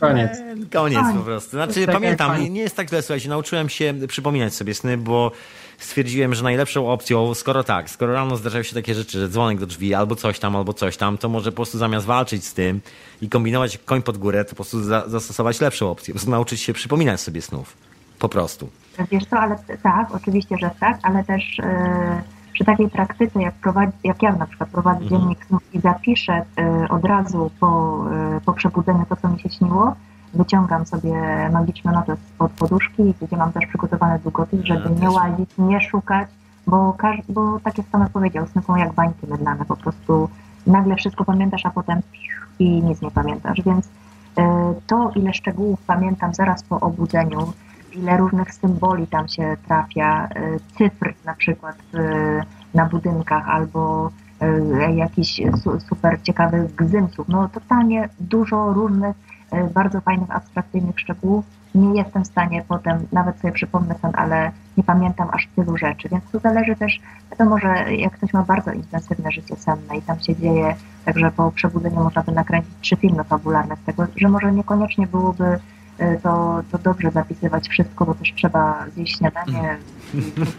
[0.00, 0.38] Koniec.
[0.38, 1.50] E, koniec po prostu.
[1.50, 5.32] Znaczy pamiętam, nie, nie jest tak źle, słuchajcie, nauczyłem się przypominać sobie sny, bo
[5.78, 9.66] stwierdziłem, że najlepszą opcją, skoro tak, skoro rano zdarzają się takie rzeczy, że dzwonek do
[9.66, 12.80] drzwi, albo coś tam, albo coś tam, to może po prostu zamiast walczyć z tym
[13.22, 16.60] i kombinować koń pod górę, to po prostu za, zastosować lepszą opcję, po prostu nauczyć
[16.60, 17.76] się przypominać sobie snów.
[18.18, 18.68] Po prostu.
[19.10, 21.58] Wiesz co, ale tak, oczywiście, że tak, ale też...
[21.58, 25.20] Yy przy takiej praktyce, jak, prowadzi, jak ja na przykład prowadzę mhm.
[25.20, 26.42] dziennik snów i zapiszę
[26.84, 28.00] y, od razu po,
[28.36, 29.94] y, po przebudzeniu to, co mi się śniło,
[30.34, 31.12] wyciągam sobie
[31.52, 36.28] magiczny notes pod poduszki, gdzie mam też przygotowany długopis, żeby nie łazić, nie szukać,
[36.66, 40.28] bo, każ, bo tak jak Tomek powiedział, sny są jak bańki mydlane, po prostu
[40.66, 42.00] nagle wszystko pamiętasz, a potem
[42.58, 43.90] i nic nie pamiętasz, więc y,
[44.86, 47.52] to, ile szczegółów pamiętam zaraz po obudzeniu,
[47.96, 51.76] ile różnych symboli tam się trafia, y, cyfr na przykład
[52.74, 54.10] na budynkach albo
[54.88, 55.40] y, jakichś
[55.88, 57.28] super ciekawych gzymsów.
[57.28, 59.16] No totalnie dużo różnych,
[59.74, 61.44] bardzo fajnych, abstrakcyjnych szczegółów.
[61.74, 66.08] Nie jestem w stanie potem, nawet sobie przypomnę ten, ale nie pamiętam aż tylu rzeczy,
[66.08, 70.20] więc to zależy też, wiadomo, że jak ktoś ma bardzo intensywne życie senne i tam
[70.20, 70.74] się dzieje,
[71.04, 75.58] także po przebudzeniu można by nakręcić trzy filmy fabularne z tego, że może niekoniecznie byłoby
[76.22, 79.78] to, to dobrze zapisywać wszystko, bo też trzeba zjeść śniadanie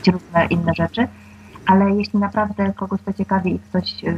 [0.07, 1.07] i różne inne rzeczy.
[1.66, 4.14] Ale jeśli naprawdę kogoś to ciekawi i ktoś yy,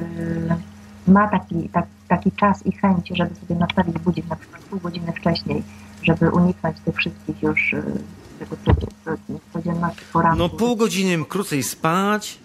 [1.07, 5.13] ma taki, tak, taki czas i chęć, żeby sobie nastawić budzik na przykład pół godziny
[5.13, 5.63] wcześniej,
[6.03, 7.83] żeby uniknąć tych wszystkich już yy,
[8.39, 8.55] tego
[9.53, 10.37] codzienności poranku.
[10.37, 12.39] No pół godziny krócej spać,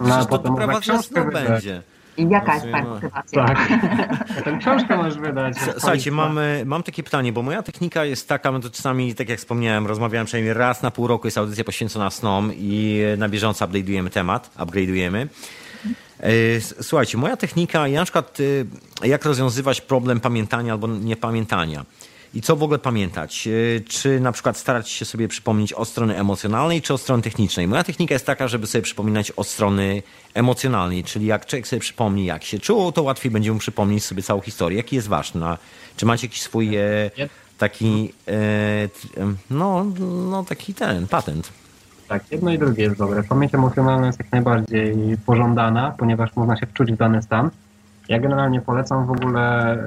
[0.00, 1.82] no, to doprowadza do będzie.
[2.16, 3.44] I jaka jest Twoja motywacja?
[3.44, 3.68] Tak.
[4.44, 5.54] Tę książkę możesz wydać.
[5.72, 9.38] Słuchajcie, mam, mam takie pytanie, bo moja technika jest taka, no to czasami, tak jak
[9.38, 14.10] wspomniałem, rozmawiałem przynajmniej raz na pół roku, jest audycja poświęcona snom i na bieżąco upgrade'ujemy
[14.10, 15.26] temat, upgrade'ujemy.
[16.20, 18.38] E, słuchajcie, moja technika, ja na przykład
[19.02, 21.84] e, jak rozwiązywać problem pamiętania albo niepamiętania.
[22.34, 23.48] I co w ogóle pamiętać?
[23.48, 27.68] E, czy na przykład starać się sobie przypomnieć od strony emocjonalnej, czy od strony technicznej?
[27.68, 30.02] Moja technika jest taka, żeby sobie przypominać od strony
[30.34, 34.22] emocjonalnej, czyli jak człowiek sobie przypomni, jak się czuł, to łatwiej będzie mu przypomnieć sobie
[34.22, 34.76] całą historię.
[34.76, 35.40] Jaki jest ważny?
[35.96, 36.82] Czy macie jakiś swój e,
[37.58, 39.86] taki, e, no,
[40.30, 41.52] no taki ten, patent.
[42.08, 43.22] Tak, jedno i drugie jest dobre.
[43.22, 44.96] Pamięć emocjonalna jest jak najbardziej
[45.26, 47.50] pożądana, ponieważ można się wczuć w dany stan.
[48.08, 49.78] Ja generalnie polecam w ogóle,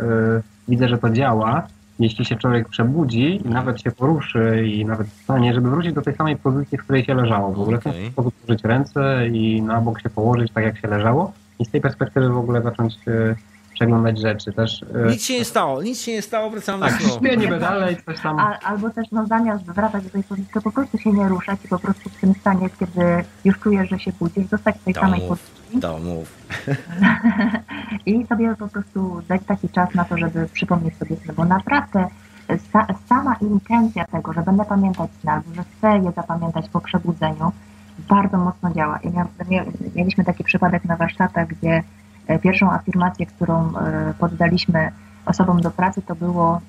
[0.68, 1.68] widzę, że to działa,
[2.00, 6.16] jeśli się człowiek przebudzi i nawet się poruszy i nawet wstanie, żeby wrócić do tej
[6.16, 7.54] samej pozycji, w której się leżało.
[7.54, 10.88] W ogóle w ten sposób użyć ręce i na bok się położyć tak, jak się
[10.88, 13.36] leżało i z tej perspektywy w ogóle zacząć y,
[13.74, 14.54] przeglądać rzeczy.
[14.54, 17.20] Też y, Nic się nie stało, nic się nie stało, wracamy tak, na słowo.
[17.20, 18.40] śpię niby dalej, coś tam...
[18.40, 21.60] A, albo też no, zamiast wracać do tej pozycji, to po prostu się nie ruszać
[21.66, 24.94] i po prostu w tym stanie, kiedy już czujesz, że się budzisz, zostać w tej
[24.94, 26.48] To samej pozycji to mów.
[28.06, 32.08] i sobie po prostu dać taki czas na to, żeby przypomnieć sobie sny, bo naprawdę
[32.72, 37.52] sa, sama intencja tego, że będę pamiętać sny, albo że chcę je zapamiętać po przebudzeniu,
[38.10, 39.00] bardzo mocno działa.
[39.00, 39.10] I
[39.96, 41.84] mieliśmy taki przypadek na warsztatach, gdzie
[42.28, 44.92] e, pierwszą afirmację, którą e, poddaliśmy
[45.26, 46.62] osobom do pracy, to było,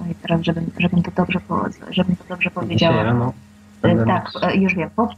[0.00, 1.40] no i teraz żebym, żebym, to, dobrze,
[1.90, 2.92] żebym to dobrze powiedziała.
[2.92, 3.32] Dzisiaj rano
[3.82, 4.90] E, Tak, już wiem.
[4.96, 5.08] Po,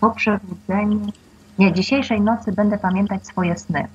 [0.00, 1.00] po przebudzeniu,
[1.58, 3.86] nie, dzisiejszej nocy będę pamiętać swoje sny.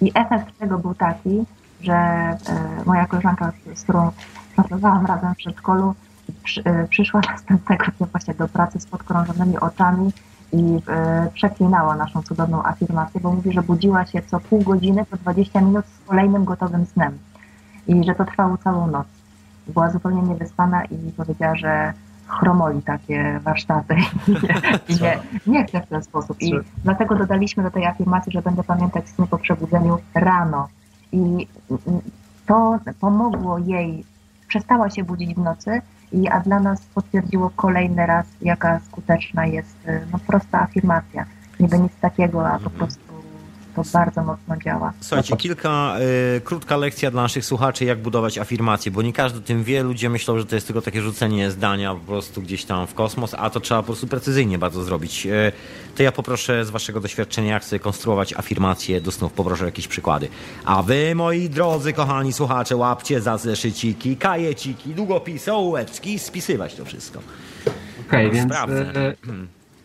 [0.00, 1.44] I efekt tego był taki,
[1.80, 2.38] że e,
[2.86, 4.10] moja koleżanka, z którą
[4.56, 5.94] pracowałam razem w przedszkolu,
[6.44, 10.12] przy, e, przyszła następnego dnia właśnie do pracy z podkrążonymi oczami
[10.52, 15.16] i e, przeklinała naszą cudowną afirmację, bo mówi, że budziła się co pół godziny, po
[15.16, 17.18] 20 minut z kolejnym gotowym snem.
[17.88, 19.06] I że to trwało całą noc.
[19.68, 21.92] Była zupełnie niewyspana i powiedziała, że
[22.26, 23.96] chromoli takie warsztaty
[24.88, 26.42] i nie, nie chce w ten sposób.
[26.42, 26.52] I
[26.84, 30.68] dlatego dodaliśmy do tej afirmacji, że będę pamiętać sny po przebudzeniu rano.
[31.12, 31.46] I
[32.46, 34.04] to pomogło jej,
[34.48, 35.80] przestała się budzić w nocy,
[36.12, 41.24] i, a dla nas potwierdziło kolejny raz, jaka skuteczna jest y, no, prosta afirmacja.
[41.60, 43.05] Niby nic takiego, a po prostu
[43.76, 44.92] to bardzo mocno działa.
[45.00, 45.96] Słuchajcie, kilka,
[46.36, 49.82] y, krótka lekcja dla naszych słuchaczy, jak budować afirmacje, bo nie każdy o tym wie.
[49.82, 53.34] Ludzie myślą, że to jest tylko takie rzucenie zdania po prostu gdzieś tam w kosmos,
[53.38, 55.26] a to trzeba po prostu precyzyjnie bardzo zrobić.
[55.26, 55.52] Y,
[55.96, 59.32] to ja poproszę z waszego doświadczenia, jak sobie konstruować afirmacje do snów.
[59.32, 60.28] Poproszę jakieś przykłady.
[60.64, 67.20] A wy, moi drodzy, kochani słuchacze, łapcie za zeszyciki, kajeciki, długopisy, ołóweczki, spisywać to wszystko.
[68.08, 68.94] Okej, więc Sprawdzę.
[68.94, 69.14] e,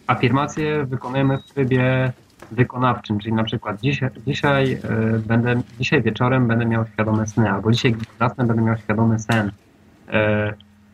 [0.08, 2.14] afirmacje wykonujemy w trybie
[2.52, 4.80] wykonawczym, czyli na przykład dzisiaj, dzisiaj, e,
[5.26, 9.52] będę, dzisiaj wieczorem będę miał świadome sny, albo dzisiaj zasnę będę miał świadomy sen.
[10.10, 10.54] E,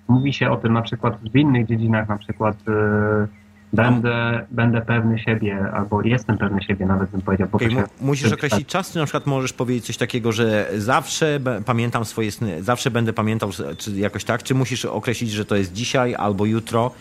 [0.09, 3.27] Mówi się o tym na przykład w innych dziedzinach, na przykład e,
[3.73, 7.47] będę, będę pewny siebie, albo jestem pewny siebie, nawet bym powiedział.
[7.51, 11.39] bo mu- się- musisz określić czas, czy na przykład możesz powiedzieć coś takiego, że zawsze
[11.65, 15.73] pamiętam swoje sny, zawsze będę pamiętał, czy jakoś tak, czy musisz określić, że to jest
[15.73, 16.91] dzisiaj albo jutro,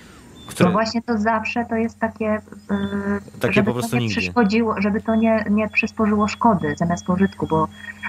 [0.47, 0.69] które...
[0.69, 2.41] No właśnie to zawsze to jest takie, yy,
[3.41, 4.21] Takie żeby po prostu to nie nigdy.
[4.21, 7.69] przeszkodziło, żeby to nie, nie przysporzyło szkody zamiast pożytku, bo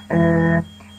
[0.09, 0.17] yy,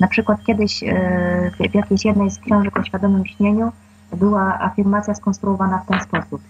[0.00, 3.72] na przykład kiedyś yy, w- jakiejś jednej z książek o świadomym śnieniu
[4.16, 6.40] była afirmacja skonstruowana w ten sposób.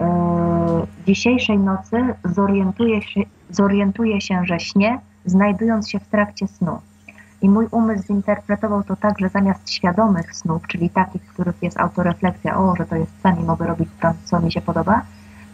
[0.00, 0.06] Yy,
[1.06, 6.78] dzisiejszej nocy zorientuję się, zorientuję się, że śnie, znajdując się w trakcie snu.
[7.44, 11.80] I mój umysł zinterpretował to tak, że zamiast świadomych snów, czyli takich, w których jest
[11.80, 15.02] autorefleksja, o, że to jest sen i mogę robić tam, co mi się podoba,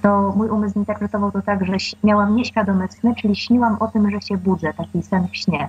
[0.03, 1.73] to mój umysł zinterpretował to tak, że
[2.05, 5.69] miałam nieświadome sny, czyli śniłam o tym, że się budzę, taki sen w śnie.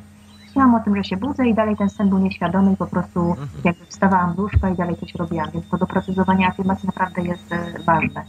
[0.52, 3.36] Śniłam o tym, że się budzę i dalej ten sen był nieświadomy i po prostu
[3.64, 7.84] jakby wstawałam z łóżka i dalej coś robiłam, więc to doprecyzowanie afirmacji naprawdę jest e,
[7.86, 8.24] ważne.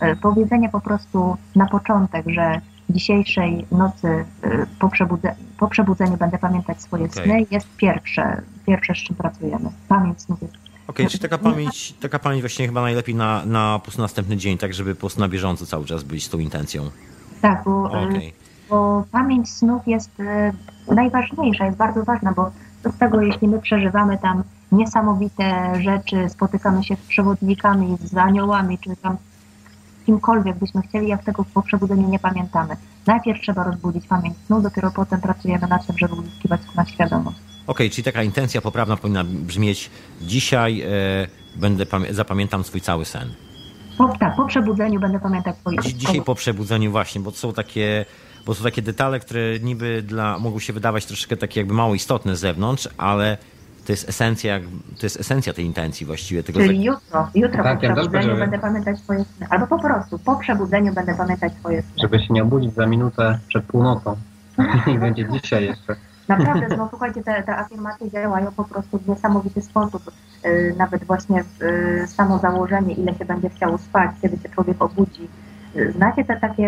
[0.00, 2.60] E, Powiedzenie po prostu na początek, że
[2.90, 7.24] dzisiejszej nocy e, po, przebudze, po przebudzeniu będę pamiętać swoje Okej.
[7.24, 9.70] sny jest pierwsze, pierwsze z czym pracujemy.
[9.88, 10.54] Pamięć snów jest
[10.88, 14.94] Okej, czyli taka pamięć, taka pamięć właśnie chyba najlepiej na, na następny dzień, tak żeby
[14.94, 16.90] po na bieżąco cały czas być z tą intencją.
[17.42, 18.32] tak, bo, e, Okej.
[18.70, 20.52] bo pamięć snów jest e,
[20.94, 22.50] najważniejsza, jest bardzo ważna, bo
[22.84, 24.42] z tego, jeśli my przeżywamy tam
[24.72, 29.16] niesamowite rzeczy, spotykamy się z przewodnikami, z aniołami, czy tam
[30.06, 32.76] kimkolwiek byśmy chcieli, jak tego po przebudzeniu nie pamiętamy.
[33.06, 37.36] Najpierw trzeba rozbudzić pamięć snu, dopiero potem pracujemy nad tym, żeby uzyskiwać na świadomość.
[37.66, 39.90] Okej, czyli taka intencja poprawna powinna brzmieć
[40.22, 40.86] dzisiaj e,
[41.56, 43.34] będę pamię- zapamiętam swój cały sen.
[43.98, 48.04] Po, tak, po przebudzeniu będę pamiętać swoje Dzi- Dzisiaj po przebudzeniu właśnie, bo są takie,
[48.46, 52.36] bo są takie detale, które niby dla, mogą się wydawać troszeczkę takie jakby mało istotne
[52.36, 53.38] z zewnątrz, ale
[53.86, 54.60] to jest esencja,
[54.98, 56.42] to jest esencja tej intencji właściwie.
[56.42, 59.46] Tego Czyli jutro, jutro Tak, po ja przebudzeniu będę pamiętać swoje sny.
[59.50, 61.92] Albo po prostu po przebudzeniu będę pamiętać swoje sny.
[62.02, 64.16] Żeby się nie obudzić za minutę przed północą.
[64.94, 65.96] I będzie dzisiaj jeszcze.
[66.28, 70.02] Naprawdę, no słuchajcie, te, te afirmacje działają po prostu w niesamowity sposób.
[70.44, 75.28] Yy, nawet właśnie yy, samo założenie, ile się będzie chciało spać, kiedy się człowiek obudzi.
[75.96, 76.64] Znacie te takie,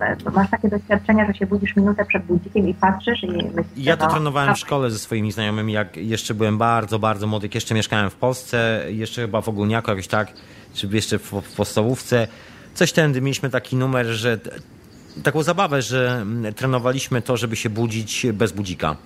[0.00, 3.96] e, masz takie doświadczenia, że się budzisz minutę przed budzikiem i patrzysz i myślisz, Ja
[3.96, 7.46] to no, trenowałem no, w szkole ze swoimi znajomymi, jak jeszcze byłem bardzo, bardzo młody,
[7.46, 10.32] jak jeszcze mieszkałem w Polsce, jeszcze chyba w Ogólniaku jakoś tak,
[10.74, 12.28] czy jeszcze w, w podstawówce.
[12.74, 14.38] Coś tędy mieliśmy taki numer, że
[15.22, 16.26] taką zabawę, że
[16.56, 18.96] trenowaliśmy to, żeby się budzić bez budzika.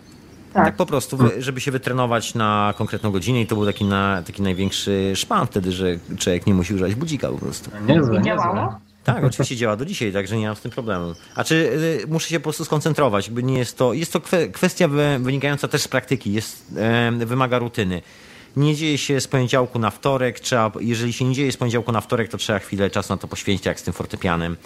[0.53, 0.77] Tak, Tak.
[0.77, 5.13] po prostu, żeby się wytrenować na konkretną godzinę i to był taki, na, taki największy
[5.15, 5.87] szpan wtedy, że
[6.19, 7.71] człowiek nie musi używać budzika po prostu.
[7.87, 8.81] Niezłe, I działało?
[9.05, 11.15] Tak, oczywiście działa do dzisiaj, także nie mam z tym problemu.
[11.35, 13.93] A czy y, muszę się po prostu skoncentrować, by nie jest to.
[13.93, 18.03] Jest to kwe, kwestia wy, wynikająca też z praktyki, jest, e, wymaga rutyny.
[18.57, 22.01] Nie dzieje się z poniedziałku na wtorek, trzeba, jeżeli się nie dzieje z poniedziałku na
[22.01, 24.57] wtorek, to trzeba chwilę czasu na to poświęcić, jak z tym fortepianem.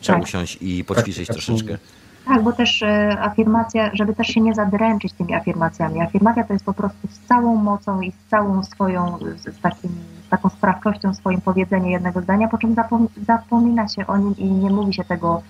[0.00, 0.28] Trzeba Tak.
[0.28, 1.44] usiąść i poćwiczyć Tak, tak.
[1.44, 1.78] troszeczkę.
[2.26, 6.00] Tak, bo też e, afirmacja, żeby też się nie zadręczyć tymi afirmacjami.
[6.00, 9.90] Afirmacja to jest po prostu z całą mocą i z całą swoją, z, z, takim,
[10.17, 14.44] z taką sprawczością swoim powiedzenie jednego zdania, po czym zapom, zapomina się o nim i
[14.50, 15.42] nie mówi się tego.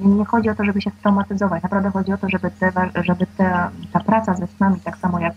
[0.00, 1.62] Nie chodzi o to, żeby się traumatyzować.
[1.62, 2.72] Naprawdę chodzi o to, żeby, te,
[3.04, 5.34] żeby ta, ta praca ze snami, tak samo jak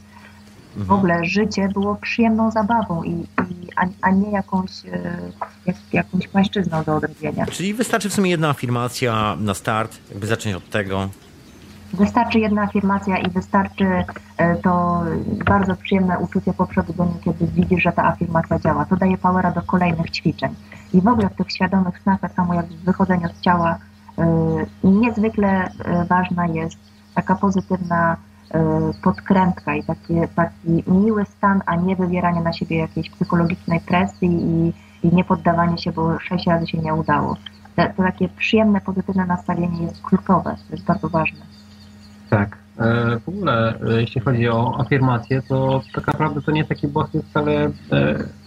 [0.72, 0.86] Mhm.
[0.88, 3.28] w ogóle życie, było przyjemną zabawą, i, i,
[3.76, 5.20] a, a nie jakąś, e,
[5.66, 7.46] jak, jakąś płaszczyzną do odrobienia.
[7.46, 11.10] Czyli wystarczy w sumie jedna afirmacja na start, jakby zacząć od tego.
[11.94, 13.86] Wystarczy jedna afirmacja i wystarczy
[14.38, 15.04] e, to
[15.46, 18.86] bardzo przyjemne uczucie po przebudzeniu, kiedy widzisz, że ta afirmacja działa.
[18.86, 20.56] To daje powera do kolejnych ćwiczeń.
[20.94, 23.78] I w ogóle w tych świadomych snach, tak samo jak w wychodzeniu z ciała,
[24.18, 24.26] e,
[24.84, 26.78] niezwykle e, ważna jest
[27.16, 28.18] taka pozytywna
[29.04, 34.74] podkrętka i taki, taki miły stan, a nie wywieranie na siebie jakiejś psychologicznej presji i,
[35.08, 37.38] i nie poddawanie się, bo sześć razy się nie udało.
[37.76, 41.51] To, to takie przyjemne, pozytywne nastawienie jest kluczowe, to jest bardzo ważne.
[42.32, 42.58] Tak.
[42.80, 47.24] E, W ogóle, e, jeśli chodzi o afirmacje, to tak naprawdę to nie taki bosy
[47.24, 47.72] wcale e,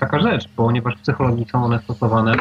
[0.00, 2.34] taka rzecz, ponieważ w psychologii są one stosowane.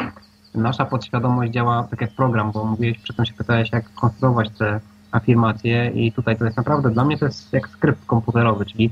[0.54, 4.80] Nasza podświadomość działa tak jak program, bo mówiłeś, przedtem się pytałeś, jak konstruować te
[5.12, 8.90] afirmacje i tutaj to jest naprawdę, dla mnie to jest jak skrypt komputerowy, czyli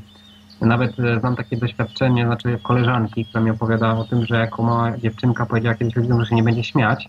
[0.61, 5.47] nawet znam takie doświadczenie, znaczy koleżanki, która mi opowiada o tym, że jako mała dziewczynka
[5.47, 7.09] powiedziała kiedyś ludziom, że się nie będzie śmiać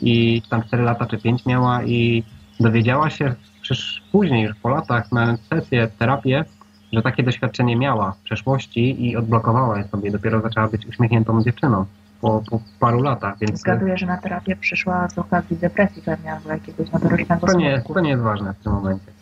[0.00, 2.24] i tam 4 lata czy 5 miała i
[2.60, 3.34] dowiedziała się
[3.66, 6.44] przecież później, już po latach, na sesję, terapię,
[6.92, 10.10] że takie doświadczenie miała w przeszłości i odblokowała je sobie.
[10.10, 11.84] Dopiero zaczęła być uśmiechniętą dziewczyną
[12.20, 16.50] po, po paru latach, więc Zgaduję, że na terapię przyszła z okazji depresji pewnie albo
[16.50, 19.12] jakiegoś noworocznego to nie, jest, to nie jest ważne w tym momencie.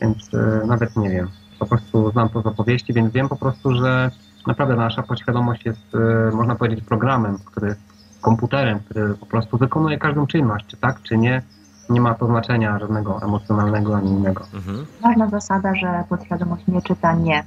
[0.00, 1.28] Więc e, nawet nie wiem.
[1.58, 4.10] Po prostu znam to z opowieści, więc wiem po prostu, że
[4.46, 7.74] naprawdę nasza podświadomość jest, e, można powiedzieć, programem, który,
[8.20, 11.42] komputerem, który po prostu wykonuje każdą czynność, czy tak, czy nie.
[11.90, 14.44] Nie ma to znaczenia żadnego emocjonalnego ani innego.
[14.54, 14.86] Mhm.
[15.02, 17.44] Ważna zasada, że podświadomość nie czyta nie,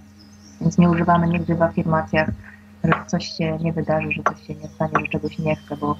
[0.62, 2.30] więc nie używamy nigdy w afirmacjach,
[2.84, 5.95] że coś się nie wydarzy, że coś się nie stanie, że czegoś nie chce, bo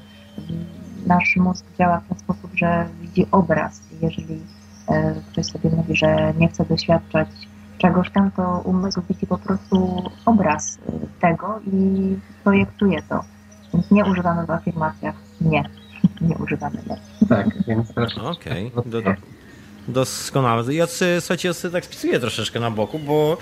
[1.08, 3.82] nasz mózg działa w ten sposób, że widzi obraz.
[3.92, 4.40] I Jeżeli
[4.88, 7.28] e, ktoś sobie mówi, że nie chce doświadczać
[7.78, 10.78] czegoś tam, to umysł widzi po prostu obraz
[11.22, 13.24] tego i projektuje to.
[13.74, 15.64] Więc nie używamy w afirmacjach nie.
[16.22, 17.28] Nie używamy nie.
[17.28, 19.14] Tak, więc też Okej, do, do,
[19.88, 20.74] doskonale.
[20.74, 23.38] Ja sobie, słuchajcie, ja sobie tak spisuję troszeczkę na boku, bo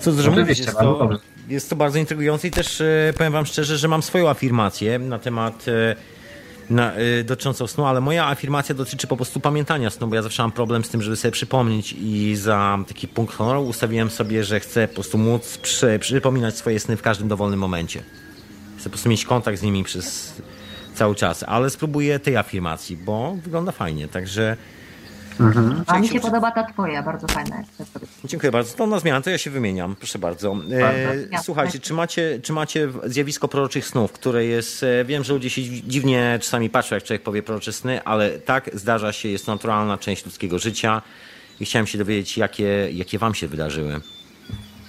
[0.00, 1.18] co dużo mówić, jest to, dobrze.
[1.48, 5.18] jest to bardzo intrygujące i też e, powiem wam szczerze, że mam swoją afirmację na
[5.18, 5.64] temat
[6.70, 10.42] na, e, dotyczącą snu, ale moja afirmacja dotyczy po prostu pamiętania snu, bo ja zawsze
[10.42, 14.60] mam problem z tym, żeby sobie przypomnieć i za taki punkt honoru ustawiłem sobie, że
[14.60, 18.02] chcę po prostu móc przy, przypominać swoje sny w każdym dowolnym momencie.
[18.76, 20.34] Chcę po prostu mieć kontakt z nimi przez
[20.96, 24.56] cały czas, ale spróbuję tej afirmacji, bo wygląda fajnie, także
[25.40, 25.84] Mhm.
[25.86, 27.56] A mi się podoba ta twoja, bardzo fajna
[28.24, 28.76] Dziękuję bardzo.
[28.76, 30.56] To na zmianę, to ja się wymieniam, proszę bardzo.
[30.72, 35.50] E, słuchajcie, czy macie, czy macie zjawisko proroczych snów, które jest, e, wiem, że ludzie
[35.50, 39.52] się dziwnie czasami patrzą, jak człowiek powie prorocze sny, ale tak, zdarza się, jest to
[39.52, 41.02] naturalna część ludzkiego życia
[41.60, 44.00] i chciałem się dowiedzieć, jakie, jakie wam się wydarzyły.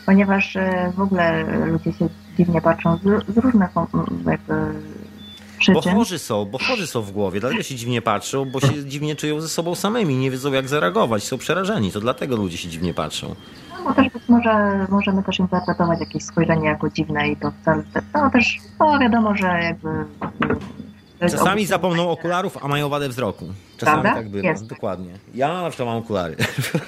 [0.06, 4.84] ponieważ e, w ogóle ludzie się dziwnie patrzą z, z różnych mm,
[5.74, 9.16] Bo chorzy są, bo chorzy są w głowie, dlatego się dziwnie patrzą, bo się dziwnie
[9.16, 12.94] czują ze sobą samymi, nie wiedzą jak zareagować, są przerażeni, to dlatego ludzie się dziwnie
[12.94, 13.36] patrzą.
[13.86, 18.30] No, też być może możemy też interpretować jakieś spojrzenie jako dziwne i to wcale, no
[18.30, 19.90] też, no wiadomo, że jakby...
[21.22, 23.46] jest Czasami zapomną okularów, a mają wadę wzroku.
[23.78, 24.22] Czasami Prawda?
[24.22, 24.68] tak bywa, Jest.
[24.68, 25.12] dokładnie.
[25.36, 26.36] Ja na przykład mam okulary.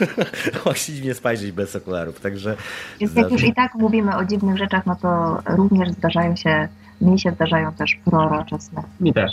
[0.63, 2.55] Właśnie dziwnie spojrzeć bez okularów, także...
[2.99, 6.67] Więc jak już i tak mówimy o dziwnych rzeczach, no to również zdarzają się,
[7.01, 8.81] mi się zdarzają też prorocze sny.
[8.99, 9.31] Mi też.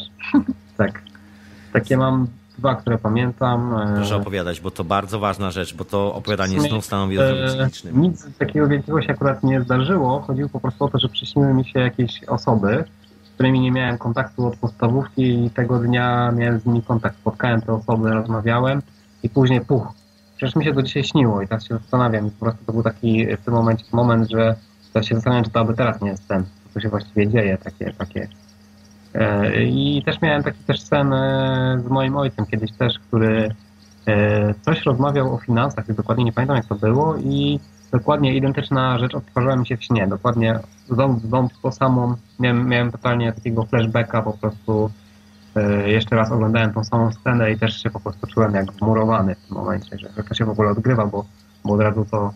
[0.76, 1.02] Tak.
[1.72, 2.26] Takie mam
[2.58, 3.74] dwa, które pamiętam.
[3.74, 7.42] E, Proszę opowiadać, bo to bardzo ważna rzecz, bo to opowiadanie snów stanowi o zdrowiu
[7.42, 8.02] e, psychicznym.
[8.02, 10.20] Nic takiego wielkiego się akurat nie zdarzyło.
[10.20, 12.84] Chodziło po prostu o to, że przyśniły mi się jakieś osoby
[13.36, 17.18] którymi nie miałem kontaktu od podstawówki i tego dnia miałem z nimi kontakt.
[17.18, 18.82] Spotkałem te osoby, rozmawiałem
[19.22, 19.92] i później puch.
[20.36, 22.30] Przecież mi się to dzisiaj śniło i teraz się zastanawiam.
[22.30, 24.56] Po prostu to był taki w tym momencie moment, że
[24.92, 26.44] teraz się zastanawiam, czy to aby teraz nie jest ten,
[26.76, 28.28] co się właściwie dzieje, takie, takie.
[29.14, 33.54] E, I też miałem taki też sen e, z moim ojcem kiedyś też, który
[34.06, 37.60] e, coś rozmawiał o finansach, dokładnie nie pamiętam jak to było i
[37.92, 40.06] dokładnie identyczna rzecz odtwarzała mi się w śnie.
[40.06, 40.58] Dokładnie
[40.90, 42.14] ząb w ząb to samą.
[42.40, 44.90] Miałem, miałem totalnie takiego flashbacka po prostu.
[45.86, 49.48] Jeszcze raz oglądałem tą samą scenę i też się po prostu czułem jak wmurowany w
[49.48, 51.24] tym momencie, że, to się w ogóle odgrywa, bo,
[51.64, 52.32] bo od razu to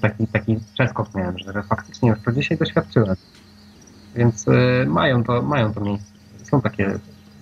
[0.00, 3.16] taki, taki przeskok miałem, że faktycznie już to dzisiaj doświadczyłem.
[4.16, 6.10] Więc y, mają, to, mają to miejsce.
[6.42, 6.98] Są takie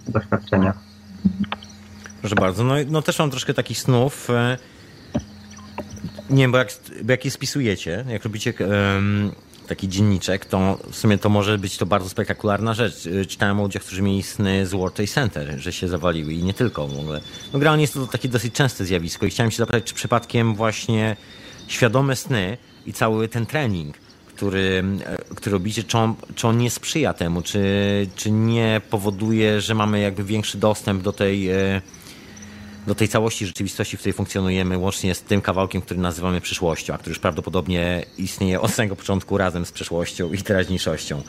[0.09, 0.73] doświadczenia.
[2.21, 2.65] Proszę bardzo.
[2.65, 4.31] No, no też mam troszkę takich snów.
[4.31, 4.59] E,
[6.31, 6.69] nie wiem, bo jak,
[7.05, 9.33] bo jak je spisujecie, jak robicie um,
[9.69, 13.07] taki dzienniczek, to w sumie to może być to bardzo spektakularna rzecz.
[13.07, 16.43] E, czytałem o ludziach, którzy mieli sny z World Trade Center, że się zawaliły i
[16.43, 17.21] nie tylko w ogóle.
[17.47, 21.17] No generalnie jest to takie dosyć częste zjawisko i chciałem się zapytać, czy przypadkiem właśnie
[21.69, 23.97] świadome sny i cały ten trening,
[24.43, 27.63] który, e, który robicie, czy on, czy on nie sprzyja temu, czy,
[28.17, 31.51] czy nie powoduje, że mamy jakby większy dostęp do tej
[32.87, 36.99] do tej całości rzeczywistości, w której funkcjonujemy, łącznie z tym kawałkiem, który nazywamy przyszłością, a
[36.99, 41.23] który już prawdopodobnie istnieje od samego początku razem z przeszłością i teraźniejszością.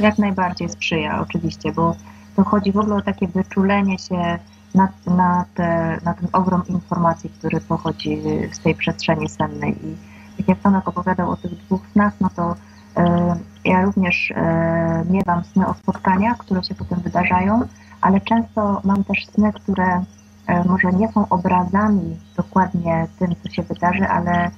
[0.00, 1.96] Jak najbardziej sprzyja, oczywiście, bo
[2.36, 4.38] to chodzi w ogóle o takie wyczulenie się
[4.74, 8.18] na, na, te, na ten ogrom informacji, który pochodzi
[8.52, 9.72] z tej przestrzeni sennej.
[9.72, 10.15] I
[10.48, 12.54] jak Tomek opowiadał o tych dwóch snach, no to
[12.96, 17.60] e, ja również e, miewam sny o spotkaniach, które się potem wydarzają,
[18.00, 20.04] ale często mam też sny, które
[20.46, 24.50] E, może nie są obrazami dokładnie tym, co się wydarzy, ale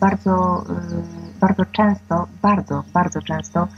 [0.00, 0.64] bardzo,
[1.40, 3.68] bardzo często, bardzo, bardzo często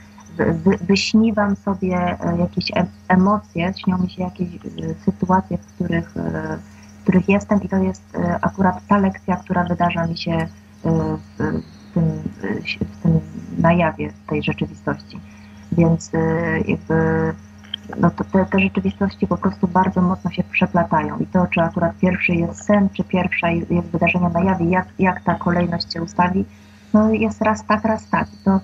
[0.80, 2.72] wyśniwam sobie jakieś
[3.08, 4.48] emocje, śnią mi się jakieś
[5.04, 6.12] sytuacje, w których,
[6.98, 10.48] w których jestem i to jest akurat ta lekcja, która wydarza mi się
[10.84, 11.62] w
[11.94, 12.22] tym,
[12.80, 13.20] w tym
[13.58, 15.20] na jawie tej rzeczywistości.
[15.72, 16.10] Więc
[16.68, 17.32] jakby
[18.00, 21.98] no to te, te rzeczywistości po prostu bardzo mocno się przeplatają i to, czy akurat
[21.98, 26.44] pierwszy jest sen, czy pierwsza jest wydarzenie na jawie, jak, jak ta kolejność się ustawi,
[26.92, 28.28] no jest raz tak, raz tak.
[28.44, 28.60] To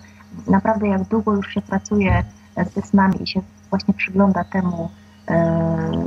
[0.46, 2.24] naprawdę jak długo już się pracuje
[2.74, 3.40] z snami i się
[3.70, 4.90] właśnie przygląda temu,
[5.28, 6.04] e,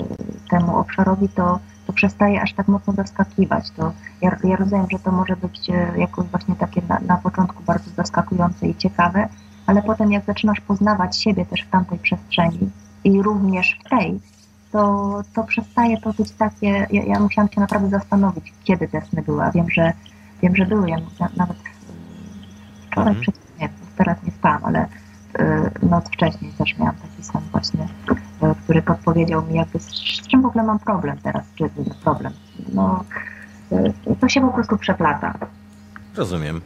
[0.50, 1.60] temu obszarowi, to,
[1.92, 3.72] to przestaje aż tak mocno zaskakiwać.
[3.72, 3.92] To
[4.22, 7.90] ja, ja rozumiem, że to może być e, jakoś właśnie takie na, na początku bardzo
[7.92, 9.28] zaskakujące i ciekawe,
[9.66, 12.70] ale potem jak zaczynasz poznawać siebie też w tamtej przestrzeni,
[13.04, 14.20] i również w tej,
[14.72, 19.22] to, to przestaje to być takie, ja, ja musiałam się naprawdę zastanowić, kiedy te sny
[19.22, 19.94] były, a wiem, że
[20.42, 20.98] wiem, że były, ja
[21.38, 21.58] nawet
[22.92, 23.38] wczoraj, mhm.
[23.60, 24.88] nie, teraz nie spałam, ale
[25.84, 27.88] noc wcześniej też miałam taki sen właśnie,
[28.44, 31.70] y, który podpowiedział mi jakby z, z czym w ogóle mam problem teraz, czy
[32.04, 32.34] problem.
[32.74, 33.04] No,
[33.72, 35.34] y, to się po prostu przeplata.
[36.16, 36.62] Rozumiem.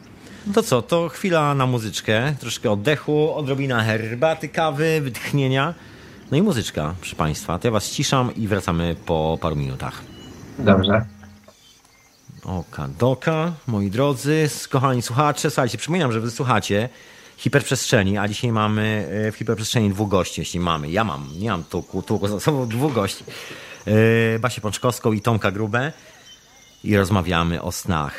[0.54, 5.74] To co, to chwila na muzyczkę, troszkę oddechu, odrobina herbaty, kawy, wytchnienia.
[6.30, 7.58] No i muzyczka, proszę Państwa.
[7.58, 10.02] To ja Was ściszam i wracamy po paru minutach.
[10.58, 11.04] Dobrze.
[12.44, 15.50] Oka doka, moi drodzy, kochani słuchacze.
[15.50, 16.88] Słuchajcie, przypominam, że Wy słuchacie
[17.36, 20.90] hiperprzestrzeni, a dzisiaj mamy e, w hiperprzestrzeni dwóch gości, jeśli mamy.
[20.90, 23.24] Ja mam, nie mam tłuku, tłuku za sobą dwóch gości.
[23.86, 25.92] E, Basię Pączkowską i Tomka Grubę.
[26.84, 28.14] I rozmawiamy o snach.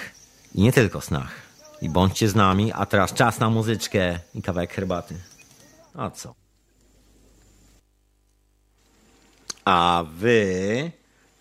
[0.55, 1.31] I nie tylko snach.
[1.81, 5.15] I bądźcie z nami, a teraz czas na muzyczkę i kawałek herbaty.
[5.95, 6.35] A co?
[9.67, 10.91] a wy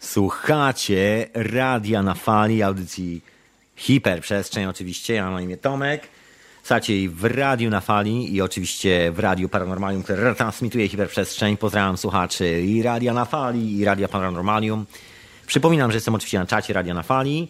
[0.01, 3.23] słuchacie radia na fali audycji
[3.77, 5.15] Hiperprzestrzeń oczywiście.
[5.15, 6.09] Ja mam na imię Tomek.
[6.67, 11.57] Słuchacie jej w radiu na fali i oczywiście w radiu Paranormalium, które transmituje Hiperprzestrzeń.
[11.57, 14.87] Pozdrawiam słuchaczy i radia na fali i radia Paranormalium.
[15.47, 17.49] Przypominam, że jestem oczywiście na czacie radia na fali.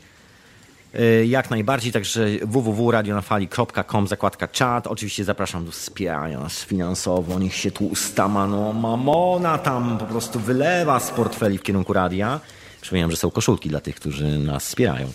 [0.94, 4.86] Y, jak najbardziej, także www.radionafali.com, zakładka chat.
[4.86, 7.38] Oczywiście zapraszam do wspierania nas finansowo.
[7.38, 12.40] Niech się tłusta mano, mamona tam po prostu wylewa z portfeli w kierunku radia.
[12.80, 15.12] Przypominam, że są koszulki dla tych, którzy nas wspierają.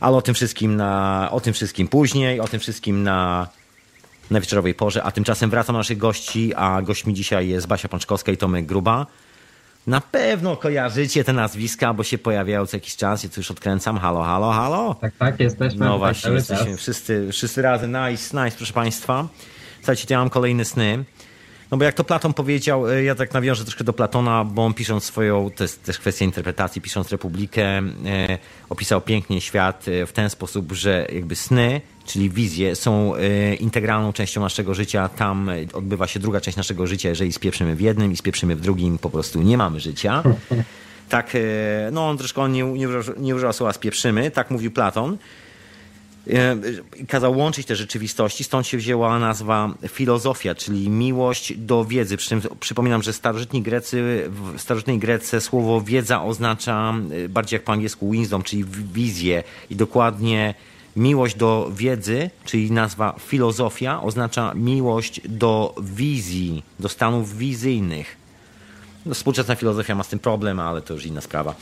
[0.00, 3.48] Ale o tym wszystkim, na, o tym wszystkim później, o tym wszystkim na,
[4.30, 5.02] na wieczorowej porze.
[5.02, 9.06] A tymczasem wracam do naszych gości, a gośćmi dzisiaj jest Basia Pączkowska i Tomek Gruba.
[9.86, 13.98] Na pewno kojarzycie te nazwiska, bo się pojawiają co jakiś czas i tu już odkręcam.
[13.98, 14.94] Halo, halo, halo.
[14.94, 15.86] Tak, tak, jesteśmy.
[15.86, 17.90] No właśnie, jesteśmy wszyscy, wszyscy razem.
[17.90, 19.28] Nice, nice, proszę Państwa.
[19.76, 21.04] Słuchajcie, to ja mam kolejne sny.
[21.70, 25.04] No bo jak to Platon powiedział, ja tak nawiążę troszkę do Platona, bo on pisząc
[25.04, 27.82] swoją, to jest też kwestia interpretacji, pisząc Republikę, e,
[28.68, 34.40] opisał pięknie świat w ten sposób, że jakby sny, czyli wizje, są e, integralną częścią
[34.40, 35.08] naszego życia.
[35.08, 37.08] Tam odbywa się druga część naszego życia.
[37.08, 40.22] Jeżeli spieprzymy w jednym i spieprzymy w drugim, po prostu nie mamy życia.
[41.08, 41.38] Tak, e,
[41.92, 45.18] no on troszkę on nie, nie, używał, nie używał słowa spieprzymy, tak mówił Platon.
[46.32, 46.56] E,
[47.08, 52.16] kazał łączyć te rzeczywistości, stąd się wzięła nazwa filozofia, czyli miłość do wiedzy.
[52.16, 56.94] Przy czym przypominam, że starożytni Grecy, w starożytnej Grece słowo wiedza oznacza
[57.24, 60.54] e, bardziej jak po angielsku wisdom, czyli wizję i dokładnie
[60.96, 68.16] miłość do wiedzy, czyli nazwa filozofia oznacza miłość do wizji, do stanów wizyjnych.
[69.06, 71.54] No, współczesna filozofia ma z tym problem, ale to już inna sprawa.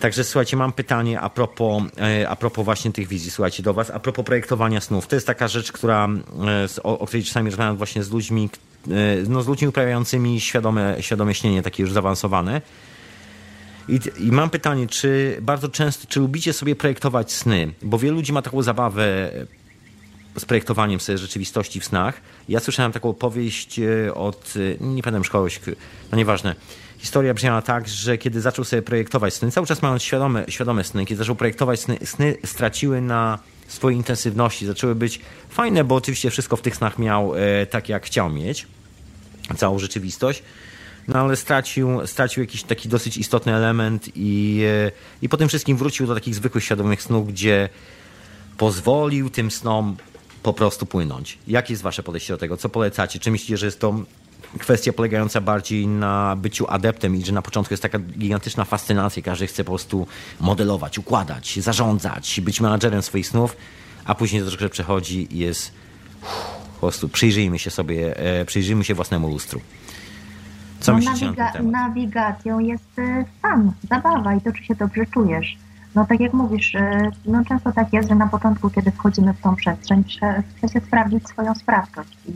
[0.00, 3.90] Także słuchajcie, mam pytanie a propos, e, a propos właśnie tych wizji, słuchajcie, do Was,
[3.90, 5.06] a propos projektowania snów.
[5.06, 8.50] To jest taka rzecz, która, e, o, o której czasami rozmawiam właśnie z ludźmi,
[8.88, 8.90] e,
[9.28, 12.62] no, z ludźmi uprawiającymi świadome, świadome śnienie, takie już zaawansowane.
[13.88, 17.72] I, I, mam pytanie, czy bardzo często, czy lubicie sobie projektować sny?
[17.82, 19.30] Bo wielu ludzi ma taką zabawę
[20.38, 22.20] z projektowaniem sobie rzeczywistości w snach.
[22.48, 23.80] Ja słyszałem taką opowieść
[24.14, 25.50] od, nie pamiętam szkoły,
[26.12, 26.54] no nieważne,
[27.00, 31.06] historia brzmiała tak, że kiedy zaczął sobie projektować sny, cały czas mając świadome, świadome sny,
[31.06, 36.56] kiedy zaczął projektować sny, sny straciły na swojej intensywności, zaczęły być fajne, bo oczywiście wszystko
[36.56, 38.66] w tych snach miał e, tak, jak chciał mieć,
[39.56, 40.42] całą rzeczywistość,
[41.08, 44.90] no ale stracił, stracił jakiś taki dosyć istotny element i, e,
[45.22, 47.68] i po tym wszystkim wrócił do takich zwykłych, świadomych snów, gdzie
[48.56, 49.96] pozwolił tym snom
[50.42, 51.38] po prostu płynąć.
[51.46, 52.56] Jakie jest wasze podejście do tego?
[52.56, 53.18] Co polecacie?
[53.18, 54.04] Czy myślicie, że jest to
[54.58, 59.46] kwestia polegająca bardziej na byciu adeptem i że na początku jest taka gigantyczna fascynacja, każdy
[59.46, 60.06] chce po prostu
[60.40, 63.56] modelować, układać, zarządzać, być menadżerem swoich snów,
[64.04, 65.72] a później to troszkę przechodzi i jest
[66.74, 69.60] po prostu przyjrzyjmy się sobie, e, przyjrzyjmy się własnemu lustru.
[70.80, 71.72] Co no, myślicie nawiga- na ten temat?
[71.72, 75.56] Nawigacją jest e, stan, zabawa i to, czy się dobrze czujesz.
[75.94, 79.40] No tak jak mówisz, e, no często tak jest, że na początku, kiedy wchodzimy w
[79.40, 80.04] tą przestrzeń,
[80.56, 82.32] chce się sprawdzić swoją sprawczość i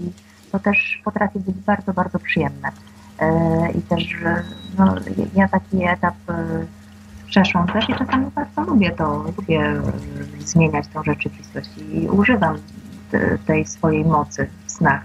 [0.55, 2.71] to też potrafi być bardzo, bardzo przyjemne.
[3.19, 4.17] E, I też
[4.79, 4.95] no,
[5.35, 6.35] ja taki etap e,
[7.27, 9.83] przeszłam też i czasami bardzo lubię to, lubię e,
[10.41, 12.57] zmieniać tą rzeczywistość i używam
[13.47, 15.05] tej swojej mocy w snach.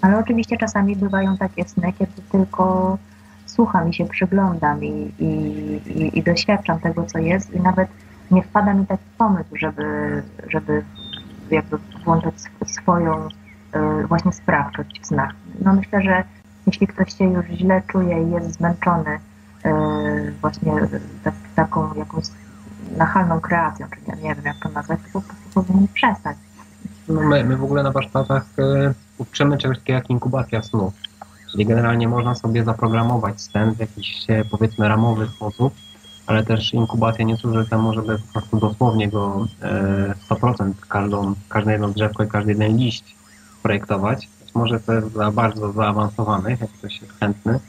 [0.00, 2.98] Ale oczywiście czasami bywają takie sny, kiedy tylko
[3.46, 7.88] słucham i się przyglądam i, i, i, doświadczam tego, co jest i nawet
[8.30, 10.84] nie wpada mi taki pomysł, żeby, żeby
[11.50, 12.34] jakby włączać
[12.66, 13.28] swoją
[14.08, 15.30] właśnie sprawczość w snach.
[15.64, 16.24] No myślę, że
[16.66, 19.18] jeśli ktoś się już źle czuje i jest zmęczony
[19.66, 20.72] y, właśnie
[21.24, 22.24] tak, taką jakąś
[22.96, 26.36] nachalną kreacją, czyli ja nie wiem jak to nazwać, to po prostu powinien przestać.
[27.08, 30.92] No my, my w ogóle na warsztatach y, uczymy czegoś takiego jak inkubacja snu.
[31.52, 35.74] Czyli generalnie można sobie zaprogramować sen w jakiś powiedzmy ramowy sposób,
[36.26, 39.46] ale też inkubacja nie służy temu, żeby po prostu dosłownie go
[40.30, 43.16] 100% każdą, każde jedno drzewko i każdy jeden liść
[43.62, 44.28] projektować.
[44.40, 47.60] Być może to jest dla bardzo zaawansowanych, jak ktoś jest chętny,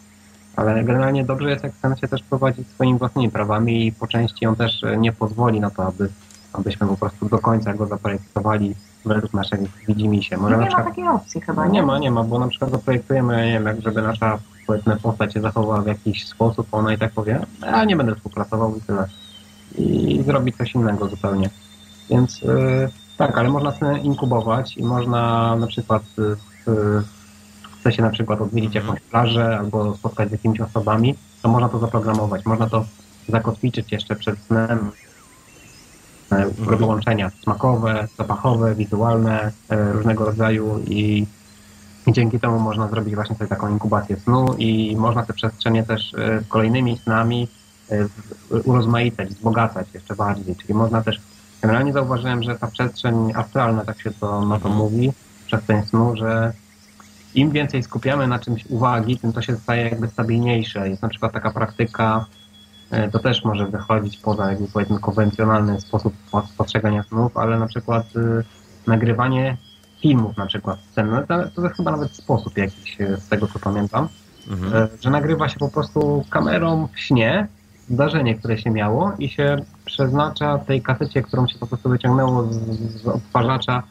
[0.56, 4.46] ale generalnie dobrze jest, jak chcemy się też prowadzić swoimi własnymi prawami i po części
[4.46, 6.10] on też nie pozwoli na to, aby,
[6.54, 8.76] abyśmy po prostu do końca go zaprojektowali
[9.06, 10.38] według naszego widzimisię.
[10.38, 11.72] Może nie przykład, ma takiej opcji chyba, nie?
[11.72, 15.34] Nie ma, nie ma, bo na przykład zaprojektujemy, nie wiem, jak żeby nasza powiedzmy postać
[15.34, 19.08] się zachowała w jakiś sposób, ona i tak powie, a nie będę współpracował i tyle.
[19.78, 21.50] I zrobi coś innego zupełnie.
[22.10, 27.04] Więc yy, tak, ale można sobie inkubować i można na przykład y,
[27.84, 31.80] chce się na przykład odwiedzić jakąś plażę albo spotkać z jakimiś osobami, to można to
[31.80, 32.46] zaprogramować.
[32.46, 32.86] Można to
[33.30, 34.92] zakotwiczyć jeszcze przed snem.
[36.32, 36.78] E, mhm.
[36.78, 41.26] Wyłączenia smakowe, zapachowe, wizualne, e, różnego rodzaju i,
[42.08, 46.14] i dzięki temu można zrobić właśnie sobie taką inkubację snu i można te przestrzenie też
[46.14, 47.48] e, z kolejnymi snami
[48.66, 50.56] urozmaicać, wzbogacać jeszcze bardziej.
[50.56, 51.22] Czyli można też
[51.64, 54.76] Generalnie zauważyłem, że ta przestrzeń astralna, tak się to na to mhm.
[54.76, 55.12] mówi,
[55.46, 56.54] przestrzeń snu, że
[57.36, 60.90] im więcej skupiamy na czymś uwagi, tym to się staje jakby stabilniejsze.
[60.90, 62.26] Jest na przykład taka praktyka,
[62.92, 66.14] e, to też może wychodzić poza jakby powiedzmy konwencjonalny sposób
[66.58, 68.44] postrzegania snów, ale na przykład y,
[68.88, 69.58] nagrywanie
[70.02, 73.48] filmów na przykład scen, no to, to jest chyba nawet sposób jakiś e, z tego
[73.48, 74.08] co pamiętam,
[74.50, 74.74] mhm.
[74.74, 77.48] E, że nagrywa się po prostu kamerą w śnie
[77.90, 82.58] zdarzenie, które się miało i się przeznacza tej kasecie, którą się po prostu wyciągnęło z,
[83.02, 83.84] z odtwarzacza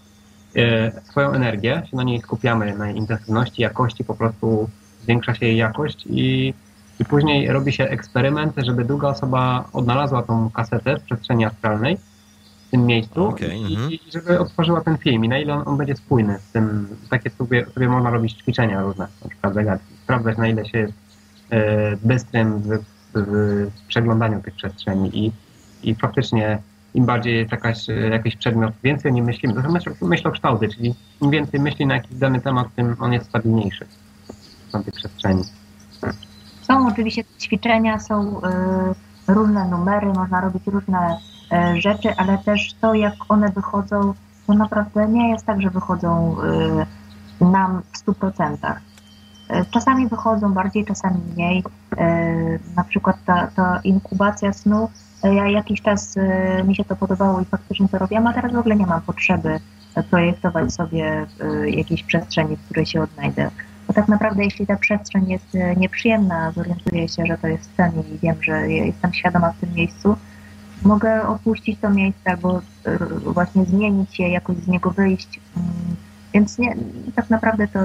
[0.56, 4.68] e, swoją energię, się na niej skupiamy, na jej intensywności, jakości, po prostu
[5.02, 6.54] zwiększa się jej jakość i,
[7.00, 11.98] i później robi się eksperyment, żeby druga osoba odnalazła tą kasetę w przestrzeni astralnej
[12.72, 13.92] tym miejscu Okej, i, mhm.
[13.92, 15.24] i żeby otworzyła ten film.
[15.24, 18.82] I na ile on, on będzie spójny z tym, takie sobie, sobie można robić ćwiczenia
[18.82, 20.94] różne, na przykład zagadki, sprawdzać na ile się jest
[21.50, 22.78] e, bystrym w,
[23.14, 25.32] w przeglądaniu tych przestrzeni i,
[25.84, 26.58] i faktycznie
[26.94, 30.94] im bardziej jest jakaś, jakiś przedmiot, więcej o nim myślimy, to są myśl, myślokształty, czyli
[31.20, 33.86] im więcej myśli na jakiś dany temat, tym on jest stabilniejszy
[34.68, 35.42] w tej przestrzeni.
[36.62, 38.42] Są oczywiście ćwiczenia, są y,
[39.28, 41.16] różne numery, można robić różne
[41.76, 44.14] y, rzeczy, ale też to, jak one wychodzą,
[44.46, 46.36] to naprawdę nie jest tak, że wychodzą
[47.40, 48.74] y, nam w 100%.
[48.74, 51.64] Y, Czasami wychodzą bardziej, czasami mniej.
[52.76, 54.90] Na przykład ta, ta inkubacja snu,
[55.28, 58.58] ja jakiś czas y, mi się to podobało i faktycznie to robiłam, a teraz w
[58.58, 59.60] ogóle nie mam potrzeby
[60.10, 61.26] projektować sobie
[61.64, 63.50] y, jakiejś przestrzeni, w której się odnajdę.
[63.86, 67.92] Bo tak naprawdę, jeśli ta przestrzeń jest e, nieprzyjemna, zorientuję się, że to jest sen
[68.14, 70.16] i wiem, że jestem świadoma w tym miejscu,
[70.82, 75.40] mogę opuścić to miejsce albo e, właśnie zmienić je, jakoś z niego wyjść.
[75.56, 75.96] Mm,
[76.34, 76.76] Więc nie,
[77.16, 77.78] tak naprawdę to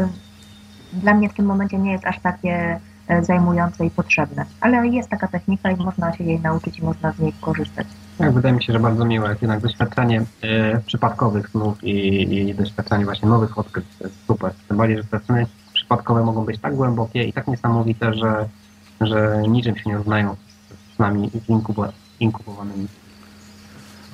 [0.94, 2.80] dla mnie w tym momencie nie jest aż takie e,
[3.22, 4.46] zajmujące i potrzebne.
[4.62, 7.88] Ale jest taka technika i można się jej nauczyć i można z niej korzystać.
[8.18, 13.06] Tak, wydaje mi się, że bardzo miłe jednak doświadczenie e, przypadkowych snów i, i doświadczenie
[13.06, 13.86] właśnie nowych odkryć.
[14.00, 14.54] To jest super.
[14.68, 18.50] Tym bardziej, że te sny przypadkowe mogą być tak głębokie i tak niesamowite, że,
[19.02, 21.88] że niczym się nie równają z snami inkubo,
[22.20, 22.88] inkubowanymi.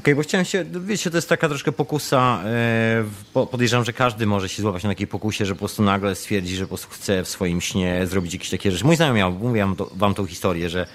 [0.04, 4.50] Okej, bo chciałem się, wiecie, to jest taka troszkę pokusa, e, podejrzewam, że każdy może
[4.50, 7.30] się złapać na takiej pokusie, że po prostu nagle stwierdzi, że po prostu chce w
[7.30, 8.86] swoim śnie zrobić jakieś takie rzeczy.
[8.86, 10.88] Mój znajomy miał, mówiłem wam tą historię, że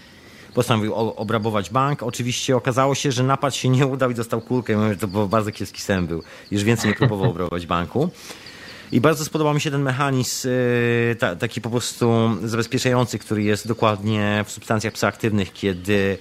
[0.54, 2.02] postanowił obrabować bank.
[2.02, 4.76] Oczywiście okazało się, że napad się nie udał i dostał kulkę.
[4.76, 6.22] Mówię, to bardzo kiepski sen był.
[6.50, 8.10] Już więcej nie próbował obrabować banku.
[8.92, 13.68] I bardzo spodobał mi się ten mechanizm yy, ta, taki po prostu zabezpieczający, który jest
[13.68, 16.18] dokładnie w substancjach psychoaktywnych, kiedy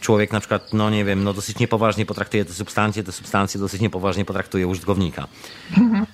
[0.00, 3.80] człowiek na przykład, no nie wiem, no dosyć niepoważnie potraktuje te substancje, te substancje dosyć
[3.80, 5.28] niepoważnie potraktuje użytkownika.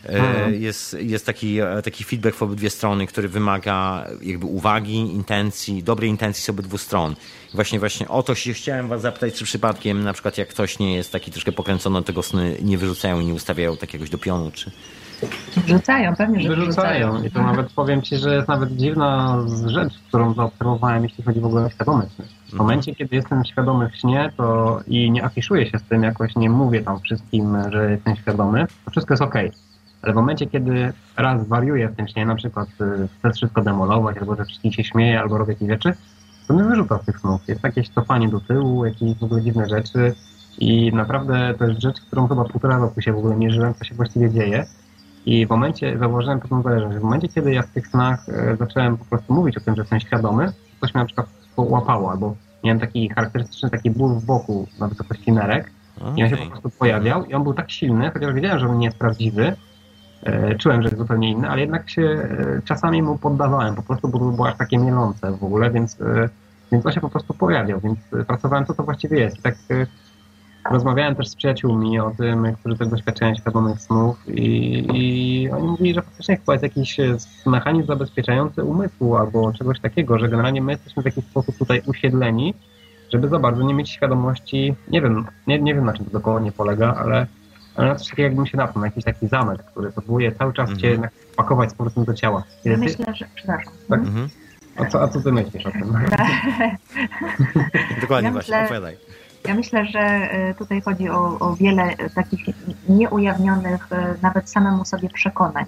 [0.07, 5.83] E, Jest, jest taki, e, taki feedback w obydwie strony, który wymaga jakby uwagi, intencji,
[5.83, 7.17] dobrej intencji z obydwu stron.
[7.55, 10.95] Właśnie, właśnie o to się chciałem was zapytać, czy przypadkiem na przykład jak ktoś nie
[10.95, 14.71] jest taki troszkę pokręcony, tego sny nie wyrzucają i nie ustawiają takiegoś do pionu, czy...
[15.57, 17.23] Wrzucają, pewnie, że Wyrzucają.
[17.23, 21.47] I to nawet powiem Ci, że jest nawet dziwna rzecz, którą zaobserwowałem, jeśli chodzi w
[21.47, 22.07] ogóle o świadomy.
[22.49, 26.37] W momencie, kiedy jestem świadomy w śnie, to i nie afiszuję się z tym, jakoś
[26.37, 29.53] nie mówię tam wszystkim, że jestem świadomy, to wszystko jest okej.
[30.03, 34.19] Ale w momencie, kiedy raz wariuję w tym śnie, na przykład y, chcę wszystko demolować,
[34.19, 35.95] albo że wszystkim się śmieję, albo robię jakieś rzeczy,
[36.49, 37.49] to mnie wyrzuca z tych snów.
[37.49, 40.15] Jest jakieś cofanie do tyłu, jakieś w ogóle dziwne rzeczy
[40.59, 43.85] i naprawdę to jest rzecz, którą chyba półtora roku się w ogóle nie żyłem, co
[43.85, 44.67] się właściwie dzieje.
[45.27, 48.57] I w momencie, zauważyłem pewną zależność, że w momencie, kiedy ja w tych snach e,
[48.57, 51.27] zacząłem po prostu mówić o tym, że jestem świadomy, coś mnie na przykład
[51.57, 52.35] łapało, albo
[52.65, 55.71] miałem taki charakterystyczny taki ból w boku na wysokości nerek
[56.17, 58.79] i on się po prostu pojawiał i on był tak silny, chociaż wiedziałem, że on
[58.79, 59.57] nie jest prawdziwy,
[60.23, 64.09] e, czułem, że jest zupełnie inny, ale jednak się e, czasami mu poddawałem, po prostu,
[64.09, 65.99] bo to było aż takie mielące w ogóle, więc,
[66.73, 69.39] więc on się po prostu pojawiał, więc pracowałem, co to właściwie jest.
[69.39, 69.55] I tak
[70.71, 75.95] rozmawiałem też z przyjaciółmi o tym, którzy też doświadczają świadomych snów i, i oni mówili,
[75.95, 77.17] że faktycznie chyba jest jakiś e,
[77.47, 82.55] mechanizm zabezpieczający umysłu albo czegoś takiego, że generalnie my jesteśmy w jakiś sposób tutaj usiedleni,
[83.13, 86.53] żeby za bardzo nie mieć świadomości, nie wiem, nie, nie wiem na czym to dokładnie
[86.53, 87.27] polega, ale,
[87.77, 90.69] ale na coś takiego jakbym się natknął, na jakiś taki zamek, który próbuje cały czas
[90.69, 90.93] cię Mhm.
[90.93, 92.43] jednak pakować z powrotem do ciała.
[92.65, 93.27] Kiedy ty, Myślę, że...
[93.35, 93.73] Przepraszam.
[93.89, 94.01] Tak.
[94.01, 94.29] Mhm.
[94.77, 95.83] a, co, a co ty myślisz o tym?
[98.01, 98.97] Dokładnie Ja właśnie, myślę- opowiadaj.
[99.49, 102.41] Ja myślę, że e, tutaj chodzi o, o wiele takich
[102.89, 105.65] nieujawnionych e, nawet samemu sobie przekonań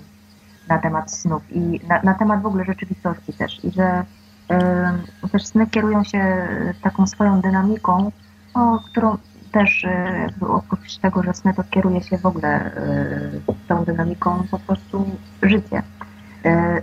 [0.68, 3.64] na temat snów i na, na temat w ogóle rzeczywistości też.
[3.64, 4.04] I że
[4.50, 4.98] e,
[5.32, 6.48] też sny kierują się
[6.82, 8.12] taką swoją dynamiką,
[8.54, 9.16] o, którą
[9.52, 9.86] też
[10.22, 15.10] jakby oprócz tego, że sny to kieruje się w ogóle e, tą dynamiką po prostu
[15.42, 15.82] życie.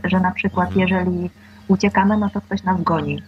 [0.04, 1.30] Że na przykład jeżeli
[1.68, 3.22] uciekamy, no to ktoś nas goni.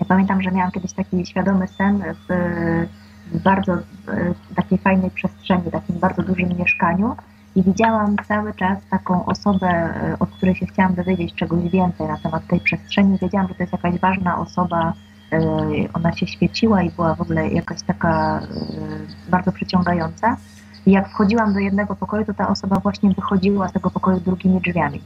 [0.00, 2.32] Ja pamiętam, że miałam kiedyś taki świadomy sen w,
[3.32, 3.78] w bardzo e,
[4.56, 7.16] takiej fajnej przestrzeni, takim bardzo dużym mieszkaniu
[7.56, 12.18] i widziałam cały czas taką osobę, e, od której się chciałam dowiedzieć czegoś więcej na
[12.18, 13.18] temat tej przestrzeni.
[13.18, 14.92] Wiedziałam, że to jest jakaś ważna osoba,
[15.32, 15.40] e,
[15.92, 18.40] ona się świeciła i była w ogóle jakaś taka
[19.28, 20.36] bardzo przyciągająca.
[20.86, 24.60] I jak wchodziłam do jednego pokoju, to ta osoba właśnie wychodziła z tego pokoju drugimi
[24.60, 25.00] drzwiami.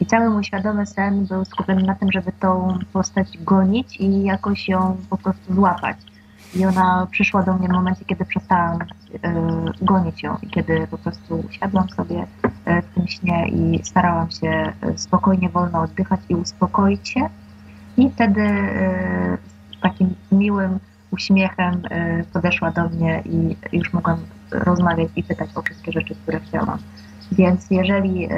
[0.00, 4.68] I cały mój świadomy sen był skupiony na tym, żeby tą postać gonić i jakoś
[4.68, 5.96] ją po prostu złapać.
[6.54, 8.78] I ona przyszła do mnie w momencie, kiedy przestałam
[9.22, 9.34] e,
[9.82, 12.26] gonić ją i kiedy po prostu usiadłam sobie
[12.64, 17.28] e, w tym śnie i starałam się e, spokojnie, wolno oddychać i uspokoić się.
[17.96, 18.42] I wtedy
[19.78, 20.78] z takim miłym
[21.10, 21.82] uśmiechem
[22.32, 24.18] podeszła do mnie i już mogłam
[24.50, 26.78] rozmawiać i pytać o wszystkie rzeczy, które chciałam.
[27.32, 28.28] Więc jeżeli,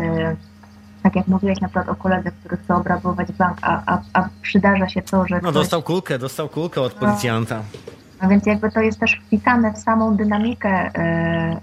[1.02, 4.88] tak jak mówiłeś na przykład o koledze, który chce obrabować bank, a, a, a przydarza
[4.88, 5.34] się to, że...
[5.34, 5.54] No ktoś...
[5.54, 7.56] dostał kulkę, dostał kulkę od policjanta.
[7.56, 10.92] No więc jakby to jest też wpisane w samą dynamikę y,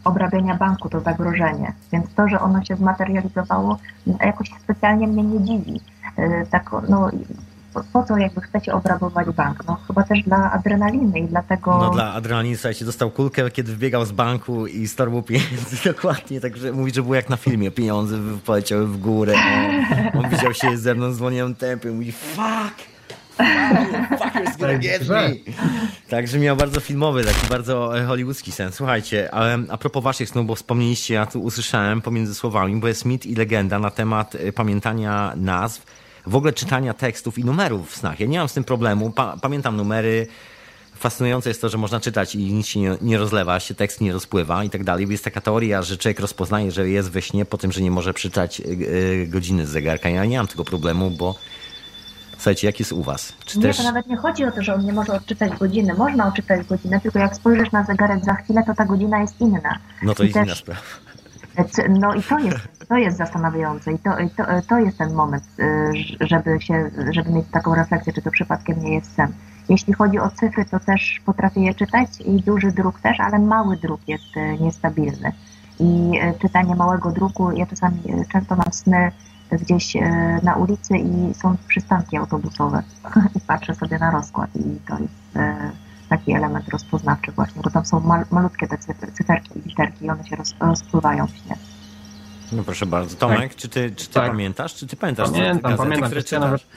[0.03, 1.73] obrabiania banku, to zagrożenie.
[1.91, 3.77] Więc to, że ono się zmaterializowało,
[4.21, 5.81] jakoś specjalnie mnie nie dziwi.
[6.19, 7.09] Y, tak, no,
[7.93, 9.63] po, co jakby chcecie obrabować bank?
[9.67, 11.77] No chyba też dla adrenaliny i dlatego...
[11.77, 16.41] No dla adrenaliny, słuchajcie, dostał kulkę, kiedy wybiegał z banku i z torbu pieniędzy, dokładnie,
[16.41, 19.33] także mówi, że było jak na filmie, pieniądze poleciały w górę,
[20.13, 22.98] on, on widział się ze mną, dzwoniłem tempy, mówi fuck!
[24.17, 25.29] Fuckers gonna get me.
[26.09, 28.75] Także miał bardzo filmowy, taki bardzo e, hollywoodzki sens.
[28.75, 33.05] Słuchajcie, ale a propos waszych snów, bo wspomnieliście, ja tu usłyszałem pomiędzy słowami, bo jest
[33.05, 35.85] mit i legenda na temat e, pamiętania nazw,
[36.27, 38.19] w ogóle czytania tekstów i numerów w snach.
[38.19, 40.27] Ja nie mam z tym problemu, pa pamiętam numery,
[40.95, 44.13] fascynujące jest to, że można czytać i nic się nie, nie, rozlewa, się tekst nie
[44.13, 45.07] rozpływa i tak dalej.
[45.09, 48.13] Jest taka teoria, że człowiek rozpoznaje, że jest we śnie po tym, że nie może
[48.13, 48.63] przeczytać e,
[49.27, 50.09] godziny z zegarka.
[50.09, 51.35] Ja nie mam tego problemu, bo
[52.39, 53.33] Słuchajcie, jak jest u was?
[53.45, 53.77] Czy nie, też...
[53.77, 55.93] to nawet nie chodzi o to, że on nie może odczytać godziny.
[55.93, 59.79] Można odczytać godzinę, tylko jak spojrzysz na zegarek za chwilę, to ta godzina jest inna.
[60.03, 60.45] No to I jest też...
[60.45, 60.81] inna sprawa.
[61.89, 62.57] No i to jest,
[62.89, 65.91] to jest zastanawiające i to, to, to jest ten moment, y,
[66.21, 69.33] żeby, się, żeby mieć taką refleksję, czy to przypadkiem nie jest sen.
[69.69, 73.77] Jeśli chodzi o cyfry, to też potrafię je czytać i duży druk też, ale mały
[73.77, 75.31] druk jest y, niestabilny.
[75.79, 77.99] I y, czytanie małego druku, ja czasami
[78.31, 79.11] często mam sny
[79.51, 80.01] gdzieś e,
[80.43, 82.83] na ulicy i są przystanki autobusowe
[83.35, 85.71] i patrzę sobie na rozkład i to jest e,
[86.09, 88.77] taki element rozpoznawczy właśnie, bo tam są mal, malutkie te
[89.13, 91.55] cyferki i literki i one się roz, rozpływają w śnie.
[92.51, 93.15] No proszę bardzo.
[93.15, 93.55] Tomek, tak.
[93.55, 94.31] czy ty, czy ty tak.
[94.31, 94.75] pamiętasz?
[94.75, 96.09] Czy ty pamiętasz Pamiętam, gazety, pamiętam.
[96.09, 96.67] Które czytasz?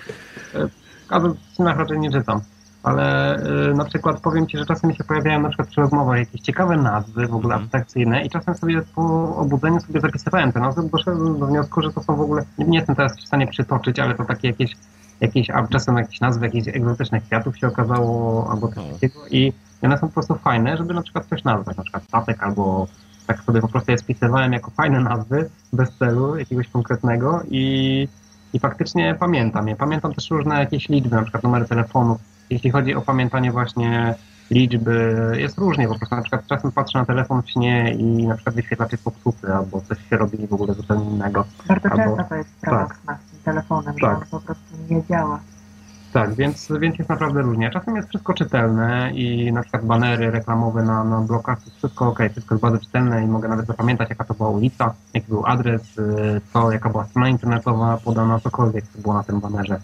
[1.10, 2.40] Nawet, gazet w raczej nie czytam
[2.82, 3.36] ale
[3.70, 6.40] y, na przykład powiem Ci, że czasem mi się pojawiają na przykład przy rozmowach jakieś
[6.40, 7.62] ciekawe nazwy, w ogóle mhm.
[7.62, 11.92] abstrakcyjne i czasem sobie po obudzeniu sobie zapisywałem te nazwy, bo doszedłem do wniosku, że
[11.92, 14.76] to są w ogóle, nie jestem teraz w stanie przytoczyć, ale to takie jakieś,
[15.20, 19.52] jakieś a czasem jakieś nazwy jakichś egzotycznych kwiatów się okazało albo coś takiego i
[19.82, 22.86] one są po prostu fajne, żeby na przykład coś nazwać, na przykład statek albo
[23.26, 28.08] tak sobie po prostu je spisywałem jako fajne nazwy, bez celu jakiegoś konkretnego i,
[28.52, 29.76] i faktycznie pamiętam je.
[29.76, 32.18] Pamiętam też różne jakieś liczby, na przykład numery telefonów,
[32.52, 34.14] jeśli chodzi o pamiętanie właśnie
[34.50, 38.34] liczby, jest różnie, po prostu na przykład czasem patrzę na telefon w śnie i na
[38.34, 41.44] przykład wyświetlacz jest popsuty, albo coś się robi w ogóle zupełnie innego.
[41.68, 42.04] Bardzo albo...
[42.04, 43.18] często to jest sprawa tak.
[43.26, 44.00] z tym telefonem, tak.
[44.00, 45.40] że on po prostu nie działa.
[46.12, 47.70] Tak, więc, więc jest naprawdę różnie.
[47.70, 52.18] Czasem jest wszystko czytelne i na przykład banery reklamowe na, na blokach, jest wszystko ok,
[52.32, 55.98] wszystko jest bardzo czytelne i mogę nawet zapamiętać, jaka to była ulica, jaki był adres,
[55.98, 59.80] y, co, jaka była strona internetowa podana, cokolwiek co było na tym banerze.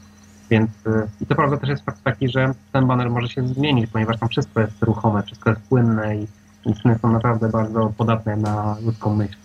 [0.51, 3.91] Więc y, i to prawda też jest fakt taki, że ten baner może się zmienić,
[3.91, 6.27] ponieważ tam wszystko jest ruchome, wszystko jest płynne i,
[6.67, 9.37] i są naprawdę bardzo podatne na ludzką myśl.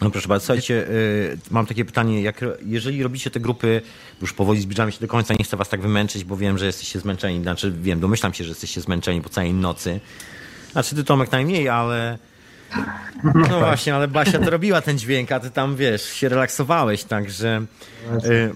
[0.00, 3.82] No proszę bardzo, słuchajcie, y, mam takie pytanie, jak, jeżeli robicie te grupy,
[4.20, 7.00] już powoli zbliżamy się do końca, nie chcę was tak wymęczyć, bo wiem, że jesteście
[7.00, 10.00] zmęczeni, znaczy wiem, domyślam się, że jesteście zmęczeni po całej nocy.
[10.72, 12.18] Znaczy ty Tomek najmniej, ale
[13.24, 13.58] no, tak.
[13.58, 17.64] właśnie, ale Basia to robiła ten dźwięk, a ty tam, wiesz, się relaksowałeś, także
[18.24, 18.52] y,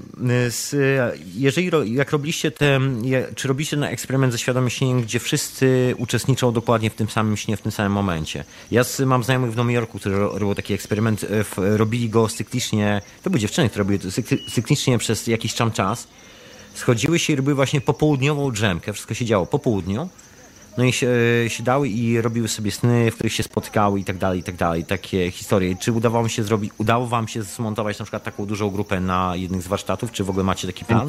[0.72, 2.80] y, jeżeli, jak robiliście te,
[3.34, 7.56] czy robiliście na eksperyment ze świadomym śnieniem, gdzie wszyscy uczestniczą dokładnie w tym samym śnie,
[7.56, 8.44] w tym samym momencie.
[8.70, 11.28] Ja mam znajomych w Nowym Jorku, którzy robią taki eksperyment, y,
[11.58, 14.08] robili go cyklicznie, to były dziewczyny, które robiły to
[14.50, 16.08] cyklicznie przez jakiś tam czas,
[16.74, 20.08] schodziły się i robiły właśnie popołudniową drzemkę, wszystko się działo po południu,
[20.78, 21.08] no i się,
[21.60, 24.84] dały i robiły sobie sny, w których się spotkały i tak dalej, i tak dalej,
[24.84, 25.76] takie historie.
[25.76, 29.62] Czy udało, się zrobić, udało wam się zmontować na przykład taką dużą grupę na jednych
[29.62, 31.08] z warsztatów, czy w ogóle macie taki plan?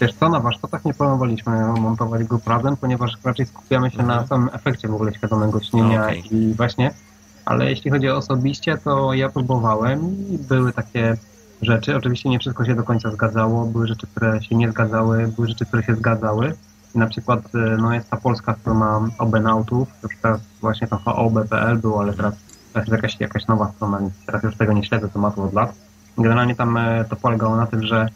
[0.00, 4.20] Wiesz co, na warsztatach nie planowaliśmy montować grup razem, ponieważ raczej skupiamy się mhm.
[4.20, 6.16] na samym efekcie w ogóle świadomego śnienia no, okay.
[6.16, 6.90] i właśnie,
[7.44, 11.16] ale jeśli chodzi o osobiście, to ja próbowałem i były takie
[11.62, 15.48] rzeczy, oczywiście nie wszystko się do końca zgadzało, były rzeczy, które się nie zgadzały, były
[15.48, 16.54] rzeczy, które się zgadzały,
[16.94, 22.00] na przykład y, no, jest ta polska strona Obenautów, już teraz właśnie to OB.pl było,
[22.00, 22.34] ale teraz,
[22.72, 25.74] teraz jest jakaś, jakaś nowa strona, więc teraz już tego nie śledzę tematu od lat.
[26.18, 28.08] Generalnie tam y, to polegało na tym, że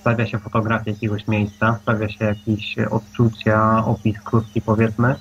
[0.00, 5.14] stawia się fotografię jakiegoś miejsca, stawia się jakieś odczucia, opis krótki powiedzmy.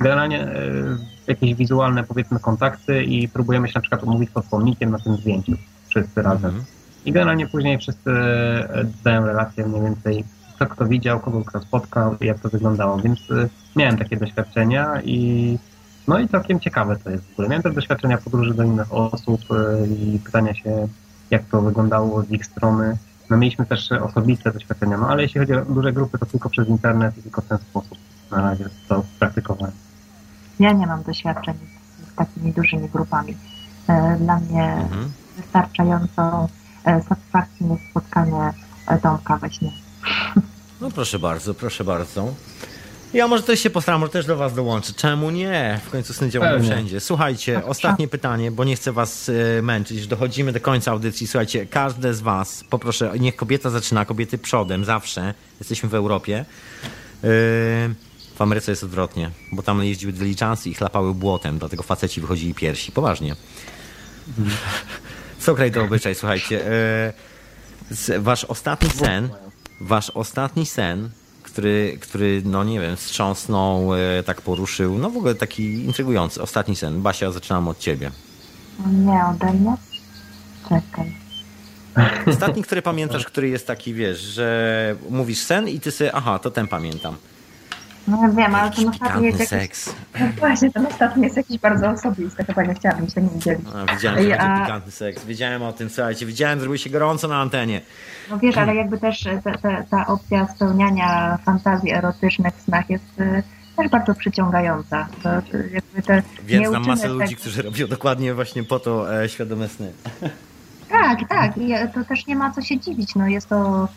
[0.00, 4.98] Generalnie y, jakieś wizualne powiedzmy kontakty i próbujemy się na przykład umówić pod pomnikiem na
[4.98, 5.52] tym zdjęciu
[5.88, 6.50] wszyscy razem.
[6.50, 6.64] Mhm.
[7.04, 8.10] I generalnie później wszyscy
[9.04, 10.24] dają relację mniej więcej
[10.56, 15.02] kto kto widział, kogo kto spotkał i jak to wyglądało, więc y, miałem takie doświadczenia
[15.04, 15.58] i
[16.08, 17.48] no i całkiem ciekawe to jest w ogóle.
[17.48, 20.88] Miałem też doświadczenia podróży do innych osób y, i pytania się,
[21.30, 22.96] jak to wyglądało z ich strony.
[23.30, 26.68] No mieliśmy też osobiste doświadczenia, no ale jeśli chodzi o duże grupy, to tylko przez
[26.68, 27.98] internet i tylko w ten sposób
[28.30, 29.72] na razie to praktykowałem.
[30.60, 31.54] Ja nie mam doświadczeń
[32.16, 33.36] takimi dużymi grupami.
[33.88, 35.12] E, Dla mnie Mhm.
[35.36, 36.48] wystarczającą
[36.84, 38.52] e, satysfakcją jest spotkanie
[39.02, 39.70] Tomka we śnie.
[40.80, 42.34] No proszę bardzo, proszę bardzo.
[43.14, 44.92] Ja może też się postaram, może też do was dołączę.
[44.92, 45.80] Czemu nie?
[45.86, 46.70] W końcu działamy Pewnie.
[46.70, 47.00] wszędzie.
[47.00, 50.06] Słuchajcie, ostatnie pytanie, bo nie chcę was e, męczyć.
[50.06, 51.26] Dochodzimy do końca audycji.
[51.26, 55.34] Słuchajcie, każde z was, poproszę, niech kobieta zaczyna, kobiety przodem, zawsze.
[55.60, 56.44] Jesteśmy w Europie.
[57.22, 57.28] Yy,
[58.34, 62.92] w Ameryce jest odwrotnie, bo tam jeździły diligencje i chlapały błotem, dlatego faceci wychodzili pierwsi.
[62.92, 63.36] Poważnie.
[65.38, 66.64] Co kraj to obyczaj, słuchajcie.
[68.08, 69.28] Yy, wasz ostatni sen,
[69.80, 71.10] wasz ostatni sen,
[71.42, 76.42] który, który no nie wiem, wstrząsnął, e, tak poruszył, no w ogóle taki intrygujący.
[76.42, 77.02] Ostatni sen.
[77.02, 78.10] Basia, zaczynam od ciebie.
[78.86, 79.76] Nie ode mnie?
[80.68, 81.16] Czekaj.
[82.26, 86.50] Ostatni, który pamiętasz, który jest taki, wiesz, że mówisz sen i ty sobie, aha, to
[86.50, 87.16] ten pamiętam.
[88.08, 89.48] No ja wiem, ale ten ostatni jest jakiś...
[89.58, 89.94] seks.
[90.20, 93.66] No właśnie, ten ostatni jest jakiś bardzo osobisty, chyba nie chciałabym się nim dzielić.
[93.88, 95.24] A, widziałem, że Ja- pikantny seks.
[95.24, 97.80] Wiedziałem o tym, słuchajcie, widziałem, zrobiło się gorąco na antenie.
[98.30, 103.20] No wiesz, ale jakby też ta, ta, ta opcja spełniania fantazji erotycznych w snach jest
[103.20, 103.42] y,
[103.76, 105.08] też bardzo przyciągająca.
[105.22, 105.28] To,
[105.72, 107.40] jakby te Więc znam masę ludzi, tego.
[107.40, 109.92] którzy robią dokładnie właśnie po to e, świadome sny.
[110.88, 111.56] Tak, tak.
[111.58, 113.14] I to też nie ma co się dziwić.
[113.14, 113.88] No jest to,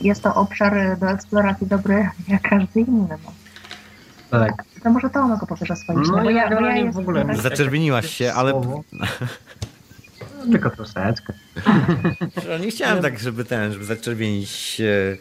[0.00, 3.08] jest to obszar do eksploracji dobry jak każdy inny.
[3.24, 3.32] No.
[4.38, 4.64] Tak.
[4.82, 7.24] To może to ono go powiesz o swoim No ja ja, bo ja w ogóle-
[7.26, 8.52] tak, Zaczerwieniłaś się, ale.
[8.52, 8.82] No,
[10.52, 11.32] Tylko troszeczkę.
[12.48, 15.16] Ja nie chciałem tak, żeby ten, żeby zaczerwienić się.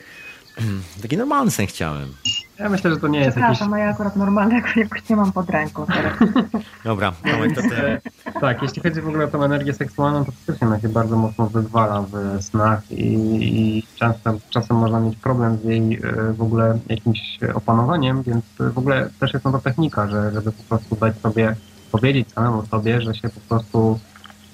[1.02, 2.14] Taki normalny sen chciałem.
[2.62, 3.58] Ja myślę, że to nie jest jakiś...
[3.58, 6.14] Przepraszam, a ja akurat normalnego jakoś nie mam pod ręką teraz.
[6.84, 8.02] Dobra, Tomek, to ty.
[8.42, 11.48] Tak, jeśli chodzi w ogóle o tą energię seksualną, to faktycznie ona się bardzo mocno
[11.48, 16.80] wyzwala w snach i, i często, czasem można mieć problem z jej e, w ogóle
[16.90, 21.56] jakimś opanowaniem, więc w ogóle też jest to technika, że, żeby po prostu dać sobie,
[21.92, 24.00] powiedzieć samemu sobie, że się po prostu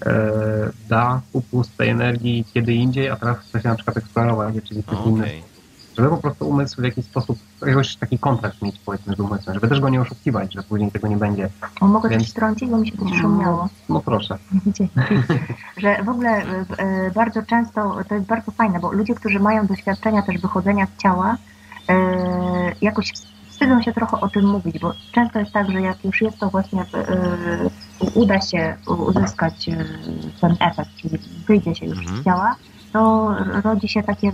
[0.06, 0.32] e,
[0.90, 5.00] da upust tej energii kiedy indziej, a teraz chce się na przykład eksplorować, czyli coś
[5.00, 5.12] Okej.
[5.12, 5.57] innego.
[5.98, 7.38] Żeby po prostu umysł w jakiś sposób,
[7.68, 11.08] jakoś taki kontakt mieć powiedzmy z umysłem, żeby też go nie oszukiwać, że później tego
[11.08, 11.50] nie będzie.
[11.82, 13.70] O, mogę Więc- coś wtrącić, bo mi się coś szumiało.
[13.90, 14.38] No proszę.
[14.66, 14.88] Dzięki.
[15.78, 19.66] Że w ogóle e, e, bardzo często, to jest bardzo fajne, bo ludzie, którzy mają
[19.68, 21.38] doświadczenia też wychodzenia z ciała,
[21.90, 21.96] e,
[22.82, 23.14] jakoś
[23.50, 26.50] wstydzą się trochę o tym mówić, bo często jest tak, że jak już jest to
[26.50, 27.70] właśnie, e,
[28.16, 28.76] uda się
[29.08, 29.86] uzyskać e,
[30.42, 31.18] ten efekt, czyli
[31.48, 32.18] wyjdzie się już Mhm.
[32.18, 32.56] z ciała,
[32.94, 34.32] to rodzi się takie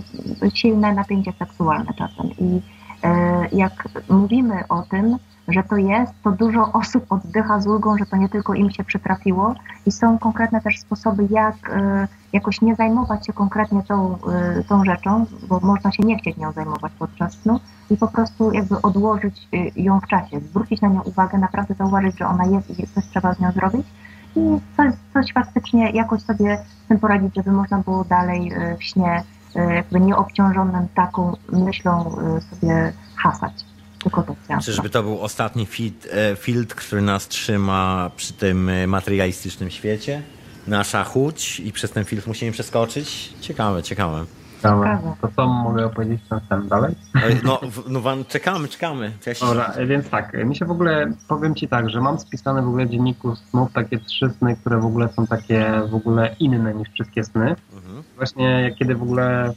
[0.54, 2.30] silne napięcie seksualne czasem.
[2.38, 2.60] I
[3.02, 5.18] e, jak mówimy o tym,
[5.48, 8.84] że to jest, to dużo osób oddycha z ulgą, że to nie tylko im się
[8.84, 9.54] przytrafiło
[9.86, 14.84] i są konkretne też sposoby, jak e, jakoś nie zajmować się konkretnie tą, e, tą
[14.84, 17.60] rzeczą, bo można się nie chcieć nią zajmować podczas snu
[17.90, 22.26] i po prostu jakby odłożyć ją w czasie, zwrócić na nią uwagę, naprawdę zauważyć, że
[22.26, 23.86] ona jest i coś trzeba z nią zrobić
[24.36, 24.40] i
[24.76, 29.22] coś, coś faktycznie jakoś sobie z tym poradzić, żeby można było dalej e, w śnie
[29.56, 33.52] e, jakby nieobciążonym taką myślą e, sobie hasać.
[34.02, 34.62] Tylko to chciałam.
[34.62, 40.22] Czyżby to był ostatni filtr, e, filtr, który nas trzyma przy tym materialistycznym świecie?
[40.66, 43.34] Nasza chuć i przez ten filtr musimy przeskoczyć?
[43.40, 44.24] Ciekawe, ciekawe.
[44.64, 45.00] Dobra.
[45.20, 46.94] To co mogę opowiedzieć ten sen dalej?
[47.44, 49.12] No, no wam czekamy, czekamy.
[49.40, 52.86] Dobra, więc tak, mi się w ogóle, powiem Ci tak, że mam spisane w ogóle
[52.86, 56.88] w dzienniku snów takie trzy sny, które w ogóle są takie w ogóle inne niż
[56.88, 57.56] wszystkie sny.
[57.74, 58.02] Mhm.
[58.16, 59.52] Właśnie jak kiedy w ogóle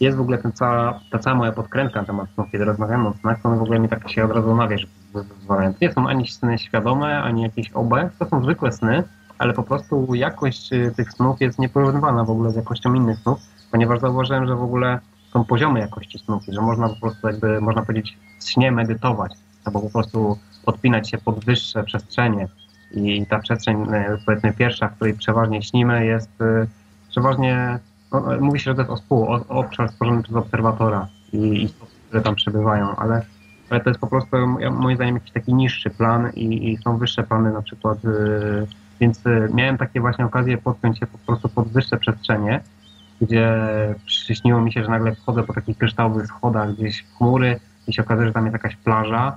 [0.00, 3.14] jest w ogóle ten cała, ta cała moja podkrętka na temat snów, kiedy rozmawiamy o
[3.14, 4.68] snach, to one w ogóle mi tak się od razu na
[5.14, 5.72] wyzwalają.
[5.72, 9.02] To nie są ani sny świadome, ani jakieś OB, to są zwykłe sny,
[9.38, 13.38] ale po prostu jakość y, tych snów jest nieporównywana w ogóle z jakością innych snów,
[13.70, 14.98] ponieważ zauważyłem, że w ogóle
[15.32, 19.32] są poziomy jakości snów że można po prostu jakby, można powiedzieć, śnie medytować,
[19.64, 22.48] albo po prostu podpinać się pod wyższe przestrzenie.
[22.92, 26.66] I ta przestrzeń, y, powiedzmy pierwsza, w której przeważnie śnimy jest y,
[27.08, 27.78] przeważnie,
[28.12, 32.22] no, y, mówi się, że to jest ospół, obszar stworzony przez obserwatora i istot, które
[32.22, 33.22] tam przebywają, ale
[33.70, 34.36] ale to jest po prostu
[34.70, 37.98] moim zdaniem jakiś taki niższy plan i, i są wyższe plany na przykład,
[39.00, 39.22] więc
[39.54, 42.60] miałem takie właśnie okazje podpiąć się po prostu pod wyższe przestrzenie,
[43.20, 43.54] gdzie
[44.06, 48.02] przyśniło mi się, że nagle wchodzę po takich kryształowych schodach gdzieś w chmury i się
[48.02, 49.36] okazuje, że tam jest jakaś plaża,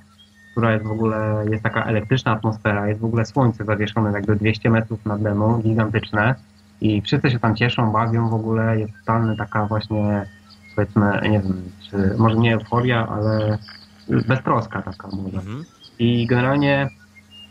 [0.52, 4.70] która jest w ogóle, jest taka elektryczna atmosfera, jest w ogóle słońce zawieszone jakby 200
[4.70, 6.36] metrów nad mną, gigantyczne
[6.82, 10.26] i wszyscy się tam cieszą, bawią w ogóle, jest totalna taka właśnie,
[10.76, 13.58] powiedzmy, nie wiem, czy może nie euforia, ale
[14.28, 15.38] beztroska taka może.
[15.38, 15.66] Mhm.
[16.00, 16.90] I generalnie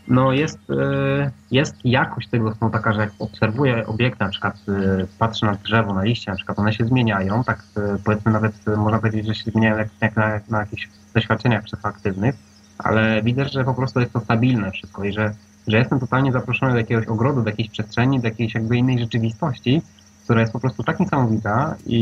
[0.07, 5.05] no jest, e, jest jakość tego snu taka, że jak obserwuję obiekty, na przykład e,
[5.19, 8.99] patrzę na drzewo, na liście, na przykład one się zmieniają, tak e, powiedzmy nawet można
[8.99, 12.35] powiedzieć, że się zmieniają jak, jak na, na jakichś doświadczeniach psychoaktywnych,
[12.77, 15.33] ale widzę, że po prostu jest to stabilne wszystko i że
[15.67, 19.81] że jestem totalnie zaproszony do jakiegoś ogrodu, do jakiejś przestrzeni, do jakiejś jakby innej rzeczywistości,
[20.23, 21.99] która jest po prostu tak niesamowita i,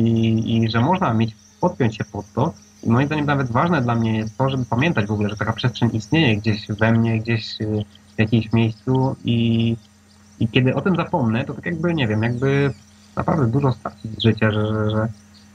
[0.57, 2.53] i że można mieć, podpiąć się pod to.
[2.83, 5.53] I moim zdaniem nawet ważne dla mnie jest to, żeby pamiętać w ogóle, że taka
[5.53, 7.85] przestrzeń istnieje gdzieś we mnie, gdzieś y,
[8.15, 9.77] w jakimś miejscu i,
[10.39, 12.73] i kiedy o tym zapomnę, to tak jakby, nie wiem, jakby
[13.15, 15.07] naprawdę dużo stracić życia, że, że, że,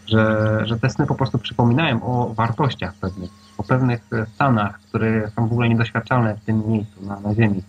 [0.07, 4.01] że, że te sny po prostu przypominają o wartościach pewnych, o pewnych
[4.35, 7.63] stanach, które są w ogóle niedoświadczalne w tym miejscu, na, na Ziemi.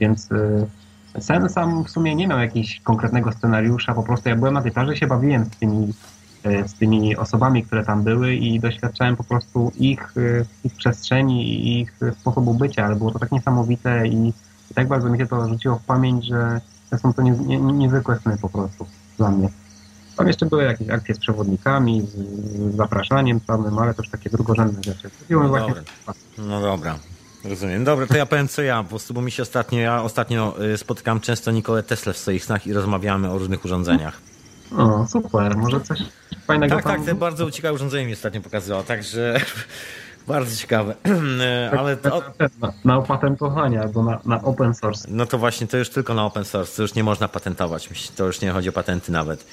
[0.00, 0.66] Więc y,
[1.20, 4.72] sen sam w sumie nie miał jakiegoś konkretnego scenariusza, po prostu ja byłem na tej
[4.72, 5.92] plaży, się bawiłem z tymi,
[6.66, 11.80] z tymi osobami, które tam były i doświadczałem po prostu ich, y, ich przestrzeni i
[11.80, 14.28] ich sposobu bycia, ale było to tak niesamowite i,
[14.70, 16.60] i tak bardzo mi się to rzuciło w pamięć, że
[16.98, 18.86] są to nie, nie, niezwykłe sny po prostu
[19.18, 19.48] dla mnie.
[20.16, 22.14] Tam jeszcze były jakieś akcje z przewodnikami, z,
[22.72, 25.10] z zapraszaniem samym, ale to już takie drugorzędne rzeczy.
[25.30, 25.74] No właśnie...
[26.38, 26.98] no dobra.
[27.44, 27.84] Rozumiem.
[27.84, 30.78] Dobra, to ja powiem co ja, po prostu, bo mi się ostatnio, ja ostatnio y,
[30.78, 34.31] spotykam często Nikolę Tesla w swoich snach i rozmawiamy o różnych urządzeniach.
[34.78, 35.98] O, super, może coś
[36.46, 39.40] fajnego Tak, tak, te bardzo ciekawe urządzenie mi ostatnio pokazała, także
[40.28, 40.94] bardzo ciekawe.
[41.78, 42.22] Ale to...
[42.60, 45.08] na, na opatentowanie albo na, na open source.
[45.10, 48.26] No to właśnie, to już tylko na open source, to już nie można patentować, to
[48.26, 49.46] już nie chodzi o patenty nawet.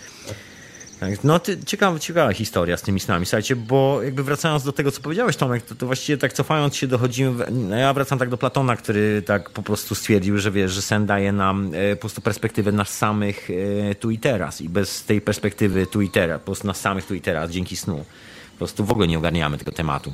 [1.00, 4.92] Tak, no, ty, ciekawa, ciekawa historia z tymi snami, słuchajcie, bo jakby wracając do tego,
[4.92, 8.38] co powiedziałeś, Tomek, to, to właściwie tak cofając się dochodzimy, no ja wracam tak do
[8.38, 12.22] Platona, który tak po prostu stwierdził, że wiesz, że sen daje nam e, po prostu
[12.22, 13.50] perspektywę nas samych
[13.92, 17.06] e, tu i teraz i bez tej perspektywy tu i teraz, po prostu nas samych
[17.06, 18.06] tu i teraz, dzięki snu,
[18.52, 20.14] po prostu w ogóle nie ogarniamy tego tematu.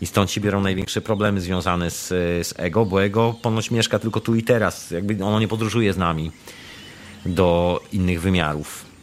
[0.00, 2.08] I stąd się biorą największe problemy związane z,
[2.46, 5.96] z ego, bo ego ponoć mieszka tylko tu i teraz, jakby ono nie podróżuje z
[5.96, 6.30] nami
[7.26, 8.95] do innych wymiarów.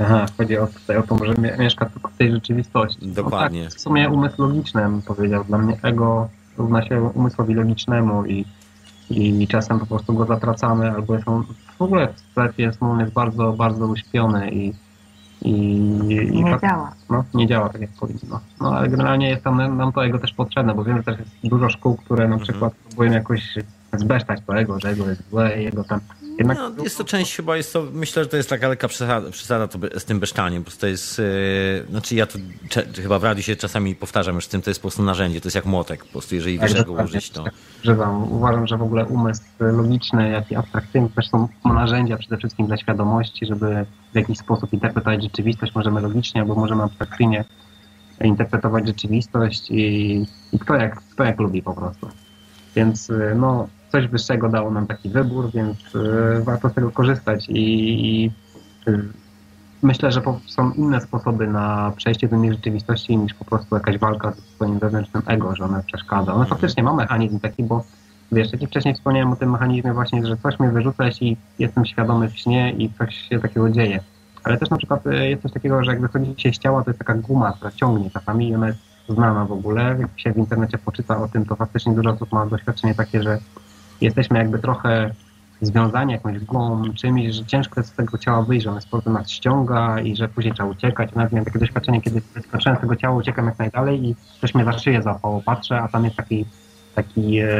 [0.00, 3.06] Aha, chodzi o, tutaj o to, że mieszka tylko w tej rzeczywistości.
[3.06, 3.60] Dokładnie.
[3.60, 5.44] No tak, w sumie umysł logiczny bym powiedział.
[5.44, 8.44] Dla mnie ego równa się umysłowi logicznemu i,
[9.10, 11.44] i czasem po prostu go zatracamy, albo jest on
[11.78, 14.72] w ogóle w strefie snu jest bardzo, bardzo uśpiony i,
[15.42, 15.52] i,
[16.32, 16.92] i nie tak, działa.
[17.10, 18.40] No, nie działa tak jak powinno.
[18.60, 21.30] No ale generalnie jest tam, nam to ego też potrzebne, bo wiem, że też jest
[21.44, 22.42] dużo szkół, które na mhm.
[22.42, 23.54] przykład próbują jakoś
[23.92, 26.00] zbesztać to ego, że ego jest złe, jego tam
[26.40, 26.58] jednak...
[26.58, 29.68] No, jest to część chyba, jest to, myślę, że to jest taka lekka przesada, przesada
[29.68, 31.24] to, z tym beszczaniem, bo to jest, yy,
[31.90, 32.38] znaczy ja to
[33.02, 35.46] chyba w radiu się czasami powtarzam już z tym, to jest po prostu narzędzie, to
[35.46, 37.44] jest jak młotek, po prostu jeżeli wiesz, jak go użyć, to...
[37.84, 38.32] Używam.
[38.32, 42.76] Uważam, że w ogóle umysł logiczny, jak i abstrakcyjny też są narzędzia przede wszystkim dla
[42.76, 47.44] świadomości, żeby w jakiś sposób interpretować rzeczywistość, możemy logicznie albo możemy abstrakcyjnie
[48.24, 52.08] interpretować rzeczywistość i, i kto, jak, kto jak lubi po prostu.
[52.76, 57.48] Więc y, no, coś wyższego dało nam taki wybór, więc y, warto z tego korzystać
[57.48, 57.64] i,
[58.24, 58.30] i
[58.88, 59.02] y,
[59.82, 64.32] myślę, że są inne sposoby na przejście do innej rzeczywistości niż po prostu jakaś walka
[64.32, 66.34] ze swoim wewnętrznym ego, że one przeszkadza.
[66.34, 67.84] One faktycznie ma mechanizm taki, bo
[68.32, 72.28] wiesz, jak wcześniej wspomniałem o tym mechanizmie właśnie, że coś mnie wyrzuca, jeśli jestem świadomy
[72.28, 74.00] w śnie i coś się takiego dzieje.
[74.44, 76.98] Ale też na przykład jest coś takiego, że jak wychodzi się z ciała, to jest
[76.98, 79.96] taka guma, która ciągnie czasami i ona jest znana w ogóle.
[80.00, 83.38] Jak się w internecie poczyta o tym, to faktycznie dużo osób ma doświadczenie takie, że
[84.00, 85.10] jesteśmy jakby trochę
[85.60, 89.12] związani jakąś głową, czymś, że ciężko jest z tego ciała wyjść, że on z powrotem
[89.12, 91.14] nas ściąga i że później trzeba uciekać.
[91.14, 94.64] Nawet miałem takie doświadczenie, kiedy wyskoczyłem z tego ciała, uciekam jak najdalej i ktoś mnie
[94.64, 96.44] za szyję zapało, patrzę, a tam jest taki,
[96.94, 97.50] taki e,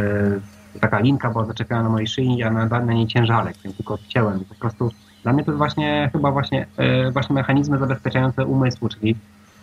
[0.81, 4.45] taka linka była zaczepiona na mojej szyi, a na, na niej ciężarek, więc tylko odcięłem.
[4.45, 4.91] Po prostu
[5.23, 9.17] dla mnie to jest właśnie chyba właśnie, e, właśnie mechanizmy zabezpieczające umysłu, czyli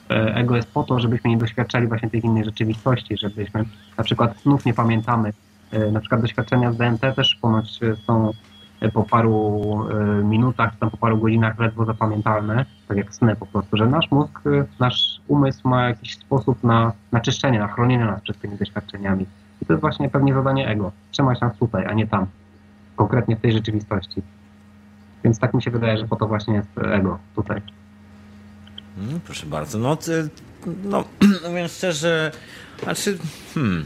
[0.09, 3.65] e, ego jest po to, żebyśmy nie doświadczali właśnie tej innej rzeczywistości, żebyśmy
[3.97, 5.33] na przykład znów nie pamiętamy
[5.91, 8.31] na przykład doświadczenia z DMT też ponoć są
[8.81, 13.35] e, po paru e, minutach, czy tam po paru godzinach ledwo zapamiętalne, tak jak sny
[13.35, 14.41] po prostu, że nasz mózg,
[14.80, 19.26] nasz umysł ma jakiś sposób na, na czyszczenie, na chronienie nas przed tymi doświadczeniami.
[19.61, 20.91] I to jest właśnie pewnie zadanie ego.
[21.11, 22.27] Trzymać nas tutaj, a nie tam.
[22.95, 24.22] Konkretnie w tej rzeczywistości.
[25.23, 27.61] Więc tak mi się wydaje, że po to właśnie jest ego tutaj.
[28.98, 29.80] No, proszę bardzo.
[29.80, 30.30] No, ty,
[30.84, 31.03] no
[31.49, 32.31] mówiąc szczerze,
[32.84, 33.18] znaczy,
[33.53, 33.85] hmm,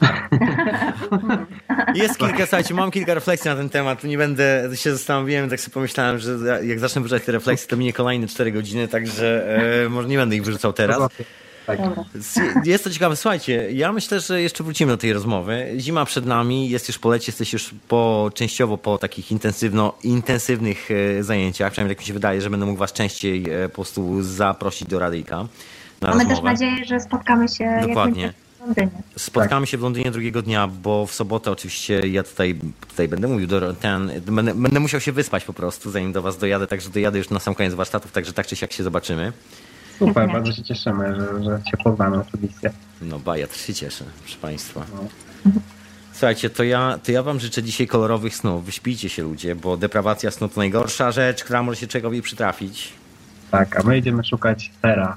[1.94, 4.04] jest kilka, słuchajcie, mam kilka refleksji na ten temat.
[4.04, 7.92] Nie będę się zastanowiłem, tak sobie pomyślałem, że jak zacznę wyrzucać te refleksje, to minie
[7.92, 10.98] kolejne 4 godziny, także e, może nie będę ich wyrzucał teraz.
[11.66, 11.78] Tak.
[12.64, 13.16] Jest to ciekawe.
[13.16, 15.66] Słuchajcie, ja myślę, że jeszcze wrócimy do tej rozmowy.
[15.78, 20.88] Zima przed nami, jest już po lecie, jesteś już po, częściowo po takich intensywno, intensywnych
[20.90, 21.72] e, zajęciach.
[21.72, 24.98] Przynajmniej tak mi się wydaje, że będę mógł was częściej e, po prostu zaprosić do
[24.98, 25.36] radyjka.
[26.00, 26.34] Mamy rozmowę.
[26.34, 28.32] też nadzieję, że spotkamy się Dokładnie.
[28.60, 28.90] Londynie.
[29.16, 32.58] Spotkamy się w Londynie drugiego dnia, bo w sobotę oczywiście ja tutaj,
[32.88, 36.38] tutaj będę mówił, do, ten, będę, będę musiał się wyspać po prostu, zanim do Was
[36.38, 39.32] dojadę, także dojadę już na sam koniec warsztatów, także tak czy siak się zobaczymy.
[39.98, 42.72] Super, bardzo się cieszymy, że, że się poznamy oczywiście.
[43.02, 44.84] No ba, ja też się cieszę, proszę Państwa.
[44.94, 45.50] No.
[46.12, 48.64] Słuchajcie, to ja, to ja wam życzę dzisiaj kolorowych snów.
[48.64, 52.92] Wyśpijcie się ludzie, bo deprawacja snu to najgorsza rzecz, która może się czegoś przytrafić.
[53.50, 55.16] Tak, a my idziemy szukać sera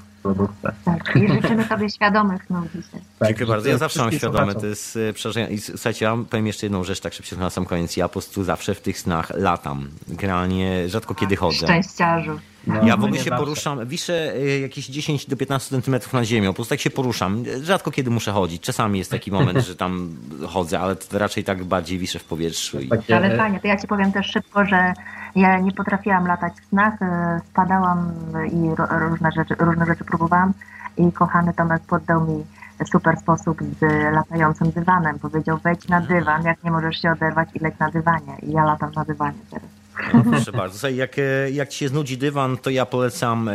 [0.84, 3.00] Tak, i życzymy sobie świadomych snów dzisiaj.
[3.18, 3.68] Tak, Dziękuję bardzo.
[3.68, 5.48] Ja zawsze mam świadome, to jest e, przerażenie.
[5.48, 7.96] I słuchajcie, ja powiem jeszcze jedną rzecz, tak szybciej na sam koniec.
[7.96, 9.88] Ja po prostu zawsze w tych snach latam.
[10.08, 11.66] Generalnie rzadko kiedy chodzę.
[11.66, 12.40] Szczęściarzu.
[12.66, 13.44] No, Ja w ogóle nie się zawsze.
[13.44, 17.44] poruszam, wiszę y, jakieś 10 do 15 centymetrów na ziemię, po prostu tak się poruszam.
[17.62, 18.62] Rzadko kiedy muszę chodzić.
[18.62, 20.16] Czasami jest taki moment, że tam
[20.48, 22.80] chodzę, ale to raczej tak bardziej wiszę w powietrzu.
[22.80, 22.90] I...
[23.14, 24.92] Ale fajnie, to ja ci powiem też szybko, że
[25.36, 28.12] ja nie potrafiłam latać w snach, e, spadałam
[28.52, 28.70] i
[29.08, 30.52] różne, rzeczy, różne rzeczy próbowałam
[30.96, 32.44] i kochany Tomek poddał mi
[32.92, 35.18] super sposób z latającym dywanem.
[35.18, 38.36] Powiedział wejdź na dywan, jak nie możesz się oderwać i leć na dywanie.
[38.42, 39.68] I ja latam na dywanie teraz.
[40.14, 40.78] No, proszę bardzo.
[40.78, 43.54] Słuchaj, jak, e, jak ci się znudzi dywan, to ja polecam e,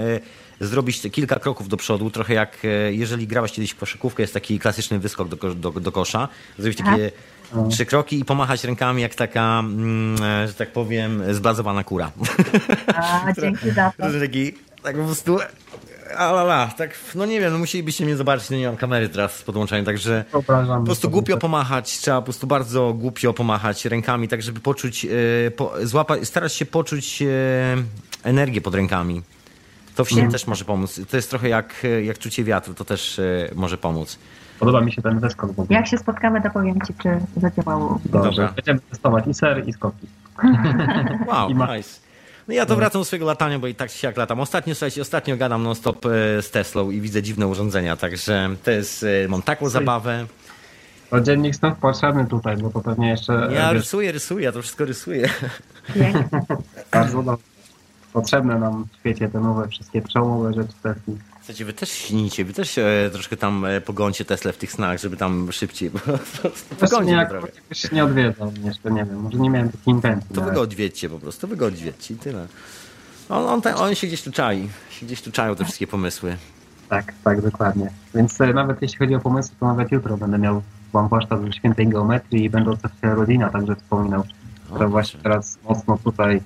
[0.60, 2.58] zrobić kilka kroków do przodu, trochę jak
[2.90, 6.28] jeżeli grałeś kiedyś w koszykówkę, jest taki klasyczny wyskok do, do, do kosza,
[6.58, 7.12] zrobić takie
[7.70, 12.12] trzy kroki i pomachać rękami jak taka, mm, e, że tak powiem, zblazowana kura.
[12.96, 14.04] A, dzięki za to.
[14.20, 14.54] Taki,
[14.84, 15.40] tak po prostu,
[16.18, 19.44] alala, tak, no nie wiem, no musielibyście mnie zobaczyć, no nie mam kamery teraz z
[19.44, 20.44] podłączeniem, także po
[20.86, 21.40] prostu głupio to.
[21.40, 26.54] pomachać, trzeba po prostu bardzo głupio pomachać rękami, tak żeby poczuć, e, po, złapać, starać
[26.54, 27.28] się poczuć e,
[28.24, 29.22] energię pod rękami.
[29.96, 31.00] To w też może pomóc.
[31.10, 33.22] To jest trochę jak, jak czucie wiatru, to też
[33.56, 34.20] może pomóc.
[34.60, 35.68] Podoba mi się ten w ogóle.
[35.70, 38.00] Jak się spotkamy, to powiem ci, czy zadziałało.
[38.06, 38.54] Dobrze, Dobra.
[38.56, 40.08] będziemy testować i ser, i skoki.
[41.28, 42.00] Wow, I ma- nice.
[42.48, 44.40] No ja to wracam do swojego latania, bo i tak się jak latam.
[44.40, 49.04] Ostatnio, słuchajcie, ostatnio gadam non-stop e, z Teslą i widzę dziwne urządzenia, także to jest,
[49.04, 50.26] e, mam taką zabawę.
[51.10, 54.52] To dziennik snów potrzebny tutaj, bo to pewnie jeszcze Ja e, wiesz, rysuję, rysuję, ja
[54.52, 55.30] to wszystko rysuję.
[56.92, 57.46] Bardzo dobrze.
[58.14, 61.18] Potrzebne nam w świecie te nowe, wszystkie przełomowe rzeczy Tesli.
[61.50, 65.00] Słuchajcie, wy też śnicie, wy też e, troszkę tam e, pogoncie Tesla w tych snach,
[65.00, 66.42] żeby tam szybciej po prostu
[66.80, 70.30] Właśnie pogoncie jak jakoś nie odwiedzał, jeszcze nie wiem, może nie miałem takiej intencji.
[70.30, 70.56] To wy nawet.
[70.56, 72.48] go odwiedźcie po prostu, wy go odwiedźcie i tyle.
[73.30, 76.38] On, on, on się gdzieś tu czai, się gdzieś tu czają te wszystkie pomysły.
[76.90, 77.90] Tak, tak, dokładnie.
[78.16, 80.62] Więc e, nawet jeśli chodzi o pomysły, to nawet jutro będę miał
[80.94, 84.24] mam warsztat ze świętej geometrii i będę o Teslę rodzina także wspominał,
[84.66, 86.42] która właśnie teraz mocno tutaj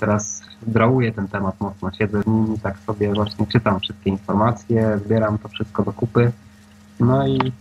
[0.00, 1.90] teraz drauję ten temat mocno.
[1.98, 6.32] Siedzę z tak sobie właśnie czytam wszystkie informacje, zbieram to wszystko do kupy.
[7.00, 7.52] No i,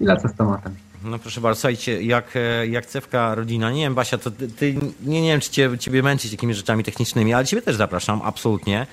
[0.00, 0.74] i lecę z tematem.
[1.04, 4.74] No proszę bardzo, słuchajcie, jak, e, jak cewka rodzina, nie wiem Basia, to ty, ty
[5.04, 8.86] nie, nie wiem czy cię, ciebie męczyć jakimiś rzeczami technicznymi, ale ciebie też zapraszam, absolutnie.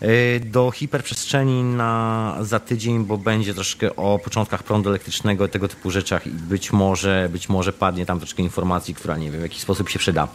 [0.00, 5.90] e, Do hiperprzestrzeni na, za tydzień, bo będzie troszkę o początkach prądu elektrycznego, tego typu
[5.90, 9.60] rzeczach i być może, być może padnie tam troszkę informacji, która nie wiem, w jakiś
[9.60, 10.28] sposób się przyda.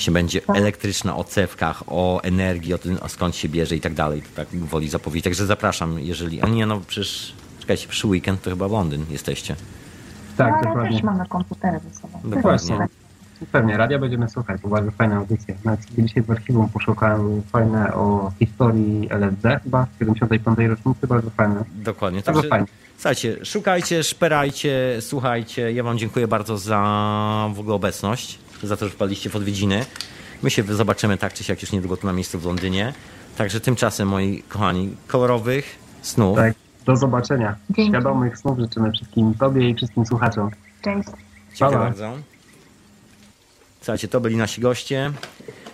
[0.00, 3.94] Się będzie elektryczna o cewkach, o energii, o tym, o skąd się bierze i tak
[3.94, 4.22] dalej.
[4.22, 5.24] To tak woli zapowiedź.
[5.24, 6.42] Także zapraszam, jeżeli.
[6.42, 9.56] A nie, no przecież czekajcie, przy weekend to chyba Londyn jesteście.
[10.36, 10.92] Tak, No, dokładnie.
[10.96, 12.20] też mamy komputery ze sobą.
[12.24, 12.78] Dokładnie.
[13.52, 15.54] Pewnie, radia będziemy słuchać, bo bardzo fajne audycje.
[15.64, 20.58] Nawet dzisiaj w archiwum poszukałem fajne o historii LSD chyba, 75.
[20.58, 21.64] rocznicy, bardzo fajne.
[21.74, 22.20] Dokładnie.
[22.26, 22.66] Bardzo Także, fajnie.
[22.96, 25.72] słuchajcie, szukajcie, szperajcie, słuchajcie.
[25.72, 29.84] Ja wam dziękuję bardzo za w ogóle obecność, za to, że wpadliście w odwiedziny.
[30.42, 32.92] My się zobaczymy tak czy siak już niedługo tu na miejscu w Londynie.
[33.36, 36.36] Także tymczasem, moi kochani, kolorowych snów.
[36.36, 36.54] Tak,
[36.84, 37.56] do zobaczenia.
[37.70, 37.90] Dzięki.
[37.92, 40.50] Świadomych snów życzymy wszystkim Tobie i wszystkim słuchaczom.
[40.82, 41.08] Cześć.
[41.54, 42.12] Dziękuję bardzo.
[43.80, 45.12] Słuchajcie, to byli nasi goście.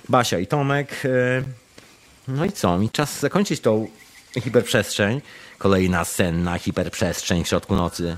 [0.08, 1.02] Basia i Tomek.
[1.04, 1.42] E,
[2.28, 2.78] No i co?
[2.78, 3.86] Mi czas zakończyć tą
[4.40, 5.20] hiperprzestrzeń.
[5.58, 8.16] Kolejna senna hiperprzestrzeń w środku nocy.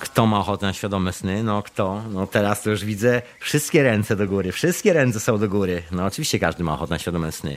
[0.00, 1.42] Kto ma ochotę na świadome sny?
[1.42, 2.02] No kto?
[2.10, 4.52] No teraz to już widzę wszystkie ręce do góry.
[4.52, 5.82] Wszystkie ręce są do góry.
[5.90, 7.56] No oczywiście każdy ma ochotę na świadome sny.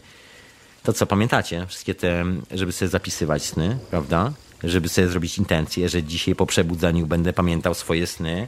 [0.83, 1.67] To co, pamiętacie?
[1.67, 4.31] Wszystkie te, żeby sobie zapisywać sny, prawda?
[4.63, 8.47] Żeby sobie zrobić intencję, że dzisiaj po przebudzeniu będę pamiętał swoje sny.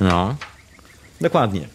[0.00, 0.36] No,
[1.20, 1.68] dokładnie.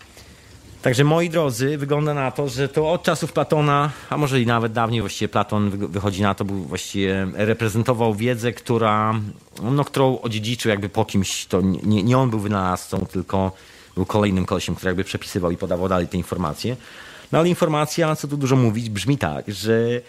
[0.81, 4.71] Także moi drodzy, wygląda na to, że to od czasów Platona, a może i nawet
[4.73, 9.13] dawniej właściwie Platon wy- wychodzi na to, był właściwie reprezentował wiedzę, która,
[9.63, 13.51] no, którą odziedziczył jakby po kimś, to nie, nie on był wynalazcą, tylko
[13.95, 16.75] był kolejnym kolesiem, który jakby przepisywał i podawał dalej te informacje.
[17.31, 20.01] No ale informacja, co tu dużo mówić, brzmi tak, że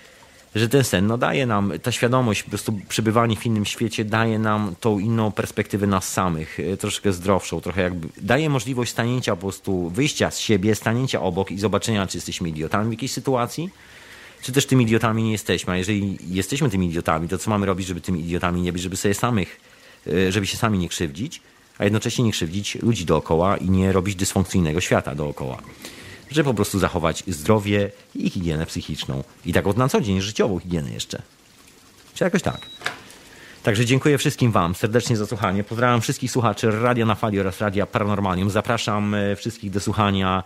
[0.54, 4.38] że ten sen no, daje nam, ta świadomość, po prostu przebywanie w innym świecie daje
[4.38, 9.40] nam tą inną perspektywę nas samych, e, troszkę zdrowszą, trochę jakby daje możliwość stanięcia po
[9.40, 13.70] prostu, wyjścia z siebie, stanięcia obok i zobaczenia, czy jesteśmy idiotami w jakiejś sytuacji,
[14.42, 15.72] czy też tymi idiotami nie jesteśmy.
[15.72, 18.96] A jeżeli jesteśmy tymi idiotami, to co mamy robić, żeby tymi idiotami nie być, żeby
[18.96, 19.60] sobie samych,
[20.06, 21.40] e, żeby się sami nie krzywdzić,
[21.78, 25.58] a jednocześnie nie krzywdzić ludzi dookoła i nie robić dysfunkcyjnego świata dookoła
[26.34, 29.24] żeby po prostu zachować zdrowie i higienę psychiczną.
[29.44, 31.22] I taką na co dzień życiową higienę jeszcze.
[32.14, 32.60] Czy jakoś tak.
[33.62, 35.64] Także dziękuję wszystkim Wam serdecznie za słuchanie.
[35.64, 38.50] Pozdrawiam wszystkich słuchaczy Radia na Fali oraz Radia Paranormalium.
[38.50, 40.42] Zapraszam e, wszystkich do słuchania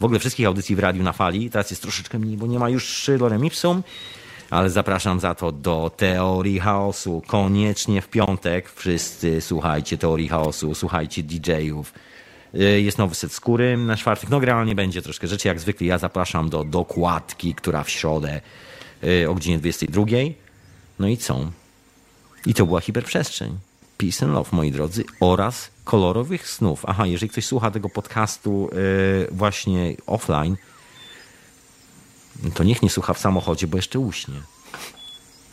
[0.00, 1.50] w ogóle wszystkich audycji w Radiu na Fali.
[1.50, 3.82] Teraz jest troszeczkę mniej, bo nie ma już Lorem Ipsum,
[4.50, 7.22] ale zapraszam za to do Teorii Chaosu.
[7.26, 11.92] Koniecznie w piątek wszyscy słuchajcie Teorii Chaosu, słuchajcie DJ-ów.
[12.54, 14.30] E, jest nowy set skóry na czwartek.
[14.30, 15.48] No generalnie będzie troszkę rzeczy.
[15.48, 18.40] Jak zwykle ja zapraszam do dokładki, która w środę
[19.22, 20.04] e, o godzinie 22.
[20.98, 21.50] No i co?
[22.46, 23.58] I to była hiperprzestrzeń.
[23.96, 26.84] Peace and love, moi drodzy, oraz kolorowych snów.
[26.86, 30.56] Aha, jeżeli ktoś słucha tego podcastu yy, właśnie offline,
[32.54, 34.34] to niech nie słucha w samochodzie, bo jeszcze uśnie.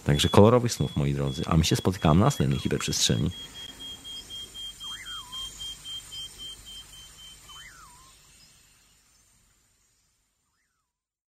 [0.05, 1.43] Także kolorowych snów, moi drodzy.
[1.45, 3.31] A my się spotykamy na następnej hiperprzestrzeni.